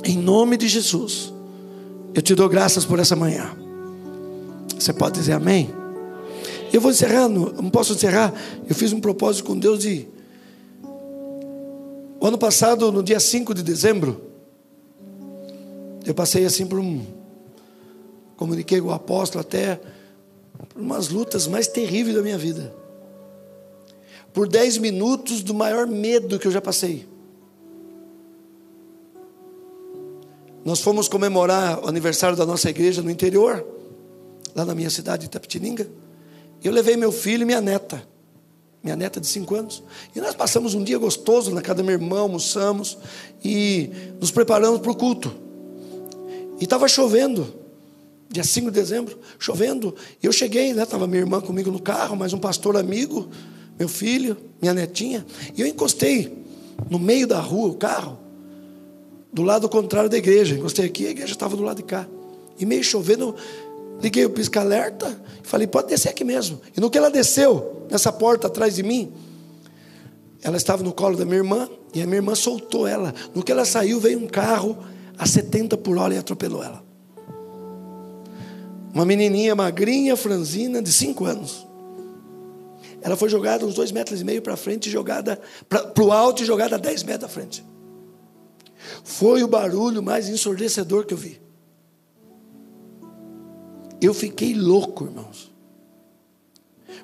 Em 0.04 0.18
nome 0.18 0.58
de 0.58 0.68
Jesus, 0.68 1.34
eu 2.16 2.22
te 2.22 2.34
dou 2.34 2.48
graças 2.48 2.86
por 2.86 2.98
essa 2.98 3.16
manhã. 3.16 3.54
Você 4.80 4.94
pode 4.94 5.20
dizer 5.20 5.34
amém? 5.34 5.70
Eu 6.72 6.80
vou 6.80 6.90
encerrar, 6.90 7.28
não 7.28 7.70
posso 7.70 7.94
encerrar. 7.94 8.34
Eu 8.68 8.74
fiz 8.74 8.94
um 8.94 9.02
propósito 9.02 9.46
com 9.46 9.58
Deus 9.58 9.80
de. 9.80 10.08
O 12.20 12.26
ano 12.26 12.38
passado, 12.38 12.92
no 12.92 13.04
dia 13.04 13.20
5 13.20 13.54
de 13.54 13.62
dezembro, 13.62 14.22
Eu 16.06 16.14
passei 16.14 16.46
assim 16.46 16.68
por 16.68 16.80
um. 16.80 17.04
Comuniquei 18.38 18.80
com 18.80 18.90
o 18.90 18.94
apóstolo 18.94 19.42
até 19.42 19.82
por 20.70 20.80
umas 20.80 21.10
lutas 21.10 21.48
mais 21.48 21.68
terríveis 21.68 22.16
da 22.16 22.22
minha 22.22 22.38
vida. 22.38 22.72
Por 24.32 24.48
dez 24.48 24.78
minutos 24.78 25.42
do 25.42 25.54
maior 25.54 25.88
medo 25.88 26.38
que 26.38 26.48
eu 26.48 26.52
já 26.52 26.62
passei. 26.62 27.08
Nós 30.66 30.82
fomos 30.82 31.08
comemorar 31.08 31.86
o 31.86 31.88
aniversário 31.88 32.36
da 32.36 32.44
nossa 32.44 32.68
igreja 32.72 33.04
no 33.04 33.12
interior, 33.12 33.64
lá 34.56 34.66
na 34.66 34.74
minha 34.74 34.90
cidade 34.90 35.22
de 35.22 35.26
Itapetininga. 35.28 35.88
Eu 36.64 36.72
levei 36.72 36.98
meu 36.98 37.12
filho 37.12 37.44
e 37.44 37.46
minha 37.46 37.62
neta, 37.62 38.02
minha 38.84 38.96
neta 38.96 39.22
de 39.22 39.28
cinco 39.28 39.54
anos. 39.54 39.84
E 40.16 40.20
nós 40.20 40.34
passamos 40.34 40.74
um 40.74 40.84
dia 40.84 40.98
gostoso 40.98 41.54
na 41.54 41.62
casa 41.62 41.76
da 41.76 41.84
minha 41.84 41.94
irmã, 41.94 42.22
almoçamos 42.22 42.98
e 43.44 43.92
nos 44.20 44.32
preparamos 44.32 44.80
para 44.80 44.92
o 44.92 44.96
culto. 44.96 45.32
E 46.60 46.64
estava 46.64 46.88
chovendo, 46.88 47.54
dia 48.28 48.44
5 48.44 48.72
de 48.72 48.80
dezembro, 48.80 49.20
chovendo. 49.38 49.94
E 50.24 50.26
eu 50.26 50.32
cheguei, 50.32 50.74
né? 50.74 50.82
Estava 50.82 51.06
minha 51.06 51.20
irmã 51.20 51.42
comigo 51.42 51.70
no 51.70 51.80
carro, 51.80 52.16
mais 52.16 52.34
um 52.34 52.40
pastor 52.40 52.76
amigo, 52.76 53.30
meu 53.78 53.88
filho, 53.88 54.36
minha 54.60 54.74
netinha. 54.74 55.24
E 55.56 55.62
eu 55.62 55.68
encostei 55.68 56.44
no 56.90 56.98
meio 56.98 57.28
da 57.28 57.40
rua 57.40 57.68
o 57.68 57.76
carro, 57.76 58.25
do 59.36 59.44
lado 59.44 59.70
contrário 59.70 60.10
da 60.10 60.18
igreja. 60.18 60.56
Encostei 60.56 60.86
aqui, 60.86 61.06
a 61.06 61.12
igreja 61.12 61.34
estava 61.34 61.56
do 61.56 61.62
lado 61.62 61.78
de 61.78 61.84
cá. 61.84 62.08
E 62.58 62.66
meio 62.66 62.84
chovendo, 62.84 63.36
Liguei 64.02 64.26
o 64.26 64.30
pisca-alerta 64.30 65.08
e 65.44 65.48
falei, 65.48 65.68
pode 65.68 65.88
descer 65.88 66.10
aqui 66.10 66.24
mesmo. 66.24 66.60
E 66.76 66.82
no 66.82 66.90
que 66.90 66.98
ela 66.98 67.10
desceu, 67.10 67.86
nessa 67.90 68.12
porta 68.12 68.48
atrás 68.48 68.76
de 68.76 68.84
mim, 68.84 69.12
ela 70.42 70.58
estava 70.58 70.84
no 70.84 70.94
colo 70.94 71.18
da 71.18 71.26
minha 71.26 71.38
irmã 71.38 71.70
e 71.94 72.02
a 72.02 72.06
minha 72.06 72.18
irmã 72.18 72.36
soltou 72.36 72.88
ela. 72.88 73.14
No 73.34 73.44
que 73.44 73.52
ela 73.52 73.66
saiu, 73.66 74.00
veio 74.00 74.20
um 74.20 74.28
carro 74.28 74.78
a 75.18 75.26
70 75.26 75.78
por 75.78 75.98
hora 75.98 76.14
e 76.14 76.18
atropelou 76.18 76.64
ela. 76.64 76.84
Uma 78.94 79.06
menininha 79.06 79.56
magrinha, 79.56 80.16
franzina, 80.16 80.82
de 80.82 80.92
5 80.92 81.26
anos. 81.26 81.68
Ela 83.02 83.16
foi 83.16 83.30
jogada 83.30 83.66
uns 83.66 83.76
dois 83.76 83.92
metros 83.92 84.20
e 84.20 84.24
meio 84.24 84.42
para 84.42 84.56
frente, 84.58 84.90
jogada 84.90 85.40
para 85.70 86.04
o 86.04 86.12
alto 86.12 86.44
e 86.44 86.46
jogada 86.46 86.76
a 86.76 86.80
10 86.80 87.04
metros 87.04 87.22
da 87.22 87.28
frente. 87.28 87.64
Foi 89.04 89.44
o 89.44 89.48
barulho 89.48 90.02
mais 90.02 90.30
ensurdecedor 90.30 91.06
que 91.06 91.14
eu 91.14 91.18
vi. 91.18 91.42
Eu 94.02 94.14
fiquei 94.14 94.54
louco, 94.54 95.06
irmãos. 95.06 95.54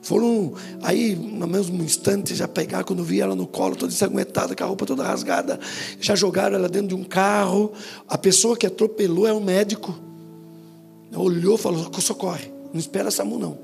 Foram 0.01 0.53
aí, 0.81 1.15
no 1.15 1.47
mesmo 1.47 1.81
instante, 1.83 2.33
já 2.35 2.47
pegar 2.47 2.83
quando 2.83 3.03
vi 3.03 3.21
ela 3.21 3.35
no 3.35 3.45
colo, 3.45 3.75
toda 3.75 3.91
ensanguentada, 3.91 4.55
com 4.55 4.63
a 4.63 4.67
roupa 4.67 4.85
toda 4.85 5.03
rasgada, 5.03 5.59
já 5.99 6.15
jogaram 6.15 6.55
ela 6.55 6.67
dentro 6.67 6.89
de 6.89 6.95
um 6.95 7.03
carro. 7.03 7.71
A 8.07 8.17
pessoa 8.17 8.57
que 8.57 8.65
atropelou 8.65 9.27
é 9.27 9.33
um 9.33 9.39
médico. 9.39 9.97
Olhou 11.15 11.57
falou: 11.57 11.91
socorre, 11.99 12.51
não 12.73 12.79
espera 12.79 13.09
essa 13.09 13.23
mão, 13.23 13.37
não. 13.37 13.57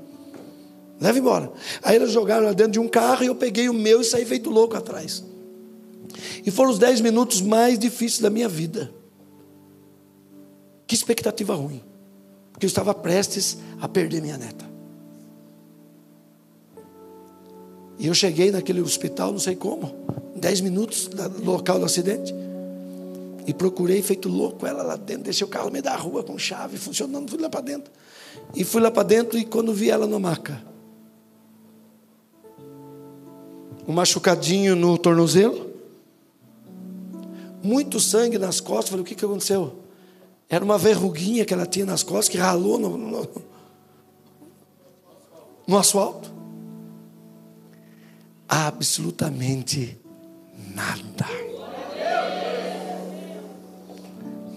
Leva 1.00 1.18
embora. 1.18 1.52
Aí 1.82 1.96
eles 1.96 2.10
jogaram 2.10 2.44
ela 2.44 2.54
dentro 2.54 2.72
de 2.72 2.80
um 2.80 2.88
carro 2.88 3.24
e 3.24 3.26
eu 3.26 3.34
peguei 3.34 3.68
o 3.68 3.74
meu 3.74 4.00
e 4.00 4.04
saí 4.04 4.24
feito 4.24 4.50
louco 4.50 4.76
atrás. 4.76 5.24
E 6.44 6.50
foram 6.50 6.70
os 6.70 6.78
dez 6.78 7.00
minutos 7.00 7.40
mais 7.40 7.78
difíceis 7.78 8.20
da 8.20 8.30
minha 8.30 8.48
vida. 8.48 8.92
Que 10.86 10.94
expectativa 10.94 11.54
ruim 11.54 11.82
porque 12.58 12.66
eu 12.66 12.68
estava 12.68 12.92
prestes 12.92 13.56
a 13.80 13.86
perder 13.86 14.20
minha 14.20 14.36
neta. 14.36 14.68
E 17.96 18.08
eu 18.08 18.14
cheguei 18.14 18.50
naquele 18.50 18.80
hospital, 18.80 19.30
não 19.30 19.38
sei 19.38 19.54
como, 19.54 19.94
dez 20.34 20.60
minutos 20.60 21.06
do 21.06 21.52
local 21.52 21.78
do 21.78 21.84
acidente, 21.84 22.34
e 23.46 23.54
procurei, 23.54 24.02
feito 24.02 24.28
louco, 24.28 24.66
ela 24.66 24.82
lá 24.82 24.96
dentro, 24.96 25.22
deixei 25.22 25.46
o 25.46 25.48
carro 25.48 25.66
no 25.66 25.70
meio 25.70 25.84
da 25.84 25.94
rua 25.94 26.24
com 26.24 26.36
chave, 26.36 26.76
funcionando, 26.76 27.30
fui 27.30 27.40
lá 27.40 27.48
para 27.48 27.60
dentro. 27.60 27.92
E 28.56 28.64
fui 28.64 28.82
lá 28.82 28.90
para 28.90 29.04
dentro 29.04 29.38
e 29.38 29.44
quando 29.44 29.72
vi 29.72 29.88
ela 29.88 30.08
na 30.08 30.18
maca, 30.18 30.60
um 33.86 33.92
machucadinho 33.92 34.74
no 34.74 34.98
tornozelo, 34.98 35.67
muito 37.62 37.98
sangue 37.98 38.38
nas 38.38 38.60
costas, 38.60 38.90
falei, 38.90 39.02
o 39.02 39.04
que, 39.04 39.14
que 39.14 39.24
aconteceu? 39.24 39.76
Era 40.48 40.64
uma 40.64 40.78
verruguinha 40.78 41.44
que 41.44 41.52
ela 41.52 41.66
tinha 41.66 41.84
nas 41.84 42.02
costas, 42.02 42.28
que 42.28 42.38
ralou 42.38 42.78
no, 42.78 42.96
no, 42.96 43.28
no 45.66 45.76
asfalto. 45.76 46.32
Absolutamente 48.48 49.98
nada. 50.74 51.26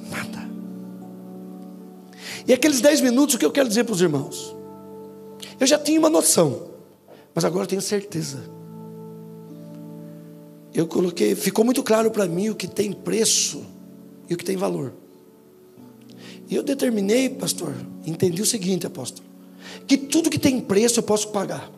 Nada. 0.10 0.50
E 2.48 2.54
aqueles 2.54 2.80
dez 2.80 3.02
minutos, 3.02 3.36
o 3.36 3.38
que 3.38 3.46
eu 3.46 3.52
quero 3.52 3.68
dizer 3.68 3.84
para 3.84 3.94
os 3.94 4.02
irmãos? 4.02 4.56
Eu 5.60 5.68
já 5.68 5.78
tinha 5.78 6.00
uma 6.00 6.10
noção, 6.10 6.70
mas 7.36 7.44
agora 7.44 7.68
tenho 7.68 7.82
certeza. 7.82 8.61
Eu 10.74 10.88
coloquei, 10.88 11.36
ficou 11.36 11.66
muito 11.66 11.84
claro 11.84 12.10
para 12.12 12.26
mim 12.26 12.50
o 12.50 12.56
que 12.56 12.68
tem 12.68 12.94
preço 12.94 13.64
e 14.30 14.34
o 14.34 14.38
que 14.38 14.46
tem 14.46 14.56
valor. 14.56 14.94
E 16.50 16.56
eu 16.56 16.64
determinei, 16.64 17.30
pastor, 17.30 17.74
entendi 18.06 18.42
o 18.42 18.46
seguinte, 18.46 18.88
apóstolo, 18.88 19.28
que 19.88 19.98
tudo 19.98 20.30
que 20.30 20.40
tem 20.40 20.60
preço 20.60 21.00
eu 21.00 21.04
posso 21.04 21.30
pagar. 21.30 21.70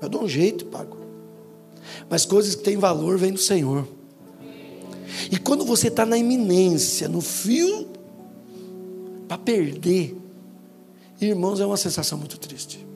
Eu 0.00 0.08
dou 0.08 0.24
um 0.24 0.28
jeito 0.28 0.64
e 0.64 0.68
pago. 0.68 0.96
Mas 2.08 2.24
coisas 2.24 2.54
que 2.54 2.62
têm 2.62 2.76
valor 2.76 3.18
vêm 3.18 3.32
do 3.32 3.38
Senhor. 3.38 3.86
E 5.30 5.38
quando 5.38 5.64
você 5.64 5.88
está 5.88 6.06
na 6.06 6.16
iminência, 6.16 7.08
no 7.08 7.20
fio, 7.20 7.88
para 9.28 9.38
perder, 9.38 10.16
irmãos, 11.20 11.60
é 11.60 11.66
uma 11.66 11.76
sensação 11.76 12.18
muito 12.18 12.38
triste. 12.38 12.86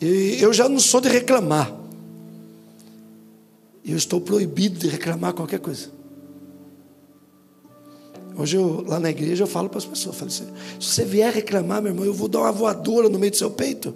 E 0.00 0.38
eu 0.40 0.52
já 0.52 0.68
não 0.68 0.78
sou 0.78 1.00
de 1.00 1.08
reclamar. 1.08 1.72
Eu 3.84 3.96
estou 3.96 4.20
proibido 4.20 4.78
de 4.78 4.88
reclamar 4.88 5.34
qualquer 5.34 5.60
coisa. 5.60 5.90
Hoje, 8.36 8.56
eu, 8.56 8.84
lá 8.86 8.98
na 8.98 9.10
igreja, 9.10 9.44
eu 9.44 9.46
falo 9.46 9.68
para 9.68 9.78
as 9.78 9.84
pessoas: 9.84 10.16
falo 10.16 10.28
assim, 10.28 10.46
se 10.80 10.86
você 10.86 11.04
vier 11.04 11.32
reclamar, 11.32 11.80
meu 11.80 11.92
irmão, 11.92 12.04
eu 12.04 12.14
vou 12.14 12.28
dar 12.28 12.40
uma 12.40 12.52
voadora 12.52 13.08
no 13.08 13.18
meio 13.18 13.30
do 13.30 13.36
seu 13.36 13.50
peito, 13.50 13.94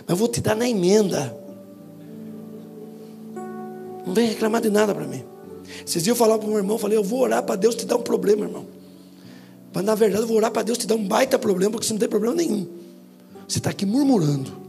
mas 0.00 0.10
eu 0.10 0.16
vou 0.16 0.28
te 0.28 0.40
dar 0.40 0.54
na 0.54 0.68
emenda. 0.68 1.36
Não 4.06 4.14
vem 4.14 4.28
reclamar 4.28 4.62
de 4.62 4.70
nada 4.70 4.94
para 4.94 5.06
mim. 5.06 5.24
Dias 5.84 6.06
eu 6.06 6.16
falava 6.16 6.38
para 6.38 6.46
o 6.46 6.50
meu 6.50 6.58
irmão: 6.58 6.78
falei, 6.78 6.96
eu 6.96 7.04
vou 7.04 7.20
orar 7.20 7.42
para 7.42 7.56
Deus 7.56 7.74
te 7.74 7.84
dar 7.84 7.96
um 7.96 8.02
problema, 8.02 8.46
irmão. 8.46 8.66
Mas 9.72 9.84
na 9.84 9.94
verdade, 9.94 10.22
eu 10.22 10.28
vou 10.28 10.36
orar 10.36 10.50
para 10.50 10.62
Deus 10.62 10.78
te 10.78 10.86
dar 10.86 10.94
um 10.94 11.06
baita 11.06 11.38
problema, 11.38 11.72
porque 11.72 11.86
você 11.86 11.92
não 11.92 12.00
tem 12.00 12.08
problema 12.08 12.34
nenhum. 12.34 12.66
Você 13.46 13.58
está 13.58 13.70
aqui 13.70 13.84
murmurando. 13.84 14.63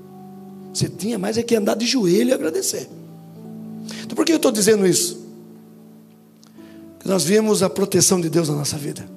Você 0.75 0.89
tinha 0.89 1.17
mais 1.17 1.37
é 1.37 1.43
que 1.43 1.55
andar 1.55 1.75
de 1.75 1.85
joelho 1.85 2.31
e 2.31 2.33
agradecer. 2.33 2.89
Então, 4.03 4.15
por 4.15 4.25
que 4.25 4.33
eu 4.33 4.37
estou 4.37 4.51
dizendo 4.51 4.85
isso? 4.85 5.23
nós 7.05 7.23
vimos 7.23 7.61
a 7.61 7.69
proteção 7.69 8.19
de 8.19 8.29
Deus 8.29 8.49
na 8.49 8.55
nossa 8.55 8.77
vida. 8.77 9.07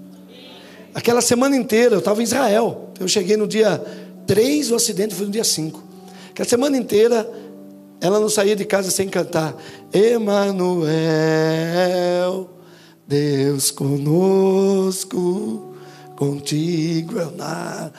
Aquela 0.94 1.22
semana 1.22 1.56
inteira, 1.56 1.94
eu 1.94 2.00
estava 2.00 2.20
em 2.20 2.24
Israel. 2.24 2.90
Eu 3.00 3.08
cheguei 3.08 3.34
no 3.34 3.48
dia 3.48 3.82
3, 4.26 4.70
o 4.70 4.74
acidente 4.74 5.14
foi 5.14 5.24
no 5.24 5.32
dia 5.32 5.42
5. 5.42 5.82
Aquela 6.30 6.46
semana 6.46 6.76
inteira, 6.76 7.26
ela 7.98 8.20
não 8.20 8.28
saía 8.28 8.54
de 8.54 8.66
casa 8.66 8.90
sem 8.90 9.08
cantar 9.08 9.56
Emanuel, 9.90 10.90
Deus 13.06 13.70
conosco, 13.70 15.74
contigo 16.14 17.18
eu 17.18 17.30
nada 17.30 17.90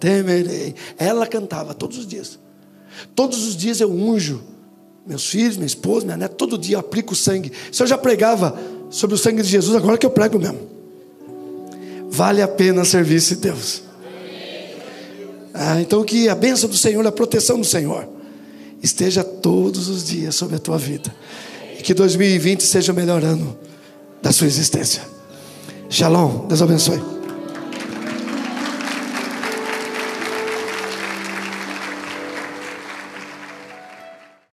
temerei. 0.00 0.74
Ela 0.98 1.24
cantava 1.24 1.72
todos 1.72 1.98
os 1.98 2.06
dias. 2.06 2.45
Todos 3.14 3.46
os 3.46 3.56
dias 3.56 3.80
eu 3.80 3.90
unjo 3.90 4.42
meus 5.06 5.26
filhos, 5.26 5.56
minha 5.56 5.66
esposa, 5.66 6.04
minha 6.04 6.16
neta, 6.16 6.34
todo 6.34 6.58
dia 6.58 6.76
eu 6.76 6.80
aplico 6.80 7.14
sangue. 7.14 7.52
Se 7.70 7.80
eu 7.82 7.86
já 7.86 7.96
pregava 7.96 8.58
sobre 8.90 9.14
o 9.14 9.18
sangue 9.18 9.40
de 9.40 9.48
Jesus, 9.48 9.76
agora 9.76 9.96
que 9.96 10.04
eu 10.04 10.10
prego 10.10 10.38
mesmo. 10.38 10.58
Vale 12.10 12.42
a 12.42 12.48
pena 12.48 12.84
servir 12.84 13.16
esse 13.16 13.36
Deus. 13.36 13.82
Ah, 15.54 15.80
então 15.80 16.02
que 16.04 16.28
a 16.28 16.34
bênção 16.34 16.68
do 16.68 16.76
Senhor, 16.76 17.06
a 17.06 17.12
proteção 17.12 17.58
do 17.58 17.64
Senhor, 17.64 18.08
esteja 18.82 19.22
todos 19.22 19.88
os 19.88 20.04
dias 20.04 20.34
sobre 20.34 20.56
a 20.56 20.58
tua 20.58 20.76
vida. 20.76 21.14
E 21.78 21.82
que 21.82 21.94
2020 21.94 22.62
seja 22.62 22.92
o 22.92 22.94
melhor 22.94 23.22
ano 23.22 23.56
da 24.20 24.32
sua 24.32 24.46
existência. 24.46 25.02
Shalom, 25.88 26.46
Deus 26.48 26.60
abençoe. 26.60 27.15